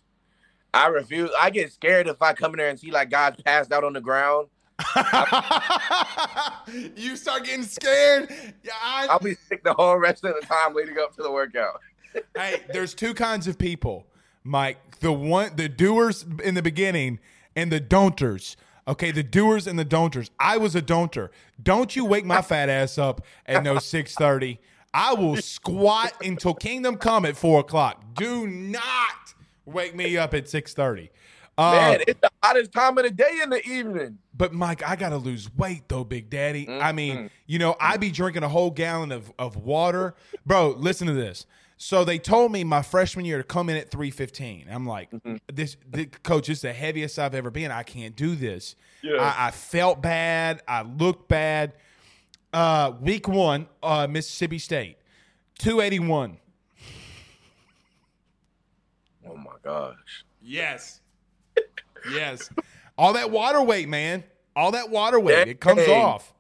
I 0.76 0.88
refuse. 0.88 1.32
I 1.40 1.50
get 1.50 1.72
scared 1.72 2.08
if 2.08 2.22
I 2.22 2.34
come 2.34 2.52
in 2.52 2.58
there 2.58 2.70
and 2.70 2.78
see 2.78 2.92
like 2.92 3.10
guys 3.10 3.36
passed 3.46 3.72
out 3.72 3.86
on 3.86 3.94
the 3.94 4.02
ground. 4.02 4.50
you 6.98 7.16
start 7.16 7.46
getting 7.46 7.64
scared. 7.64 8.30
Yeah, 8.62 8.74
I, 8.84 9.08
I'll 9.10 9.20
be 9.20 9.36
sick 9.36 9.64
the 9.64 9.74
whole 9.74 9.98
rest 9.98 10.26
of 10.26 10.36
the 10.40 10.46
time 10.46 10.76
leading 10.76 11.00
up 11.00 11.16
to 11.16 11.24
the 11.24 11.32
workout. 11.32 11.80
hey, 12.36 12.62
there's 12.74 12.94
two 12.94 13.14
kinds 13.14 13.48
of 13.48 13.58
people, 13.58 14.06
Mike. 14.44 15.00
The 15.00 15.14
one, 15.14 15.56
the 15.56 15.70
doers 15.70 16.26
in 16.44 16.56
the 16.56 16.62
beginning, 16.62 17.20
and 17.56 17.72
the 17.72 17.80
don'ters. 17.80 18.58
Okay, 18.86 19.12
the 19.12 19.24
doers 19.24 19.68
and 19.68 19.80
the 19.80 19.86
don'ters. 19.86 20.30
I 20.40 20.58
was 20.58 20.76
a 20.76 20.82
don'ter. 20.82 21.32
Don't 21.62 21.96
you 21.96 22.04
wake 22.04 22.26
my 22.26 22.42
fat 22.42 22.68
ass 22.68 22.98
up 22.98 23.22
at 23.46 23.64
no 23.64 23.80
six 23.80 24.14
thirty. 24.14 24.60
I 24.94 25.14
will 25.14 25.38
squat 25.38 26.14
until 26.22 26.54
kingdom 26.54 26.98
come 26.98 27.26
at 27.26 27.38
four 27.38 27.62
o'clock. 27.62 28.04
Do 28.14 28.46
not 28.48 29.25
wake 29.66 29.96
me 29.96 30.18
up 30.18 30.34
at 30.34 30.48
six 30.50 30.74
thirty. 30.74 31.10
Uh, 31.58 31.72
Man, 31.72 32.02
it's 32.06 32.20
the 32.20 32.30
hottest 32.44 32.74
time 32.74 32.98
of 32.98 33.06
the 33.06 33.10
day 33.12 33.40
in 33.42 33.50
the 33.50 33.66
evening. 33.66 34.18
But 34.36 34.52
Mike, 34.54 34.84
I 34.88 34.98
gotta 34.98 35.18
lose 35.18 35.50
weight 35.56 35.88
though, 35.88 36.04
Big 36.04 36.30
Daddy. 36.30 36.68
I 36.68 36.72
Mm-hmm. 36.72 36.96
mean, 36.96 37.30
you 37.48 37.60
know, 37.60 37.76
I 37.80 37.96
be 37.98 38.12
drinking 38.12 38.44
a 38.44 38.50
whole 38.50 38.72
gallon 38.72 39.12
of, 39.14 39.32
of 39.40 39.56
water, 39.56 40.16
bro. 40.46 40.72
Listen 40.72 41.08
to 41.08 41.14
this. 41.14 41.46
So 41.78 42.04
they 42.06 42.20
told 42.20 42.52
me 42.54 42.64
my 42.64 42.82
freshman 42.82 43.26
year 43.26 43.38
to 43.38 43.44
come 43.44 43.70
in 43.70 43.78
at 43.78 43.90
three 43.90 44.12
fifteen. 44.12 44.68
I'm 44.70 44.86
like, 44.86 45.12
Mm-hmm. 45.12 45.36
this, 45.54 45.78
this 45.90 46.08
coach 46.24 46.48
this 46.48 46.58
is 46.58 46.62
the 46.64 46.74
heaviest 46.74 47.18
I've 47.20 47.36
ever 47.36 47.52
been. 47.52 47.72
I 47.72 47.84
can't 47.84 48.16
do 48.18 48.36
this. 48.36 48.76
Yeah. 49.02 49.22
I, 49.22 49.48
I 49.48 49.52
felt 49.52 50.02
bad. 50.02 50.62
I 50.68 50.82
looked 50.82 51.30
bad. 51.30 51.74
Uh, 52.52 52.94
week 53.02 53.28
one, 53.28 53.68
uh, 53.84 54.08
Mississippi 54.10 54.60
State, 54.60 54.98
two 55.58 55.80
eighty 55.82 56.00
one. 56.00 56.38
Oh 59.28 59.36
my 59.38 59.52
gosh. 59.66 60.24
Yes. 60.42 61.02
yes. 62.12 62.50
All 62.98 63.14
that 63.14 63.32
water 63.32 63.62
weight, 63.62 63.90
man. 63.90 64.24
All 64.56 64.72
that 64.72 64.90
water 64.90 65.20
weight. 65.20 65.48
It 65.48 65.60
comes 65.60 65.88
off. 65.88 66.34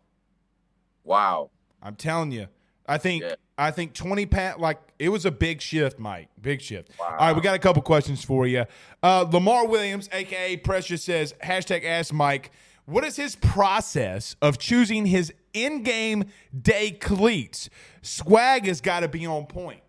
Wow. 1.04 1.50
I'm 1.82 1.96
telling 1.96 2.32
you. 2.32 2.48
I 2.88 2.98
think 2.98 3.24
Yeah. 3.24 3.36
I 3.58 3.72
think 3.72 3.94
20 3.94 4.26
pat 4.26 4.60
like 4.60 4.80
it 5.00 5.10
was 5.10 5.26
a 5.26 5.32
big 5.32 5.62
shift, 5.62 5.98
Mike. 5.98 6.28
Big 6.42 6.62
shift. 6.62 6.92
Wow. 7.00 7.08
All 7.12 7.28
right, 7.28 7.36
we 7.36 7.42
got 7.42 7.56
a 7.56 7.60
couple 7.60 7.82
questions 7.82 8.24
for 8.24 8.46
you. 8.46 8.66
Uh, 9.02 9.26
Lamar 9.32 9.66
Williams, 9.68 10.10
aka 10.12 10.58
Precious, 10.58 11.04
says 11.04 11.34
hashtag 11.44 11.84
Ask 11.86 12.14
Mike. 12.14 12.52
What 12.86 13.04
is 13.04 13.16
his 13.16 13.36
process 13.38 14.36
of 14.42 14.60
choosing 14.60 15.08
his 15.08 15.34
in-game 15.54 16.26
day 16.62 16.92
cleats? 16.92 17.70
Swag 18.04 18.68
has 18.68 18.80
got 18.82 19.00
to 19.00 19.08
be 19.08 19.26
on 19.26 19.46
point. 19.48 19.80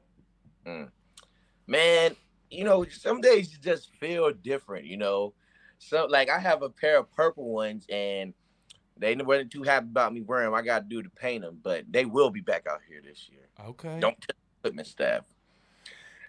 Man, 1.66 2.16
you 2.50 2.64
know, 2.64 2.84
some 2.88 3.20
days 3.20 3.52
you 3.52 3.58
just 3.58 3.90
feel 3.96 4.32
different, 4.32 4.86
you 4.86 4.96
know. 4.96 5.34
So 5.78 6.06
like 6.06 6.30
I 6.30 6.38
have 6.38 6.62
a 6.62 6.70
pair 6.70 6.98
of 6.98 7.10
purple 7.12 7.48
ones 7.50 7.86
and 7.90 8.32
they 8.98 9.14
weren't 9.14 9.50
too 9.50 9.62
happy 9.62 9.86
about 9.86 10.14
me 10.14 10.22
wearing 10.22 10.46
them. 10.46 10.54
I 10.54 10.62
got 10.62 10.80
to 10.80 10.84
do 10.88 11.02
to 11.02 11.10
paint 11.10 11.42
them, 11.42 11.58
but 11.62 11.84
they 11.90 12.04
will 12.04 12.30
be 12.30 12.40
back 12.40 12.66
out 12.70 12.80
here 12.88 13.02
this 13.04 13.28
year. 13.30 13.48
Okay. 13.68 13.98
Don't 14.00 14.16
tell 14.20 14.36
equipment 14.60 14.88
staff. 14.88 15.24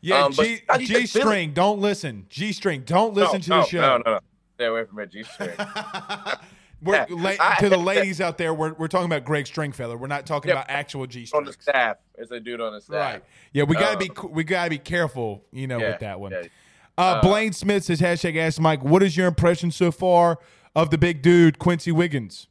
Yeah, 0.02 0.26
Um, 0.26 0.34
G 0.34 0.62
how 0.68 0.78
do 0.78 0.84
you 0.84 1.00
G 1.00 1.06
string. 1.08 1.54
Don't 1.54 1.80
listen. 1.80 2.28
G 2.30 2.52
string. 2.52 2.84
Don't 2.86 3.14
listen 3.14 3.38
no, 3.38 3.42
to 3.42 3.50
no, 3.50 3.62
the 3.62 3.68
show. 3.68 3.82
No, 3.82 3.98
no, 3.98 4.12
no. 4.14 4.20
Stay 4.56 4.66
away 4.66 4.86
from 4.86 4.98
that 4.98 5.12
G 5.12 5.24
string. 5.24 5.56
we're, 6.82 7.06
la- 7.10 7.56
to 7.56 7.70
the 7.70 7.78
ladies 7.78 8.22
out 8.22 8.38
there, 8.38 8.54
we're, 8.54 8.74
we're 8.74 8.88
talking 8.88 9.06
about 9.08 9.26
Greg 9.26 9.48
Stringfellow. 9.48 9.96
We're 9.98 10.08
not 10.08 10.26
talking 10.26 10.52
about 10.52 10.70
actual 10.70 11.06
G 11.08 11.28
on 11.34 11.44
the 11.46 11.54
staff. 11.54 11.98
It's 12.16 12.32
a 12.32 12.40
dude 12.40 12.62
on 12.62 12.74
the 12.74 12.82
staff. 12.82 13.14
Right. 13.16 13.24
Yeah, 13.54 13.64
we 13.64 13.76
gotta 13.76 13.98
be 13.98 14.10
Uh, 14.16 14.28
we 14.28 14.44
gotta 14.44 14.70
be 14.70 14.78
careful, 14.78 15.44
you 15.52 15.68
know, 15.68 15.80
Yeah, 15.80 15.92
with 15.92 16.00
that 16.00 16.20
one. 16.20 16.32
yeah. 16.32 16.44
Uh, 16.98 17.02
Uh, 17.02 17.22
Blaine 17.22 17.54
Smith 17.54 17.84
says 17.84 18.02
hashtag 18.02 18.36
Ask 18.38 18.60
Mike. 18.60 18.84
What 18.84 19.04
is 19.04 19.16
your 19.16 19.28
impression 19.28 19.72
so 19.72 19.92
far 19.92 20.40
of 20.76 20.90
the 20.90 20.98
big 20.98 21.22
dude 21.22 21.60
Quency 21.60 21.92
Wiggins? 21.92 22.48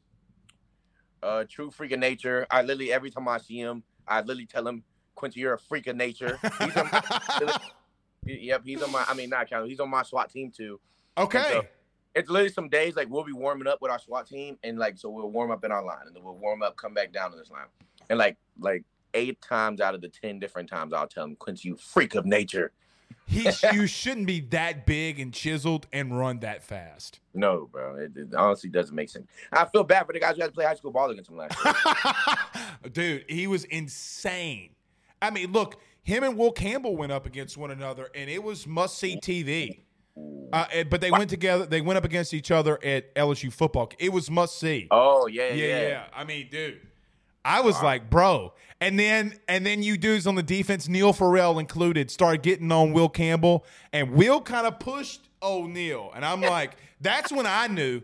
Uh, 1.23 1.45
true 1.49 1.71
freak 1.71 1.93
of 1.93 1.99
nature. 1.99 2.47
I 2.51 2.63
literally 2.63 2.93
every 2.93 3.11
time 3.11 3.27
I 3.27 3.39
see 3.39 3.59
him, 3.59 3.83
I 4.07 4.21
literally 4.21 4.47
tell 4.47 4.67
him, 4.67 4.85
Quency, 5.17 5.41
you're 5.41 5.55
a 5.55 5.59
freak 5.59 5.87
of 5.89 5.97
nature. 5.97 6.39
He's 6.61 6.77
on 6.77 6.89
my, 6.93 7.03
yep, 8.25 8.63
he's 8.65 8.83
on 8.83 8.93
my. 8.93 9.05
I 9.09 9.15
mean, 9.15 9.31
not 9.31 9.49
count. 9.49 9.69
He's 9.69 9.81
on 9.81 9.91
my 9.91 10.03
SWAT 10.03 10.31
team 10.31 10.53
too. 10.57 10.79
Okay. 11.19 11.43
so- 11.51 11.67
It's 12.17 12.31
literally 12.31 12.51
some 12.51 12.71
days 12.71 12.97
like 12.97 13.11
we'll 13.11 13.25
be 13.25 13.33
warming 13.33 13.69
up 13.69 13.83
with 13.83 13.91
our 13.91 13.99
SWAT 13.99 14.27
team, 14.27 14.57
and 14.65 14.79
like 14.79 14.97
so 14.97 15.11
we'll 15.11 15.31
warm 15.31 15.51
up 15.51 15.65
in 15.65 15.71
our 15.71 15.85
line, 15.85 16.07
and 16.07 16.17
then 16.17 16.25
we'll 16.25 16.35
warm 16.35 16.63
up, 16.63 16.75
come 16.77 16.95
back 16.95 17.13
down 17.13 17.31
to 17.31 17.37
this 17.37 17.51
line, 17.51 17.67
and 18.09 18.19
like 18.19 18.39
like 18.59 18.85
eight 19.13 19.41
times 19.43 19.83
out 19.83 19.95
of 19.95 20.01
the 20.01 20.09
ten 20.09 20.39
different 20.39 20.69
times, 20.69 20.95
I'll 20.95 21.07
tell 21.07 21.25
him, 21.25 21.37
Quency, 21.37 21.69
you 21.69 21.77
freak 21.77 22.15
of 22.15 22.25
nature. 22.25 22.73
He 23.27 23.51
you 23.73 23.87
shouldn't 23.87 24.27
be 24.27 24.41
that 24.51 24.87
big 24.87 25.21
and 25.21 25.31
chiseled 25.31 25.87
and 25.93 26.19
run 26.19 26.41
that 26.41 26.63
fast. 26.63 27.21
No, 27.35 27.69
bro, 27.71 27.97
it, 27.97 28.13
it 28.17 28.35
honestly 28.35 28.71
doesn't 28.71 28.95
make 28.95 29.11
sense. 29.11 29.27
I 29.53 29.67
feel 29.67 29.85
bad 29.85 30.07
for 30.07 30.15
the 30.15 30.21
guys 30.21 30.37
who 30.37 30.41
had 30.41 30.49
to 30.49 30.55
play 30.55 30.65
high 30.65 30.75
school 30.75 30.93
ball 30.93 31.11
against 31.11 31.29
him 31.29 31.37
last 31.37 31.55
year. 31.63 32.91
Dude, 32.93 33.25
he 33.29 33.47
was 33.47 33.65
insane. 33.65 34.71
I 35.21 35.31
mean, 35.31 35.53
look, 35.53 35.81
him 36.03 36.23
and 36.25 36.39
Will 36.39 36.53
Campbell 36.53 36.97
went 36.97 37.13
up 37.13 37.27
against 37.27 37.59
one 37.59 37.71
another, 37.71 38.09
and 38.15 38.31
it 38.31 38.43
was 38.43 38.67
must 38.67 38.97
see 38.97 39.19
TV. 39.21 39.81
Uh, 40.53 40.85
but 40.89 41.01
they 41.01 41.11
went 41.11 41.29
together. 41.29 41.67
They 41.67 41.81
went 41.81 41.99
up 41.99 42.05
against 42.05 42.33
each 42.33 42.51
other 42.51 42.83
at 42.83 43.15
LSU 43.15 43.53
football. 43.53 43.91
It 43.99 44.13
was 44.13 44.31
must 44.31 44.59
see. 44.59 44.89
Oh 44.91 45.27
yeah, 45.27 45.49
yeah, 45.49 45.55
yeah. 45.55 45.89
yeah, 45.89 46.05
I 46.15 46.25
mean, 46.25 46.49
dude, 46.51 46.81
I 47.45 47.61
was 47.61 47.83
like, 47.83 48.09
bro. 48.09 48.55
And 48.81 48.99
then 48.99 49.35
and 49.49 49.65
then 49.67 49.83
you 49.83 49.97
dudes 49.97 50.27
on 50.27 50.35
the 50.35 50.43
defense, 50.43 50.89
Neil 50.89 51.13
Farrell 51.13 51.59
included, 51.59 52.11
started 52.11 52.43
getting 52.43 52.71
on 52.73 52.93
Will 52.93 53.09
Campbell, 53.09 53.65
and 53.93 54.13
Will 54.13 54.41
kind 54.41 54.67
of 54.67 54.79
pushed 54.79 55.21
O'Neal, 55.43 56.11
and 56.15 56.25
I'm 56.25 56.41
like, 56.41 56.77
that's 57.01 57.31
when 57.33 57.47
I 57.47 57.67
knew. 57.67 58.03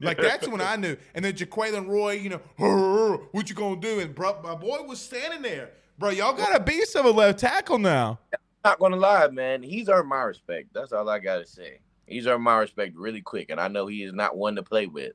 Like 0.00 0.18
that's 0.18 0.46
when 0.46 0.60
I 0.60 0.76
knew. 0.76 0.96
And 1.14 1.24
then 1.24 1.32
Jaquelin 1.32 1.88
Roy, 1.88 2.12
you 2.12 2.28
know, 2.28 3.20
what 3.32 3.48
you 3.48 3.54
gonna 3.54 3.80
do? 3.80 4.00
And 4.00 4.14
bro, 4.14 4.40
my 4.42 4.54
boy 4.54 4.82
was 4.82 5.00
standing 5.00 5.42
there, 5.42 5.70
bro. 5.98 6.10
Y'all 6.10 6.34
got 6.34 6.54
a 6.54 6.60
beast 6.60 6.96
of 6.96 7.06
a 7.06 7.10
left 7.10 7.38
tackle 7.38 7.78
now. 7.78 8.18
Not 8.66 8.80
gonna 8.80 8.96
lie, 8.96 9.28
man. 9.28 9.62
He's 9.62 9.88
earned 9.88 10.08
my 10.08 10.22
respect. 10.22 10.70
That's 10.74 10.90
all 10.90 11.08
I 11.08 11.20
gotta 11.20 11.46
say. 11.46 11.78
He's 12.04 12.26
earned 12.26 12.42
my 12.42 12.58
respect 12.58 12.96
really 12.96 13.20
quick, 13.20 13.50
and 13.50 13.60
I 13.60 13.68
know 13.68 13.86
he 13.86 14.02
is 14.02 14.12
not 14.12 14.36
one 14.36 14.56
to 14.56 14.64
play 14.64 14.86
with. 14.86 15.12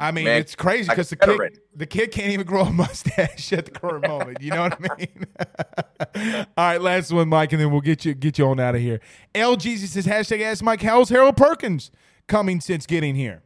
I 0.00 0.10
mean, 0.10 0.24
Man, 0.24 0.40
it's 0.40 0.54
crazy 0.54 0.88
because 0.88 1.10
the 1.10 1.16
kid, 1.16 1.60
the 1.74 1.84
kid 1.84 2.12
can't 2.12 2.30
even 2.30 2.46
grow 2.46 2.62
a 2.62 2.72
mustache 2.72 3.52
at 3.52 3.66
the 3.66 3.72
current 3.72 4.08
moment. 4.08 4.40
You 4.40 4.52
know 4.52 4.62
what 4.62 4.78
I 4.90 4.96
mean? 4.96 6.46
All 6.56 6.64
right, 6.64 6.80
last 6.80 7.12
one, 7.12 7.28
Mike, 7.28 7.52
and 7.52 7.60
then 7.60 7.70
we'll 7.70 7.82
get 7.82 8.06
you 8.06 8.14
get 8.14 8.38
you 8.38 8.46
on 8.46 8.58
out 8.58 8.74
of 8.74 8.80
here. 8.80 9.00
L 9.34 9.56
Jesus 9.56 9.90
says 9.90 10.06
hashtag 10.06 10.40
Ask 10.40 10.64
Mike. 10.64 10.80
How's 10.80 11.10
Harold 11.10 11.36
Perkins 11.36 11.90
coming 12.26 12.62
since 12.62 12.86
getting 12.86 13.16
here? 13.16 13.42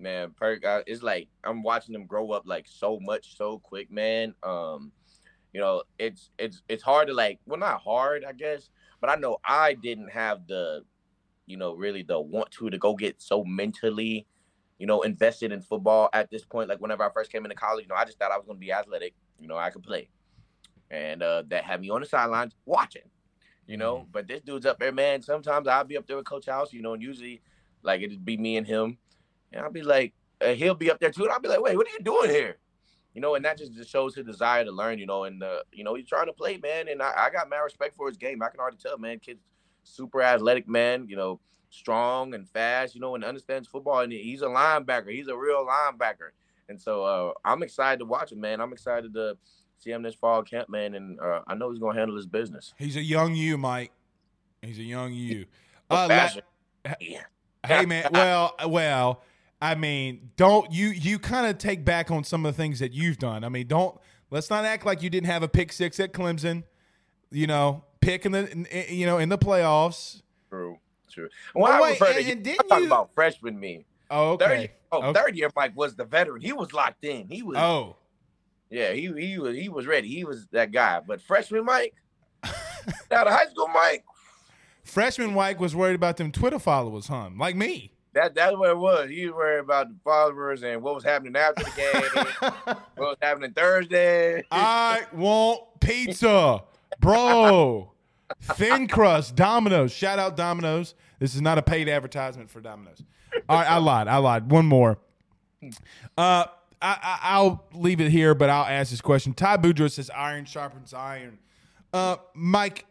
man 0.00 0.30
Perk, 0.36 0.64
I, 0.64 0.84
it's 0.86 1.02
like 1.02 1.26
i'm 1.42 1.64
watching 1.64 1.92
them 1.92 2.06
grow 2.06 2.30
up 2.30 2.44
like 2.46 2.66
so 2.68 3.00
much 3.00 3.36
so 3.36 3.58
quick 3.58 3.90
man 3.90 4.32
um 4.44 4.92
you 5.52 5.60
know 5.60 5.82
it's 5.98 6.30
it's 6.38 6.62
it's 6.68 6.82
hard 6.82 7.08
to 7.08 7.14
like 7.14 7.38
well 7.46 7.58
not 7.58 7.80
hard 7.80 8.24
i 8.24 8.32
guess 8.32 8.70
but 9.00 9.10
i 9.10 9.14
know 9.14 9.38
i 9.44 9.74
didn't 9.74 10.10
have 10.10 10.46
the 10.46 10.82
you 11.46 11.56
know 11.56 11.74
really 11.74 12.02
the 12.02 12.18
want 12.18 12.50
to 12.50 12.68
to 12.70 12.78
go 12.78 12.94
get 12.94 13.20
so 13.20 13.44
mentally 13.44 14.26
you 14.78 14.86
know 14.86 15.02
invested 15.02 15.50
in 15.50 15.60
football 15.60 16.08
at 16.12 16.30
this 16.30 16.44
point. 16.44 16.68
Like 16.68 16.80
whenever 16.80 17.02
i 17.02 17.10
first 17.10 17.32
came 17.32 17.44
into 17.44 17.56
college 17.56 17.84
you 17.84 17.88
know 17.88 17.94
i 17.94 18.04
just 18.04 18.18
thought 18.18 18.30
i 18.30 18.36
was 18.36 18.46
going 18.46 18.58
to 18.58 18.64
be 18.64 18.72
athletic 18.72 19.14
you 19.40 19.48
know 19.48 19.56
i 19.56 19.70
could 19.70 19.82
play. 19.82 20.08
And 20.90 21.22
uh 21.22 21.42
that 21.48 21.64
had 21.64 21.80
me 21.80 21.90
on 21.90 22.00
the 22.00 22.06
sidelines 22.06 22.54
watching 22.64 23.02
you 23.66 23.76
know 23.76 24.06
but 24.12 24.28
this 24.28 24.40
dude's 24.42 24.66
up 24.66 24.78
there 24.78 24.92
man. 24.92 25.22
Sometimes 25.22 25.66
i'll 25.66 25.84
be 25.84 25.96
up 25.96 26.06
there 26.06 26.16
with 26.16 26.26
coach 26.26 26.46
house 26.46 26.72
you 26.72 26.82
know 26.82 26.92
and 26.92 27.02
usually 27.02 27.40
like 27.82 28.02
it'd 28.02 28.24
be 28.24 28.36
me 28.36 28.56
and 28.56 28.66
him. 28.66 28.98
And 29.52 29.62
I'll 29.62 29.70
be 29.70 29.82
like, 29.82 30.12
uh, 30.40 30.52
he'll 30.52 30.74
be 30.74 30.90
up 30.90 31.00
there 31.00 31.10
too, 31.10 31.22
and 31.22 31.32
I'll 31.32 31.40
be 31.40 31.48
like, 31.48 31.60
wait, 31.60 31.76
what 31.76 31.86
are 31.86 31.90
you 31.90 32.00
doing 32.00 32.30
here? 32.30 32.58
You 33.18 33.22
know, 33.22 33.34
and 33.34 33.44
that 33.44 33.58
just, 33.58 33.74
just 33.74 33.90
shows 33.90 34.14
his 34.14 34.24
desire 34.24 34.64
to 34.64 34.70
learn. 34.70 35.00
You 35.00 35.06
know, 35.06 35.24
and 35.24 35.42
uh, 35.42 35.58
you 35.72 35.82
know 35.82 35.96
he's 35.96 36.06
trying 36.06 36.26
to 36.26 36.32
play, 36.32 36.56
man. 36.56 36.86
And 36.86 37.02
I, 37.02 37.12
I 37.16 37.30
got 37.30 37.50
mad 37.50 37.58
respect 37.58 37.96
for 37.96 38.06
his 38.06 38.16
game. 38.16 38.40
I 38.44 38.48
can 38.48 38.60
already 38.60 38.76
tell, 38.76 38.96
man. 38.96 39.18
Kid's 39.18 39.42
super 39.82 40.22
athletic, 40.22 40.68
man. 40.68 41.06
You 41.08 41.16
know, 41.16 41.40
strong 41.70 42.34
and 42.34 42.48
fast. 42.48 42.94
You 42.94 43.00
know, 43.00 43.16
and 43.16 43.24
understands 43.24 43.66
football. 43.66 44.02
And 44.02 44.12
he's 44.12 44.42
a 44.42 44.46
linebacker. 44.46 45.10
He's 45.10 45.26
a 45.26 45.36
real 45.36 45.66
linebacker. 45.66 46.30
And 46.68 46.80
so 46.80 47.02
uh, 47.02 47.32
I'm 47.44 47.64
excited 47.64 47.98
to 47.98 48.04
watch 48.04 48.30
him, 48.30 48.40
man. 48.40 48.60
I'm 48.60 48.72
excited 48.72 49.12
to 49.14 49.36
see 49.78 49.90
him 49.90 50.04
this 50.04 50.14
fall 50.14 50.44
camp, 50.44 50.68
man. 50.68 50.94
And 50.94 51.18
uh, 51.18 51.40
I 51.48 51.56
know 51.56 51.72
he's 51.72 51.80
gonna 51.80 51.98
handle 51.98 52.14
his 52.14 52.26
business. 52.26 52.72
He's 52.78 52.94
a 52.94 53.02
young 53.02 53.34
you, 53.34 53.58
Mike. 53.58 53.90
He's 54.62 54.78
a 54.78 54.84
young 54.84 55.12
you. 55.12 55.46
Uh, 55.90 56.06
la- 56.08 56.92
Yeah. 57.00 57.22
hey 57.66 57.84
man, 57.84 58.10
well, 58.12 58.54
well, 58.68 59.22
I 59.60 59.74
mean, 59.74 60.30
don't 60.36 60.70
you 60.72 60.88
you 60.88 61.18
kind 61.18 61.46
of 61.46 61.58
take 61.58 61.84
back 61.84 62.10
on 62.10 62.22
some 62.24 62.46
of 62.46 62.54
the 62.56 62.62
things 62.62 62.78
that 62.78 62.92
you've 62.92 63.18
done. 63.18 63.42
I 63.44 63.48
mean, 63.48 63.66
don't 63.66 63.98
let's 64.30 64.50
not 64.50 64.64
act 64.64 64.86
like 64.86 65.02
you 65.02 65.10
didn't 65.10 65.26
have 65.28 65.42
a 65.42 65.48
pick 65.48 65.72
six 65.72 65.98
at 65.98 66.12
Clemson. 66.12 66.62
You 67.30 67.46
know, 67.46 67.84
pick 68.00 68.24
in 68.24 68.32
the 68.32 68.50
in- 68.50 68.66
you 68.96 69.04
know 69.06 69.18
in 69.18 69.28
the 69.28 69.38
playoffs. 69.38 70.22
True. 70.48 70.78
True. 71.10 71.28
When 71.54 71.72
Oh, 71.72 71.74
I 71.74 71.80
wait, 71.80 71.90
refer 72.00 72.06
and- 72.06 72.14
to 72.16 72.20
and 72.22 72.30
I'm 72.38 72.42
didn't 72.42 72.68
talking 72.68 72.84
you- 72.84 72.88
about 72.90 73.14
freshman 73.14 73.58
me. 73.58 73.84
Oh, 74.10 74.36
Third, 74.36 74.50
okay. 74.50 74.60
year, 74.60 74.70
oh, 74.92 75.02
Okay. 75.02 75.20
third 75.20 75.36
year 75.36 75.50
Mike 75.56 75.76
was 75.76 75.94
the 75.96 76.04
veteran. 76.04 76.40
He 76.40 76.52
was 76.52 76.72
locked 76.72 77.04
in. 77.04 77.28
He 77.28 77.42
was 77.42 77.56
Oh, 77.58 77.96
yeah, 78.70 78.92
he 78.92 79.12
he 79.18 79.38
was 79.38 79.56
he 79.56 79.68
was 79.68 79.86
ready. 79.86 80.08
He 80.08 80.24
was 80.24 80.46
that 80.52 80.70
guy. 80.72 81.00
But 81.00 81.20
freshman 81.20 81.64
Mike, 81.64 81.94
out 82.44 83.26
of 83.26 83.32
high 83.32 83.46
school 83.46 83.68
Mike, 83.68 84.04
freshman 84.84 85.34
Mike 85.34 85.58
was 85.60 85.74
worried 85.74 85.94
about 85.96 86.16
them 86.16 86.30
Twitter 86.32 86.58
followers, 86.58 87.08
huh? 87.08 87.30
Like 87.36 87.56
me. 87.56 87.92
That 88.18 88.34
that's 88.34 88.56
what 88.56 88.70
it 88.70 88.76
was. 88.78 89.10
He 89.10 89.26
was 89.26 89.34
worried 89.34 89.60
about 89.60 89.88
the 89.88 89.94
followers 90.02 90.62
and 90.64 90.82
what 90.82 90.94
was 90.94 91.04
happening 91.04 91.36
after 91.36 91.62
the 91.62 91.70
game, 91.76 92.24
what 92.96 93.08
was 93.10 93.16
happening 93.22 93.52
Thursday. 93.52 94.44
I 94.50 95.04
want 95.12 95.62
pizza, 95.80 96.62
bro. 97.00 97.92
Thin 98.42 98.88
crust, 98.88 99.36
Domino's. 99.36 99.92
Shout 99.92 100.18
out 100.18 100.36
Domino's. 100.36 100.94
This 101.20 101.34
is 101.34 101.40
not 101.40 101.58
a 101.58 101.62
paid 101.62 101.88
advertisement 101.88 102.50
for 102.50 102.60
Domino's. 102.60 103.02
All 103.48 103.56
right, 103.56 103.70
I 103.70 103.76
lied. 103.78 104.08
I 104.08 104.16
lied. 104.16 104.50
One 104.50 104.66
more. 104.66 104.98
Uh, 105.62 105.70
I, 106.16 106.46
I, 106.82 107.18
I'll 107.22 107.64
leave 107.72 108.00
it 108.00 108.10
here, 108.10 108.34
but 108.34 108.50
I'll 108.50 108.66
ask 108.66 108.90
this 108.90 109.00
question. 109.00 109.32
Ty 109.32 109.58
Boudreaux 109.58 109.90
says, 109.90 110.10
"Iron 110.10 110.44
sharpens 110.44 110.92
iron." 110.92 111.38
Uh, 111.92 112.16
Mike, 112.34 112.84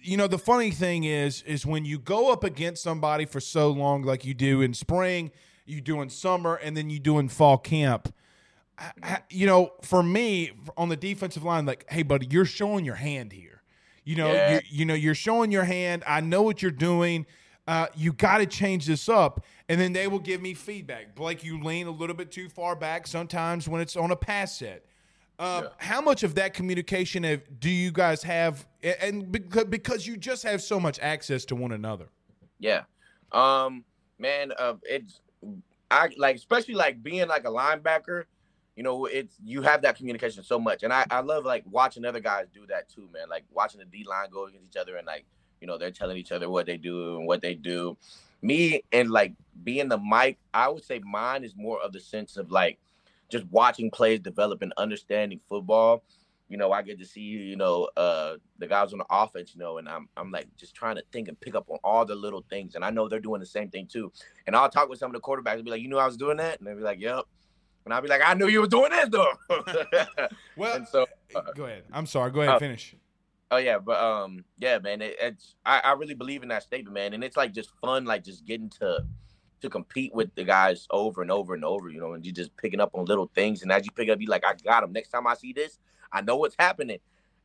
you 0.00 0.16
know 0.16 0.26
the 0.26 0.38
funny 0.38 0.70
thing 0.70 1.04
is, 1.04 1.42
is 1.42 1.64
when 1.66 1.84
you 1.84 1.98
go 1.98 2.32
up 2.32 2.44
against 2.44 2.82
somebody 2.82 3.24
for 3.24 3.40
so 3.40 3.70
long, 3.70 4.02
like 4.02 4.24
you 4.24 4.34
do 4.34 4.60
in 4.62 4.74
spring, 4.74 5.30
you 5.66 5.80
do 5.80 6.00
in 6.00 6.08
summer, 6.10 6.54
and 6.56 6.76
then 6.76 6.90
you 6.90 6.98
do 6.98 7.18
in 7.18 7.28
fall 7.28 7.58
camp 7.58 8.12
I- 9.02 9.22
you 9.28 9.44
know, 9.46 9.72
for 9.82 10.04
me 10.04 10.52
on 10.76 10.88
the 10.88 10.96
defensive 10.96 11.42
line, 11.42 11.66
like, 11.66 11.84
hey, 11.90 12.04
buddy, 12.04 12.28
you're 12.30 12.44
showing 12.44 12.84
your 12.84 12.94
hand 12.94 13.32
here. 13.32 13.62
You 14.04 14.14
know, 14.14 14.32
Yeah. 14.32 14.54
you, 14.54 14.60
you 14.70 14.84
know, 14.84 14.94
you're 14.94 15.16
showing 15.16 15.50
your 15.50 15.64
hand. 15.64 16.04
I 16.06 16.20
know 16.20 16.42
what 16.42 16.62
you're 16.62 16.70
doing. 16.70 17.26
Uh, 17.66 17.88
you 17.96 18.12
got 18.12 18.38
to 18.38 18.46
change 18.46 18.86
this 18.86 19.08
up, 19.08 19.44
and 19.68 19.80
then 19.80 19.92
they 19.94 20.06
will 20.06 20.20
give 20.20 20.40
me 20.40 20.54
feedback. 20.54 21.16
Blake, 21.16 21.42
you 21.42 21.60
lean 21.60 21.88
a 21.88 21.90
little 21.90 22.14
bit 22.14 22.30
too 22.30 22.48
far 22.48 22.76
back 22.76 23.08
sometimes 23.08 23.68
when 23.68 23.80
it's 23.80 23.96
on 23.96 24.12
a 24.12 24.16
pass 24.16 24.56
set. 24.56 24.84
Uh, 25.38 25.62
Yeah. 25.64 25.68
How 25.78 26.00
much 26.00 26.22
of 26.22 26.34
that 26.34 26.54
communication 26.54 27.22
have, 27.22 27.42
do 27.60 27.70
you 27.70 27.92
guys 27.92 28.22
have? 28.22 28.66
And 29.00 29.30
because, 29.30 29.64
because 29.64 30.06
you 30.06 30.16
just 30.16 30.42
have 30.42 30.62
so 30.62 30.80
much 30.80 30.98
access 31.00 31.44
to 31.46 31.56
one 31.56 31.72
another. 31.72 32.08
Yeah. 32.58 32.82
Um, 33.32 33.84
man, 34.18 34.52
uh, 34.58 34.74
it's 34.82 35.20
I 35.90 36.10
like 36.16 36.36
especially 36.36 36.74
like 36.74 37.02
being 37.02 37.26
like 37.28 37.44
a 37.44 37.50
linebacker, 37.50 38.24
you 38.76 38.82
know, 38.82 39.06
it's 39.06 39.36
you 39.44 39.62
have 39.62 39.82
that 39.82 39.96
communication 39.96 40.42
so 40.42 40.58
much. 40.58 40.82
And 40.82 40.92
I, 40.92 41.06
I 41.10 41.20
love 41.20 41.44
like 41.44 41.64
watching 41.70 42.04
other 42.04 42.20
guys 42.20 42.46
do 42.52 42.66
that 42.68 42.88
too, 42.88 43.08
man. 43.12 43.28
Like 43.28 43.44
watching 43.52 43.80
the 43.80 43.86
D 43.86 44.04
line 44.04 44.28
go 44.30 44.46
against 44.46 44.66
each 44.66 44.76
other 44.80 44.96
and 44.96 45.06
like, 45.06 45.24
you 45.60 45.66
know, 45.66 45.78
they're 45.78 45.90
telling 45.90 46.16
each 46.16 46.32
other 46.32 46.48
what 46.50 46.66
they 46.66 46.76
do 46.76 47.16
and 47.16 47.26
what 47.26 47.40
they 47.40 47.54
do. 47.54 47.96
Me 48.42 48.82
and 48.92 49.10
like 49.10 49.32
being 49.64 49.88
the 49.88 49.98
mic, 49.98 50.38
I 50.54 50.68
would 50.68 50.84
say 50.84 51.00
mine 51.00 51.42
is 51.42 51.54
more 51.56 51.80
of 51.80 51.92
the 51.92 52.00
sense 52.00 52.36
of 52.36 52.50
like 52.50 52.78
just 53.28 53.46
watching 53.50 53.90
plays 53.90 54.20
develop 54.20 54.62
and 54.62 54.72
understanding 54.76 55.40
football. 55.48 56.02
you 56.48 56.56
know, 56.56 56.72
I 56.72 56.80
get 56.82 56.98
to 56.98 57.04
see 57.04 57.20
you 57.20 57.56
know 57.56 57.88
uh 57.96 58.36
the 58.58 58.66
guys 58.66 58.92
on 58.92 58.98
the 58.98 59.06
offense, 59.10 59.54
you 59.54 59.60
know, 59.60 59.78
and 59.78 59.88
I'm 59.88 60.08
I'm 60.16 60.30
like 60.30 60.48
just 60.56 60.74
trying 60.74 60.96
to 60.96 61.02
think 61.12 61.28
and 61.28 61.38
pick 61.40 61.54
up 61.54 61.66
on 61.68 61.78
all 61.84 62.04
the 62.06 62.14
little 62.14 62.44
things, 62.48 62.74
and 62.74 62.84
I 62.84 62.90
know 62.90 63.08
they're 63.08 63.20
doing 63.20 63.40
the 63.40 63.46
same 63.46 63.68
thing 63.68 63.86
too. 63.86 64.10
And 64.46 64.56
I'll 64.56 64.70
talk 64.70 64.88
with 64.88 64.98
some 64.98 65.14
of 65.14 65.14
the 65.14 65.20
quarterbacks 65.20 65.56
and 65.56 65.64
be 65.64 65.70
like, 65.70 65.82
you 65.82 65.88
know, 65.88 65.98
I 65.98 66.06
was 66.06 66.16
doing 66.16 66.38
that, 66.38 66.58
and 66.58 66.66
they'll 66.66 66.76
be 66.76 66.82
like, 66.82 67.00
yep. 67.00 67.24
And 67.84 67.94
I'll 67.94 68.02
be 68.02 68.08
like, 68.08 68.22
I 68.24 68.34
knew 68.34 68.48
you 68.48 68.60
were 68.60 68.66
doing 68.66 68.90
this 68.90 69.08
though. 69.08 69.32
Well, 70.56 70.76
and 70.76 70.88
so 70.88 71.06
go 71.54 71.64
ahead. 71.66 71.84
I'm 71.92 72.06
sorry. 72.06 72.30
Go 72.30 72.40
ahead. 72.40 72.54
Uh, 72.54 72.58
finish. 72.58 72.94
Oh 73.50 73.56
yeah, 73.56 73.78
but 73.78 73.98
um, 74.02 74.44
yeah, 74.58 74.78
man, 74.78 75.00
it, 75.00 75.16
it's 75.20 75.54
I, 75.64 75.80
I 75.84 75.92
really 75.92 76.14
believe 76.14 76.42
in 76.42 76.48
that 76.48 76.62
statement, 76.64 76.92
man, 76.94 77.14
and 77.14 77.24
it's 77.24 77.36
like 77.36 77.52
just 77.52 77.70
fun, 77.80 78.04
like 78.04 78.24
just 78.24 78.44
getting 78.44 78.68
to 78.80 79.06
to 79.60 79.68
compete 79.68 80.14
with 80.14 80.34
the 80.34 80.44
guys 80.44 80.86
over 80.90 81.22
and 81.22 81.30
over 81.30 81.54
and 81.54 81.64
over, 81.64 81.88
you 81.88 82.00
know, 82.00 82.12
and 82.12 82.24
you're 82.24 82.34
just 82.34 82.56
picking 82.56 82.80
up 82.80 82.90
on 82.94 83.04
little 83.04 83.30
things, 83.34 83.62
and 83.62 83.72
as 83.72 83.84
you 83.84 83.92
pick 83.92 84.08
up, 84.08 84.20
you're 84.20 84.30
like, 84.30 84.44
I 84.44 84.54
got 84.64 84.82
them. 84.82 84.92
Next 84.92 85.08
time 85.08 85.26
I 85.26 85.34
see 85.34 85.52
this, 85.52 85.78
I 86.12 86.20
know 86.20 86.36
what's 86.36 86.56
happening, 86.58 86.98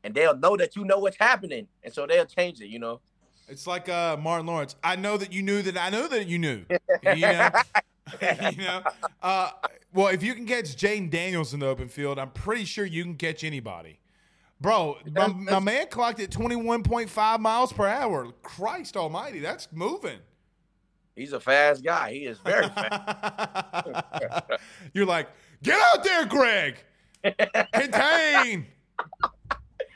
and 0.04 0.14
they'll 0.14 0.38
know 0.38 0.56
that 0.58 0.76
you 0.76 0.86
know 0.86 1.00
what's 1.00 1.18
happening, 1.18 1.68
and 1.84 1.94
so 1.94 2.06
they'll 2.08 2.26
change 2.26 2.62
it, 2.62 2.68
you 2.68 2.80
know. 2.80 3.00
It's 3.48 3.68
like 3.68 3.90
uh, 3.90 4.18
Martin 4.18 4.48
Lawrence. 4.48 4.76
I 4.84 4.96
know 4.96 5.18
that 5.18 5.34
you 5.34 5.42
knew 5.42 5.62
that 5.64 5.78
I 5.78 5.90
know 5.90 6.08
that 6.08 6.28
you 6.28 6.40
knew. 6.40 6.64
you 7.16 7.22
know, 7.22 7.50
you 8.52 8.58
know? 8.58 8.82
Uh, 9.22 9.52
well, 9.94 10.08
if 10.08 10.24
you 10.24 10.34
can 10.34 10.46
catch 10.46 10.76
Jayden 10.76 11.10
Daniels 11.10 11.54
in 11.54 11.60
the 11.60 11.68
open 11.68 11.88
field, 11.88 12.20
I'm 12.20 12.32
pretty 12.32 12.66
sure 12.66 12.86
you 12.86 13.04
can 13.04 13.16
catch 13.16 13.44
anybody. 13.44 14.00
Bro, 14.62 15.00
my, 15.12 15.28
my 15.28 15.60
man 15.60 15.88
clocked 15.88 16.22
at 16.22 16.30
21.5 16.30 17.40
miles 17.40 17.74
per 17.74 17.86
hour. 17.86 18.32
Christ 18.44 18.96
almighty, 18.96 19.40
that's 19.40 19.68
moving. 19.74 20.20
He's 21.16 21.34
a 21.34 21.40
fast 21.40 21.84
guy. 21.84 22.12
He 22.14 22.20
is 22.26 22.40
very 22.40 22.68
fast. 22.70 24.44
You're 24.94 25.06
like, 25.06 25.28
get 25.62 25.80
out 25.94 26.04
there, 26.04 26.26
Greg. 26.26 26.78
Contain. 27.74 28.66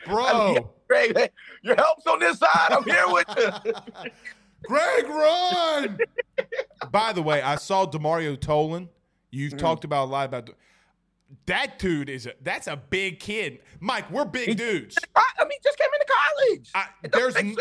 Bro. 0.06 0.74
Greg, 0.88 1.32
your 1.64 1.76
help's 1.76 2.06
on 2.08 2.20
this 2.20 2.40
side. 2.40 2.70
I'm 2.72 2.84
here 2.84 3.04
with 3.08 3.28
you. 3.38 3.74
Greg, 4.64 5.08
run! 5.08 6.00
By 6.92 7.14
the 7.14 7.22
way, 7.22 7.42
I 7.42 7.56
saw 7.56 7.86
Demario 7.86 8.38
Tolan. 8.38 8.90
You 9.32 9.50
Mm-hmm. 9.50 9.58
talked 9.58 9.84
about 9.84 10.06
a 10.06 10.10
lot 10.10 10.26
about 10.26 10.50
that 11.48 11.78
dude. 11.80 12.10
Is 12.10 12.26
a 12.26 12.34
that's 12.42 12.68
a 12.68 12.78
big 12.78 13.20
kid, 13.20 13.60
Mike. 13.82 14.10
We're 14.10 14.24
big 14.26 14.58
dudes. 14.58 14.98
I 15.16 15.24
mean, 15.42 15.60
just 15.64 15.78
came 15.78 15.90
into 15.94 16.06
college. 16.14 16.72
I, 16.74 16.86
there's 17.12 17.36
n- 17.36 17.56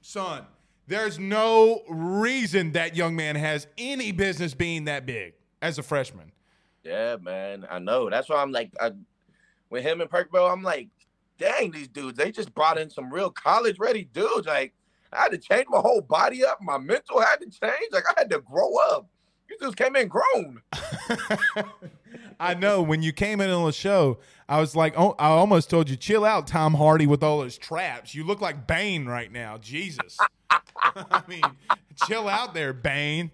son. 0.00 0.46
There's 0.88 1.18
no 1.18 1.82
reason 1.86 2.72
that 2.72 2.96
young 2.96 3.14
man 3.14 3.36
has 3.36 3.66
any 3.76 4.10
business 4.10 4.54
being 4.54 4.86
that 4.86 5.04
big 5.04 5.34
as 5.60 5.78
a 5.78 5.82
freshman. 5.82 6.32
Yeah, 6.82 7.16
man, 7.20 7.66
I 7.70 7.78
know. 7.78 8.08
That's 8.08 8.30
why 8.30 8.40
I'm 8.40 8.52
like, 8.52 8.72
I, 8.80 8.92
with 9.68 9.84
him 9.84 10.00
and 10.00 10.08
Perkville, 10.08 10.50
I'm 10.50 10.62
like, 10.62 10.88
dang, 11.38 11.72
these 11.72 11.88
dudes, 11.88 12.16
they 12.16 12.32
just 12.32 12.54
brought 12.54 12.78
in 12.78 12.88
some 12.88 13.12
real 13.12 13.28
college 13.28 13.78
ready 13.78 14.04
dudes. 14.04 14.46
Like, 14.46 14.72
I 15.12 15.24
had 15.24 15.32
to 15.32 15.38
change 15.38 15.66
my 15.68 15.78
whole 15.78 16.00
body 16.00 16.42
up. 16.42 16.58
My 16.62 16.78
mental 16.78 17.20
had 17.20 17.36
to 17.40 17.50
change. 17.50 17.92
Like, 17.92 18.04
I 18.08 18.14
had 18.20 18.30
to 18.30 18.40
grow 18.40 18.74
up. 18.90 19.06
You 19.50 19.58
just 19.60 19.76
came 19.76 19.94
in 19.94 20.08
grown. 20.08 20.62
I 22.40 22.54
know 22.54 22.80
when 22.80 23.02
you 23.02 23.12
came 23.12 23.42
in 23.42 23.50
on 23.50 23.66
the 23.66 23.72
show, 23.72 24.20
I 24.48 24.58
was 24.58 24.74
like, 24.74 24.94
oh, 24.96 25.14
I 25.18 25.28
almost 25.28 25.68
told 25.68 25.90
you, 25.90 25.96
chill 25.96 26.24
out, 26.24 26.46
Tom 26.46 26.72
Hardy, 26.72 27.06
with 27.06 27.22
all 27.22 27.40
those 27.40 27.58
traps. 27.58 28.14
You 28.14 28.24
look 28.24 28.40
like 28.40 28.66
Bane 28.66 29.04
right 29.04 29.30
now. 29.30 29.58
Jesus. 29.58 30.16
I 30.50 31.22
mean, 31.28 31.42
chill 32.06 32.28
out 32.28 32.54
there, 32.54 32.72
Bane. 32.72 33.30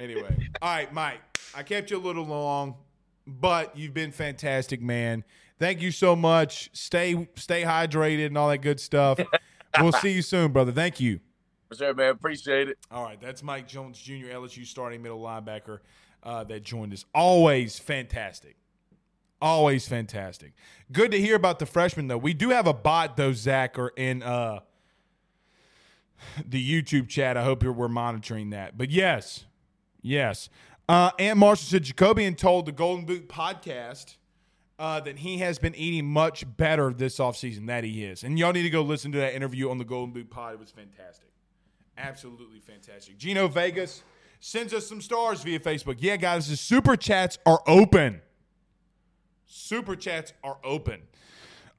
Anyway, 0.00 0.48
all 0.60 0.68
right, 0.68 0.92
Mike, 0.92 1.20
I 1.54 1.62
kept 1.62 1.90
you 1.90 1.96
a 1.96 1.98
little 1.98 2.24
long, 2.24 2.74
but 3.26 3.76
you've 3.76 3.94
been 3.94 4.12
fantastic, 4.12 4.82
man. 4.82 5.24
Thank 5.58 5.80
you 5.80 5.90
so 5.90 6.14
much. 6.14 6.70
Stay 6.72 7.28
stay 7.36 7.62
hydrated 7.62 8.26
and 8.26 8.36
all 8.38 8.48
that 8.48 8.58
good 8.58 8.80
stuff. 8.80 9.18
We'll 9.80 9.92
see 9.92 10.12
you 10.12 10.22
soon, 10.22 10.52
brother. 10.52 10.72
Thank 10.72 11.00
you. 11.00 11.20
For 11.68 11.76
sure, 11.76 11.94
man. 11.94 12.10
Appreciate 12.10 12.68
it. 12.68 12.78
All 12.90 13.04
right, 13.04 13.20
that's 13.20 13.42
Mike 13.42 13.66
Jones 13.66 14.00
Jr., 14.00 14.28
LSU 14.32 14.64
starting 14.64 15.02
middle 15.02 15.20
linebacker 15.20 15.80
uh, 16.22 16.44
that 16.44 16.62
joined 16.62 16.92
us. 16.92 17.04
Always 17.14 17.78
fantastic. 17.78 18.56
Always 19.40 19.86
fantastic. 19.86 20.54
Good 20.90 21.10
to 21.10 21.20
hear 21.20 21.36
about 21.36 21.58
the 21.58 21.66
freshman, 21.66 22.08
though. 22.08 22.18
We 22.18 22.32
do 22.32 22.50
have 22.50 22.66
a 22.66 22.72
bot, 22.72 23.16
though, 23.16 23.32
Zach, 23.32 23.78
or 23.78 23.92
in 23.96 24.22
uh, 24.22 24.60
the 26.46 26.62
YouTube 26.62 27.08
chat. 27.08 27.36
I 27.36 27.44
hope 27.44 27.62
you're, 27.62 27.72
we're 27.72 27.88
monitoring 27.88 28.50
that. 28.50 28.76
But 28.76 28.90
yes, 28.90 29.44
yes. 30.02 30.48
Uh, 30.88 31.10
Aunt 31.18 31.38
Marshall 31.38 31.66
said 31.66 31.84
Jacobian 31.84 32.36
told 32.36 32.66
the 32.66 32.72
Golden 32.72 33.04
Boot 33.04 33.28
podcast 33.28 34.16
uh, 34.78 35.00
that 35.00 35.18
he 35.18 35.38
has 35.38 35.58
been 35.58 35.74
eating 35.74 36.06
much 36.06 36.44
better 36.56 36.92
this 36.92 37.18
offseason. 37.18 37.66
That 37.66 37.84
he 37.84 38.04
is. 38.04 38.22
And 38.22 38.38
y'all 38.38 38.52
need 38.52 38.62
to 38.62 38.70
go 38.70 38.82
listen 38.82 39.12
to 39.12 39.18
that 39.18 39.34
interview 39.34 39.70
on 39.70 39.78
the 39.78 39.84
Golden 39.84 40.12
Boot 40.12 40.30
pod. 40.30 40.54
It 40.54 40.60
was 40.60 40.70
fantastic. 40.70 41.28
Absolutely 41.98 42.60
fantastic. 42.60 43.16
Gino 43.16 43.48
Vegas 43.48 44.02
sends 44.38 44.74
us 44.74 44.86
some 44.86 45.00
stars 45.00 45.42
via 45.42 45.58
Facebook. 45.58 45.96
Yeah, 45.98 46.16
guys, 46.16 46.48
the 46.48 46.56
super 46.56 46.96
chats 46.96 47.38
are 47.46 47.62
open. 47.66 48.20
Super 49.46 49.96
chats 49.96 50.32
are 50.44 50.58
open. 50.62 51.02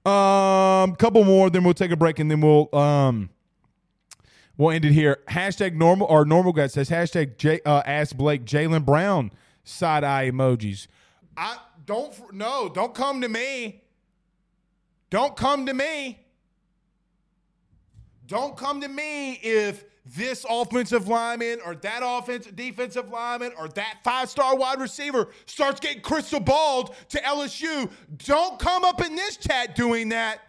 Um, 0.05 0.95
couple 0.95 1.23
more, 1.23 1.49
then 1.49 1.63
we'll 1.63 1.73
take 1.73 1.91
a 1.91 1.97
break, 1.97 2.19
and 2.19 2.31
then 2.31 2.39
we'll 2.39 2.73
um, 2.73 3.29
we'll 4.57 4.71
end 4.71 4.85
it 4.85 4.91
here. 4.93 5.19
Hashtag 5.29 5.75
normal 5.75 6.07
or 6.07 6.25
normal 6.25 6.53
guy 6.53 6.67
says 6.67 6.89
hashtag 6.89 7.37
J, 7.37 7.61
uh, 7.65 7.83
ask 7.85 8.15
Blake 8.15 8.45
Jalen 8.45 8.85
Brown 8.85 9.31
side 9.63 10.03
eye 10.03 10.29
emojis. 10.29 10.87
I 11.35 11.57
don't 11.85 12.33
no, 12.33 12.69
don't 12.69 12.93
come 12.93 13.21
to 13.21 13.29
me. 13.29 13.83
Don't 15.09 15.35
come 15.35 15.65
to 15.65 15.73
me. 15.73 16.19
Don't 18.25 18.57
come 18.57 18.81
to 18.81 18.89
me 18.89 19.33
if 19.41 19.85
this 20.05 20.45
offensive 20.49 21.07
lineman 21.07 21.59
or 21.65 21.75
that 21.75 22.01
offensive 22.03 22.55
defensive 22.55 23.09
lineman 23.09 23.51
or 23.57 23.67
that 23.69 23.99
five 24.03 24.29
star 24.29 24.55
wide 24.55 24.79
receiver 24.79 25.29
starts 25.45 25.79
getting 25.79 26.01
crystal 26.01 26.39
balled 26.39 26.95
to 27.09 27.19
LSU. 27.21 27.89
Don't 28.17 28.59
come 28.59 28.83
up 28.83 29.03
in 29.05 29.15
this 29.15 29.37
chat 29.37 29.75
doing 29.75 30.09
that. 30.09 30.39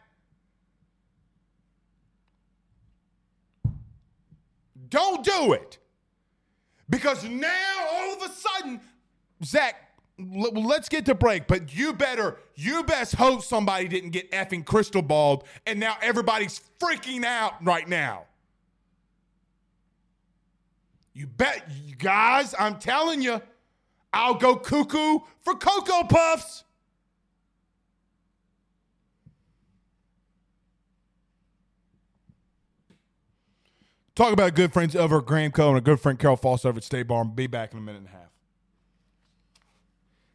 Don't 4.88 5.24
do 5.24 5.52
it. 5.52 5.78
Because 6.90 7.24
now 7.24 7.86
all 7.92 8.14
of 8.14 8.22
a 8.22 8.32
sudden, 8.32 8.80
Zach, 9.44 9.92
l- 10.18 10.52
let's 10.54 10.88
get 10.88 11.04
to 11.06 11.14
break. 11.14 11.46
But 11.46 11.74
you 11.74 11.92
better, 11.92 12.38
you 12.54 12.82
best 12.84 13.14
hope 13.14 13.42
somebody 13.42 13.88
didn't 13.88 14.10
get 14.10 14.30
effing 14.32 14.64
crystal 14.64 15.02
balled, 15.02 15.44
and 15.66 15.78
now 15.78 15.96
everybody's 16.00 16.60
freaking 16.80 17.24
out 17.24 17.62
right 17.64 17.88
now. 17.88 18.24
You 21.12 21.26
bet, 21.26 21.68
you 21.84 21.96
guys. 21.96 22.54
I'm 22.58 22.78
telling 22.78 23.20
you, 23.20 23.42
I'll 24.12 24.36
go 24.36 24.56
cuckoo 24.56 25.18
for 25.42 25.54
Cocoa 25.54 26.04
Puffs. 26.04 26.64
Talk 34.18 34.32
about 34.32 34.56
good 34.56 34.72
friends 34.72 34.96
over 34.96 35.18
at 35.18 35.26
Gramco 35.26 35.68
and 35.68 35.78
a 35.78 35.80
good 35.80 36.00
friend 36.00 36.18
Carol 36.18 36.34
Foss 36.34 36.64
over 36.64 36.78
at 36.78 36.82
State 36.82 37.06
Farm. 37.06 37.30
Be 37.36 37.46
back 37.46 37.70
in 37.70 37.78
a 37.78 37.80
minute 37.80 37.98
and 37.98 38.08
a 38.08 38.10
half. 38.10 38.32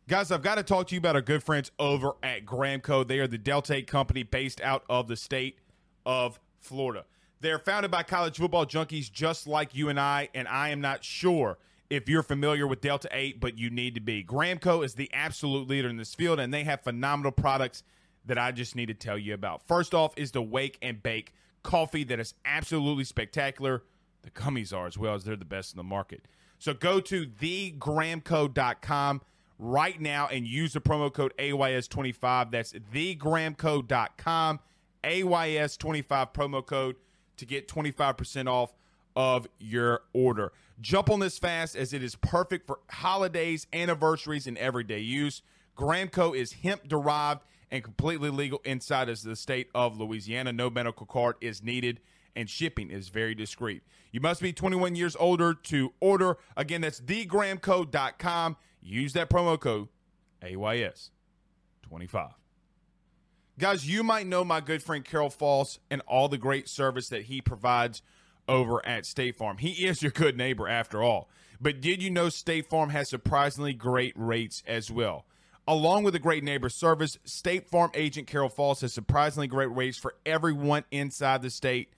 Guys, 0.08 0.32
I've 0.32 0.42
got 0.42 0.56
to 0.56 0.64
talk 0.64 0.88
to 0.88 0.96
you 0.96 1.00
about 1.00 1.18
our 1.18 1.22
good 1.22 1.44
friends 1.44 1.70
over 1.78 2.14
at 2.24 2.46
Gramco. 2.46 3.06
They 3.06 3.20
are 3.20 3.28
the 3.28 3.38
Delta 3.38 3.76
8 3.76 3.86
company 3.86 4.24
based 4.24 4.62
out 4.62 4.86
of 4.88 5.10
the 5.10 5.18
state 5.18 5.60
of 6.06 6.40
Florida. 6.62 7.04
They're 7.42 7.60
founded 7.60 7.92
by 7.92 8.04
college 8.04 8.38
football 8.38 8.66
junkies 8.66 9.12
just 9.12 9.48
like 9.48 9.76
you 9.76 9.90
and 9.90 10.00
I, 10.00 10.30
and 10.34 10.48
I 10.48 10.70
am 10.70 10.80
not 10.80 11.04
sure 11.04 11.58
if 11.90 12.08
you're 12.08 12.24
familiar 12.24 12.66
with 12.66 12.80
Delta 12.80 13.10
8, 13.12 13.42
but 13.42 13.58
you 13.58 13.70
need 13.70 13.96
to 13.96 14.02
be. 14.02 14.24
Gramco 14.24 14.86
is 14.86 14.94
the 14.94 15.10
absolute 15.12 15.68
leader 15.68 15.90
in 15.90 15.98
this 15.98 16.16
field, 16.16 16.40
and 16.40 16.54
they 16.54 16.64
have 16.64 16.80
phenomenal 16.84 17.34
products 17.34 17.84
that 18.24 18.38
I 18.38 18.54
just 18.54 18.78
need 18.78 18.86
to 18.86 18.94
tell 18.94 19.18
you 19.18 19.34
about. 19.34 19.68
First 19.68 19.94
off 19.94 20.14
is 20.16 20.32
the 20.32 20.42
Wake 20.42 20.78
and 20.82 21.04
Bake 21.04 21.34
coffee 21.64 22.04
that 22.06 22.20
is 22.20 22.34
absolutely 22.46 23.04
spectacular. 23.04 23.84
The 24.22 24.30
gummies 24.30 24.76
are 24.76 24.88
as 24.88 24.98
well 24.98 25.16
as 25.16 25.24
they're 25.24 25.36
the 25.36 25.46
best 25.46 25.74
in 25.74 25.78
the 25.78 25.84
market. 25.84 26.26
So 26.60 26.74
go 26.74 27.00
to 27.02 27.26
thegramco.com 27.26 29.22
right 29.60 30.00
now 30.00 30.28
and 30.28 30.48
use 30.48 30.74
the 30.74 30.82
promo 30.82 31.12
code 31.12 31.34
AYS25. 31.38 32.52
That's 32.52 32.74
thegramco.com, 32.74 34.60
AYS25 35.04 36.34
promo 36.34 36.66
code 36.66 36.96
to 37.38 37.46
get 37.46 37.68
25% 37.68 38.48
off 38.48 38.74
of 39.16 39.48
your 39.60 40.04
order. 40.14 40.52
Jump 40.82 41.10
on 41.10 41.20
this 41.20 41.38
fast 41.38 41.76
as 41.76 41.94
it 41.94 42.04
is 42.04 42.16
perfect 42.16 42.66
for 42.66 42.80
holidays, 42.90 43.68
anniversaries, 43.74 44.48
and 44.48 44.58
everyday 44.58 45.00
use. 45.00 45.42
Gramco 45.78 46.36
is 46.36 46.54
hemp 46.54 46.88
derived 46.88 47.42
and 47.74 47.84
completely 47.84 48.30
legal 48.30 48.62
inside 48.64 49.10
of 49.10 49.20
the 49.24 49.36
state 49.36 49.68
of 49.74 50.00
Louisiana. 50.00 50.54
No 50.54 50.70
medical 50.70 51.08
card 51.08 51.38
is 51.42 51.64
needed, 51.64 52.00
and 52.36 52.48
shipping 52.48 52.92
is 52.92 53.10
very 53.10 53.34
discreet. 53.34 53.82
You 54.12 54.22
must 54.22 54.44
be 54.44 54.54
21 54.54 54.96
years 54.96 55.16
older 55.20 55.56
to 55.56 55.92
order. 56.00 56.38
Again, 56.56 56.82
that's 56.82 57.02
thegramco.com. 57.02 58.58
Use 58.80 59.14
that 59.14 59.28
promo 59.28 59.60
code 59.60 59.88
AYS25. 60.44 62.34
Guys, 63.58 63.88
you 63.90 64.04
might 64.04 64.28
know 64.28 64.44
my 64.44 64.62
good 64.62 64.84
friend 64.84 65.04
Carol 65.04 65.32
Falls 65.32 65.80
and 65.90 66.02
all 66.08 66.30
the 66.30 66.38
great 66.38 66.70
service 66.70 67.10
that 67.10 67.24
he 67.24 67.42
provides 67.42 68.04
over 68.48 68.86
at 68.86 69.08
State 69.08 69.36
Farm. 69.36 69.58
He 69.58 69.88
is 69.88 70.04
your 70.04 70.12
good 70.12 70.38
neighbor 70.38 70.68
after 70.68 71.02
all. 71.02 71.28
But 71.60 71.82
did 71.82 72.04
you 72.04 72.12
know 72.12 72.30
State 72.30 72.70
Farm 72.70 72.92
has 72.92 73.10
surprisingly 73.10 73.74
great 73.74 74.14
rates 74.16 74.62
as 74.68 74.92
well? 74.92 75.26
Along 75.66 76.04
with 76.04 76.14
a 76.14 76.20
great 76.20 76.44
neighbor 76.44 76.68
service, 76.68 77.18
State 77.24 77.70
Farm 77.70 77.90
agent 77.94 78.28
Carol 78.28 78.50
Falls 78.50 78.82
has 78.82 78.94
surprisingly 78.94 79.48
great 79.48 79.74
rates 79.74 79.98
for 79.98 80.16
everyone 80.26 80.84
inside 80.92 81.42
the 81.42 81.50
state 81.50 81.90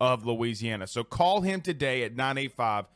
of 0.00 0.26
Louisiana. 0.26 0.88
So 0.88 1.04
call 1.04 1.42
him 1.42 1.60
today 1.60 2.02
at 2.02 2.16
985 2.16 2.86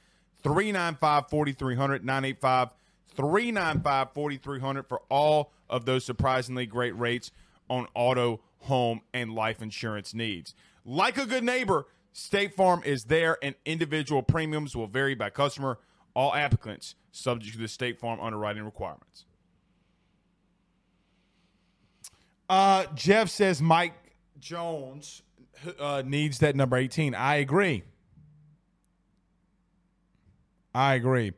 395 0.43 1.31
4300. 1.31 2.05
985 2.05 2.71
395 3.15 4.13
4300 4.13 4.89
for 4.89 5.03
all 5.09 5.53
of 5.71 5.85
those 5.85 6.05
surprisingly 6.05 6.67
great 6.67 6.99
rates 6.99 7.31
on 7.71 7.87
auto, 7.95 8.41
home, 8.59 9.03
and 9.15 9.33
life 9.33 9.63
insurance 9.63 10.13
needs. 10.13 10.57
Like 10.85 11.19
a 11.19 11.27
good 11.27 11.45
neighbor, 11.45 11.87
State 12.13 12.55
Farm 12.55 12.83
is 12.85 13.05
there, 13.05 13.39
and 13.43 13.55
individual 13.65 14.23
premiums 14.23 14.75
will 14.75 14.89
vary 14.89 15.15
by 15.15 15.31
customer. 15.31 15.79
All 16.15 16.35
applicants 16.35 16.97
subject 17.13 17.55
to 17.55 17.61
the 17.61 17.69
State 17.69 18.01
Farm 18.01 18.21
underwriting 18.21 18.65
requirements. 18.65 19.27
Uh, 22.49 22.87
Jeff 22.95 23.29
says 23.29 23.61
Mike 23.61 23.95
Jones 24.39 25.23
uh, 25.79 26.03
needs 26.05 26.39
that 26.39 26.57
number 26.57 26.77
18. 26.77 27.15
I 27.15 27.37
agree. 27.37 27.83
I 30.75 30.95
agree. 30.95 31.33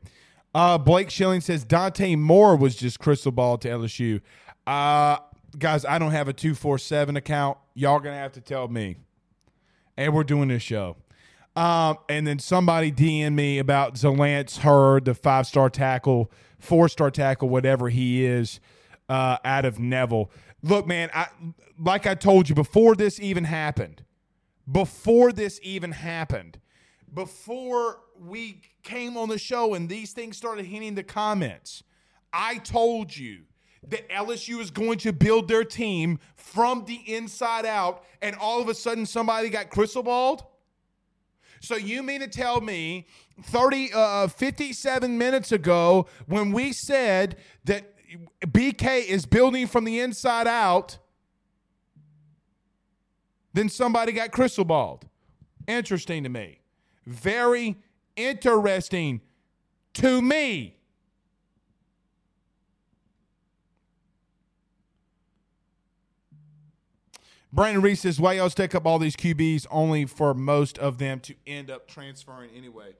Uh, 0.53 0.77
Blake 0.77 1.09
Schilling 1.09 1.41
says 1.41 1.63
Dante 1.63 2.15
Moore 2.15 2.55
was 2.55 2.75
just 2.75 2.99
crystal 2.99 3.31
ball 3.31 3.57
to 3.59 3.69
LSU. 3.69 4.21
Uh, 4.67 5.17
guys, 5.57 5.85
I 5.85 5.99
don't 5.99 6.11
have 6.11 6.27
a 6.27 6.33
247 6.33 7.15
account. 7.15 7.57
Y'all 7.73 7.99
going 7.99 8.13
to 8.13 8.19
have 8.19 8.33
to 8.33 8.41
tell 8.41 8.67
me. 8.67 8.97
And 9.95 10.13
we're 10.13 10.23
doing 10.23 10.49
this 10.49 10.63
show. 10.63 10.97
Um, 11.55 11.97
and 12.07 12.25
then 12.25 12.39
somebody 12.39 12.91
DM 12.91 13.33
me 13.33 13.59
about 13.59 13.95
Zalance 13.95 14.59
Heard, 14.59 15.05
the 15.05 15.13
five 15.13 15.45
star 15.45 15.69
tackle, 15.69 16.31
four 16.59 16.87
star 16.87 17.11
tackle, 17.11 17.49
whatever 17.49 17.89
he 17.89 18.25
is, 18.25 18.59
uh, 19.09 19.37
out 19.43 19.65
of 19.65 19.79
Neville. 19.79 20.31
Look, 20.61 20.87
man, 20.87 21.09
I 21.13 21.27
like 21.77 22.05
I 22.05 22.15
told 22.15 22.49
you 22.49 22.55
before 22.55 22.95
this 22.95 23.19
even 23.19 23.45
happened, 23.45 24.03
before 24.69 25.31
this 25.31 25.59
even 25.63 25.91
happened, 25.91 26.59
before 27.13 27.99
we 28.19 28.61
came 28.83 29.15
on 29.17 29.29
the 29.29 29.37
show 29.37 29.73
and 29.73 29.87
these 29.87 30.11
things 30.11 30.37
started 30.37 30.65
hitting 30.65 30.95
the 30.95 31.03
comments, 31.03 31.83
I 32.33 32.57
told 32.57 33.15
you 33.15 33.43
that 33.87 34.09
LSU 34.09 34.59
is 34.59 34.71
going 34.71 34.99
to 34.99 35.13
build 35.13 35.47
their 35.47 35.63
team 35.63 36.19
from 36.35 36.85
the 36.85 37.01
inside 37.13 37.65
out, 37.65 38.03
and 38.21 38.35
all 38.35 38.61
of 38.61 38.67
a 38.67 38.73
sudden 38.73 39.05
somebody 39.05 39.49
got 39.49 39.69
crystal 39.69 40.03
balled? 40.03 40.43
So 41.61 41.75
you 41.75 42.03
mean 42.03 42.21
to 42.21 42.27
tell 42.27 42.61
me 42.61 43.07
30 43.43 43.91
uh, 43.93 44.27
57 44.27 45.17
minutes 45.17 45.51
ago 45.51 46.07
when 46.25 46.51
we 46.51 46.71
said 46.71 47.37
that 47.65 47.95
BK 48.45 49.05
is 49.05 49.25
building 49.25 49.67
from 49.67 49.83
the 49.83 49.99
inside 49.99 50.47
out, 50.47 50.97
then 53.53 53.69
somebody 53.69 54.11
got 54.11 54.31
crystal 54.31 54.65
balled. 54.65 55.05
Interesting 55.67 56.23
to 56.23 56.29
me. 56.29 56.59
Very 57.05 57.77
interesting 58.15 59.21
to 59.93 60.21
me. 60.21 60.75
Brandon 67.51 67.81
Reese 67.81 68.01
says, 68.01 68.19
why 68.19 68.33
y'all 68.33 68.49
take 68.51 68.75
up 68.75 68.85
all 68.85 68.99
these 68.99 69.15
QBs 69.15 69.65
only 69.71 70.05
for 70.05 70.35
most 70.35 70.77
of 70.77 70.99
them 70.99 71.19
to 71.21 71.33
end 71.47 71.71
up 71.71 71.87
transferring 71.87 72.51
anyway? 72.55 72.93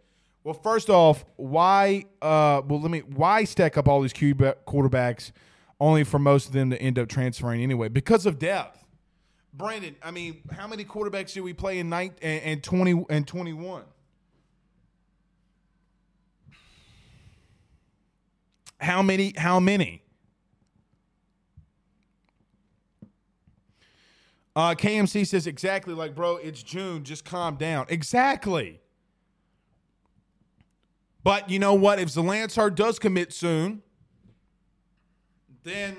Well, 0.50 0.60
first 0.64 0.90
off, 0.90 1.26
why? 1.36 2.06
Uh, 2.24 2.64
well, 2.68 2.82
let 2.82 2.90
me. 2.90 3.02
Why 3.02 3.44
stack 3.44 3.78
up 3.78 3.88
all 3.88 4.02
these 4.02 4.14
QB 4.14 4.56
quarterbacks 4.66 5.32
only 5.80 6.04
for 6.04 6.18
most 6.18 6.48
of 6.48 6.54
them 6.54 6.72
to 6.72 6.82
end 6.82 6.98
up 6.98 7.08
transferring 7.08 7.62
anyway? 7.62 7.88
Because 7.88 8.26
of 8.26 8.40
depth. 8.40 8.84
Brandon, 9.54 9.96
I 10.02 10.10
mean, 10.10 10.42
how 10.52 10.66
many 10.66 10.86
quarterbacks 10.86 11.34
did 11.34 11.42
we 11.42 11.54
play 11.54 11.78
in 11.78 11.88
night 11.88 12.18
and, 12.24 12.42
and 12.42 12.64
twenty 12.64 13.06
and 13.12 13.28
twenty 13.28 13.54
one? 13.54 13.84
How 18.80 19.04
many? 19.04 19.36
How 19.38 19.60
many? 19.60 20.02
Uh, 24.56 24.74
KMC 24.74 25.28
says 25.28 25.46
exactly 25.46 25.94
like, 25.94 26.16
bro, 26.16 26.38
it's 26.38 26.64
June. 26.64 27.04
Just 27.04 27.24
calm 27.24 27.56
down. 27.56 27.86
Exactly. 27.90 28.82
But 31.24 31.50
you 31.50 31.60
know 31.60 31.74
what? 31.74 32.00
If 32.00 32.10
Zalance 32.10 32.56
Heard 32.56 32.76
does 32.76 33.00
commit 33.00 33.34
soon, 33.34 33.82
then 35.64 35.98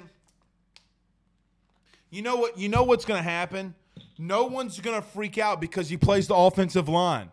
you 2.11 2.23
know 2.23 2.37
what? 2.37 2.59
You 2.59 2.69
know 2.69 2.83
what's 2.83 3.05
going 3.05 3.19
to 3.19 3.29
happen. 3.29 3.75
No 4.19 4.45
one's 4.45 4.79
going 4.81 5.01
to 5.01 5.07
freak 5.07 5.39
out 5.39 5.61
because 5.61 5.89
he 5.89 5.97
plays 5.97 6.27
the 6.27 6.35
offensive 6.35 6.89
line. 6.89 7.31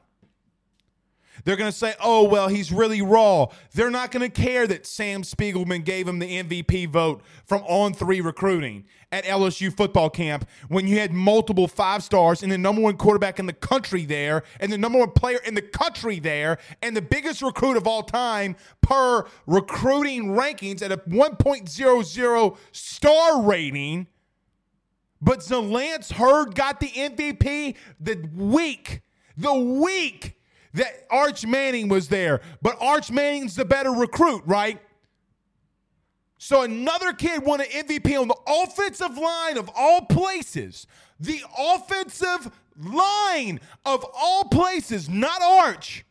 They're 1.43 1.55
going 1.55 1.71
to 1.71 1.77
say, 1.77 1.93
oh, 2.01 2.23
well, 2.23 2.47
he's 2.47 2.71
really 2.71 3.01
raw. 3.01 3.47
They're 3.73 3.91
not 3.91 4.11
going 4.11 4.29
to 4.29 4.41
care 4.41 4.67
that 4.67 4.85
Sam 4.85 5.23
Spiegelman 5.23 5.83
gave 5.83 6.07
him 6.07 6.19
the 6.19 6.43
MVP 6.43 6.89
vote 6.89 7.21
from 7.45 7.61
On 7.63 7.93
Three 7.93 8.21
Recruiting 8.21 8.85
at 9.11 9.23
LSU 9.23 9.75
football 9.75 10.09
camp 10.09 10.47
when 10.67 10.87
you 10.87 10.99
had 10.99 11.13
multiple 11.13 11.67
five 11.67 12.03
stars 12.03 12.43
and 12.43 12.51
the 12.51 12.57
number 12.57 12.81
one 12.81 12.97
quarterback 12.97 13.39
in 13.39 13.45
the 13.45 13.53
country 13.53 14.05
there 14.05 14.43
and 14.59 14.71
the 14.71 14.77
number 14.77 14.99
one 14.99 15.11
player 15.11 15.39
in 15.45 15.53
the 15.53 15.61
country 15.61 16.19
there 16.19 16.57
and 16.81 16.95
the 16.95 17.01
biggest 17.01 17.41
recruit 17.41 17.77
of 17.77 17.87
all 17.87 18.03
time 18.03 18.55
per 18.81 19.25
recruiting 19.45 20.29
rankings 20.35 20.81
at 20.81 20.91
a 20.91 20.97
1.00 20.97 22.57
star 22.71 23.41
rating. 23.41 24.07
But 25.21 25.39
Zalance 25.39 26.13
Heard 26.13 26.53
got 26.53 26.79
the 26.79 26.89
MVP 26.89 27.75
the 27.99 28.29
week, 28.35 29.01
the 29.35 29.53
week 29.53 30.36
that 30.77 31.05
Arch 31.09 31.45
Manning 31.45 31.87
was 31.89 32.07
there, 32.07 32.41
but 32.61 32.77
Arch 32.81 33.11
Manning's 33.11 33.55
the 33.55 33.65
better 33.65 33.91
recruit, 33.91 34.43
right? 34.45 34.79
So 36.37 36.61
another 36.61 37.13
kid 37.13 37.43
won 37.43 37.61
an 37.61 37.67
MVP 37.67 38.19
on 38.19 38.27
the 38.27 38.37
offensive 38.47 39.17
line 39.17 39.57
of 39.57 39.69
all 39.75 40.01
places. 40.05 40.85
The 41.19 41.41
offensive 41.57 42.51
line 42.79 43.59
of 43.85 44.05
all 44.15 44.45
places, 44.45 45.09
not 45.09 45.41
Arch, 45.41 46.05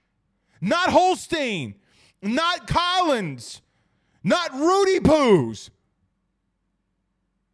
not 0.61 0.91
Holstein, 0.91 1.77
not 2.23 2.67
Collins, 2.67 3.63
not 4.25 4.53
Rudy 4.53 4.99
Poos. 4.99 5.71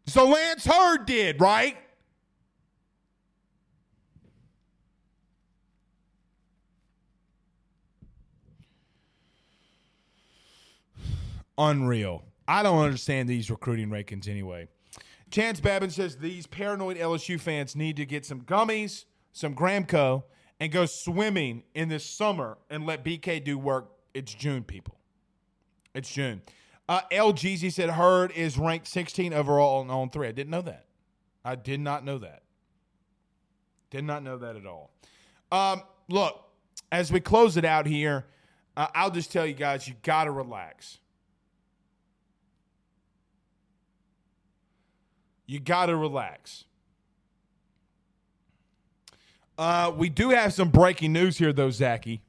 Zalance 0.07 0.67
Heard 0.67 1.05
did, 1.07 1.41
right? 1.41 1.77
Unreal. 11.71 12.25
I 12.49 12.63
don't 12.63 12.83
understand 12.83 13.29
these 13.29 13.51
recruiting 13.51 13.89
rankings 13.89 14.29
anyway. 14.29 14.69
Chance 15.31 15.61
Babin 15.61 15.91
says 15.91 16.17
these 16.17 16.47
paranoid 16.47 16.99
LSU 16.99 17.41
fans 17.41 17.75
need 17.75 17.97
to 17.97 18.05
get 18.05 18.27
some 18.27 18.43
gummies, 18.43 19.05
some 19.33 19.55
Gramco, 19.55 20.25
and 20.61 20.71
go 20.71 20.85
swimming 20.87 21.63
in 21.75 21.89
this 21.89 22.05
summer 22.05 22.59
and 22.69 22.85
let 22.85 23.05
BK 23.05 23.43
do 23.43 23.59
work. 23.59 23.91
It's 24.13 24.35
June, 24.35 24.63
people. 24.63 24.99
It's 25.95 26.13
June. 26.13 26.43
Uh, 26.89 27.01
LGZ 27.11 27.73
said 27.73 27.91
Heard 27.91 28.33
is 28.33 28.59
ranked 28.59 28.87
16 28.89 29.33
overall 29.33 29.81
on, 29.81 29.91
on 29.91 30.11
three. 30.11 30.29
I 30.29 30.33
didn't 30.33 30.51
know 30.51 30.63
that. 30.63 30.87
I 31.45 31.55
did 31.55 31.81
not 31.81 32.05
know 32.05 32.19
that. 32.19 32.43
Did 33.91 34.05
not 34.05 34.23
know 34.23 34.37
that 34.39 34.57
at 34.57 34.67
all. 34.67 34.91
Um, 35.51 35.83
look, 36.09 36.45
as 36.91 37.13
we 37.13 37.21
close 37.21 37.57
it 37.57 37.65
out 37.65 37.87
here, 37.87 38.27
uh, 38.77 38.89
I'll 38.95 39.11
just 39.11 39.33
tell 39.33 39.47
you 39.47 39.55
guys, 39.55 39.87
you 39.87 39.95
got 40.03 40.25
to 40.25 40.31
relax. 40.31 40.99
You 45.47 45.61
got 45.61 45.86
to 45.86 45.97
relax. 45.97 46.64
Uh, 49.59 49.93
we 49.95 50.09
do 50.09 50.30
have 50.30 50.53
some 50.53 50.70
breaking 50.70 51.12
news 51.12 51.38
here, 51.38 51.53
though, 51.53 51.70
Zachy. 51.70 52.22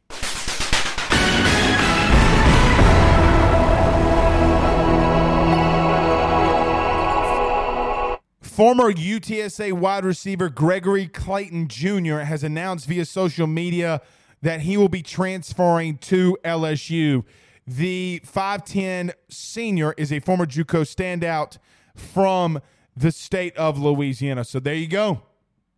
Former 8.42 8.94
UTSA 8.94 9.74
wide 9.74 10.06
receiver 10.06 10.48
Gregory 10.48 11.08
Clayton 11.08 11.70
Jr. 11.70 12.20
has 12.20 12.44
announced 12.44 12.86
via 12.86 13.06
social 13.06 13.48
media 13.48 14.00
that 14.44 14.62
he 14.62 14.78
will 14.78 14.90
be 14.90 15.02
transferring 15.02 15.98
to 15.98 16.38
LSU. 16.46 17.24
The 17.66 18.22
5'10 18.24 19.14
senior 19.28 19.96
is 19.98 20.12
a 20.14 20.20
former 20.20 20.46
Juco 20.46 20.82
standout 20.82 21.58
from 21.96 22.62
the 22.96 23.12
state 23.12 23.56
of 23.58 23.80
Louisiana. 23.80 24.44
So 24.44 24.60
there 24.60 24.76
you 24.76 24.88
go. 24.88 25.22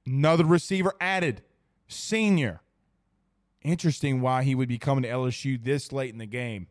Another 0.05 0.45
receiver 0.45 0.93
added, 0.99 1.41
senior. 1.87 2.61
Interesting 3.63 4.21
why 4.21 4.43
he 4.43 4.53
would 4.53 4.69
be 4.69 4.77
coming 4.77 5.03
to 5.03 5.09
LSU 5.09 5.61
this 5.61 5.91
late 5.91 6.11
in 6.11 6.19
the 6.19 6.25
game. 6.25 6.67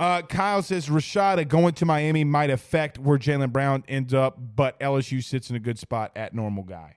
Uh, 0.00 0.22
Kyle 0.22 0.62
says 0.62 0.88
Rashada 0.88 1.46
going 1.46 1.74
to 1.74 1.84
Miami 1.84 2.22
might 2.22 2.50
affect 2.50 2.98
where 2.98 3.18
Jalen 3.18 3.52
Brown 3.52 3.82
ends 3.88 4.14
up, 4.14 4.38
but 4.54 4.78
LSU 4.78 5.22
sits 5.24 5.50
in 5.50 5.56
a 5.56 5.58
good 5.58 5.76
spot 5.76 6.12
at 6.14 6.32
normal 6.32 6.62
guy. 6.62 6.96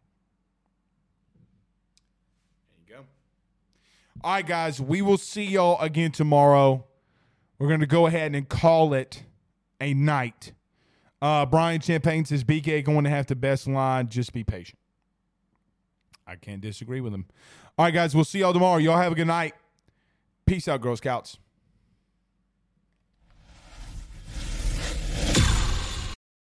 There 2.88 2.97
you 2.97 3.02
go. 3.02 3.06
All 4.24 4.34
right, 4.34 4.45
guys, 4.45 4.80
we 4.80 5.02
will 5.02 5.18
see 5.18 5.45
y'all 5.45 5.82
again 5.82 6.12
tomorrow. 6.12 6.86
We're 7.58 7.70
going 7.70 7.80
to 7.80 7.88
go 7.88 8.06
ahead 8.06 8.36
and 8.36 8.47
call 8.47 8.93
it 8.93 9.24
a 9.80 9.95
night. 9.95 10.54
Uh, 11.22 11.45
Brian 11.45 11.80
Champagne 11.80 12.26
says 12.26 12.43
BK 12.43 12.84
going 12.84 13.03
to 13.03 13.09
have 13.09 13.28
the 13.28 13.36
best 13.36 13.67
line. 13.67 14.09
Just 14.09 14.34
be 14.34 14.43
patient. 14.43 14.80
I 16.26 16.36
can't 16.36 16.61
disagree 16.61 17.01
with 17.01 17.13
him. 17.13 17.26
All 17.78 17.86
right, 17.86 17.93
guys, 17.93 18.15
we'll 18.15 18.24
see 18.24 18.39
y'all 18.39 18.53
tomorrow. 18.53 18.78
Y'all 18.78 18.97
have 18.97 19.11
a 19.11 19.15
good 19.15 19.28
night. 19.28 19.53
Peace 20.45 20.67
out, 20.67 20.82
Girl 20.82 20.95
Scouts. 20.95 21.38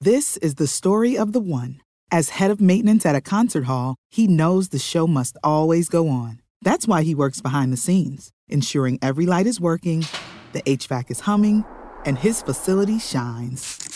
This 0.01 0.37
is 0.37 0.57
the 0.57 0.67
story 0.67 1.17
of 1.17 1.33
the 1.33 1.41
one. 1.41 1.81
As 2.11 2.29
head 2.29 2.51
of 2.51 2.61
maintenance 2.61 3.05
at 3.05 3.17
a 3.17 3.21
concert 3.21 3.65
hall, 3.65 3.97
he 4.09 4.29
knows 4.29 4.69
the 4.69 4.79
show 4.79 5.07
must 5.07 5.37
always 5.43 5.89
go 5.89 6.09
on. 6.09 6.41
That's 6.63 6.87
why 6.87 7.03
he 7.03 7.15
works 7.15 7.41
behind 7.41 7.73
the 7.73 7.77
scenes, 7.77 8.31
ensuring 8.49 8.99
every 9.03 9.27
light 9.27 9.47
is 9.47 9.61
working, 9.61 10.05
the 10.53 10.63
HVAC 10.63 11.11
is 11.11 11.21
humming, 11.21 11.65
and 12.05 12.19
his 12.19 12.43
facility 12.43 12.99
shines. 12.99 13.96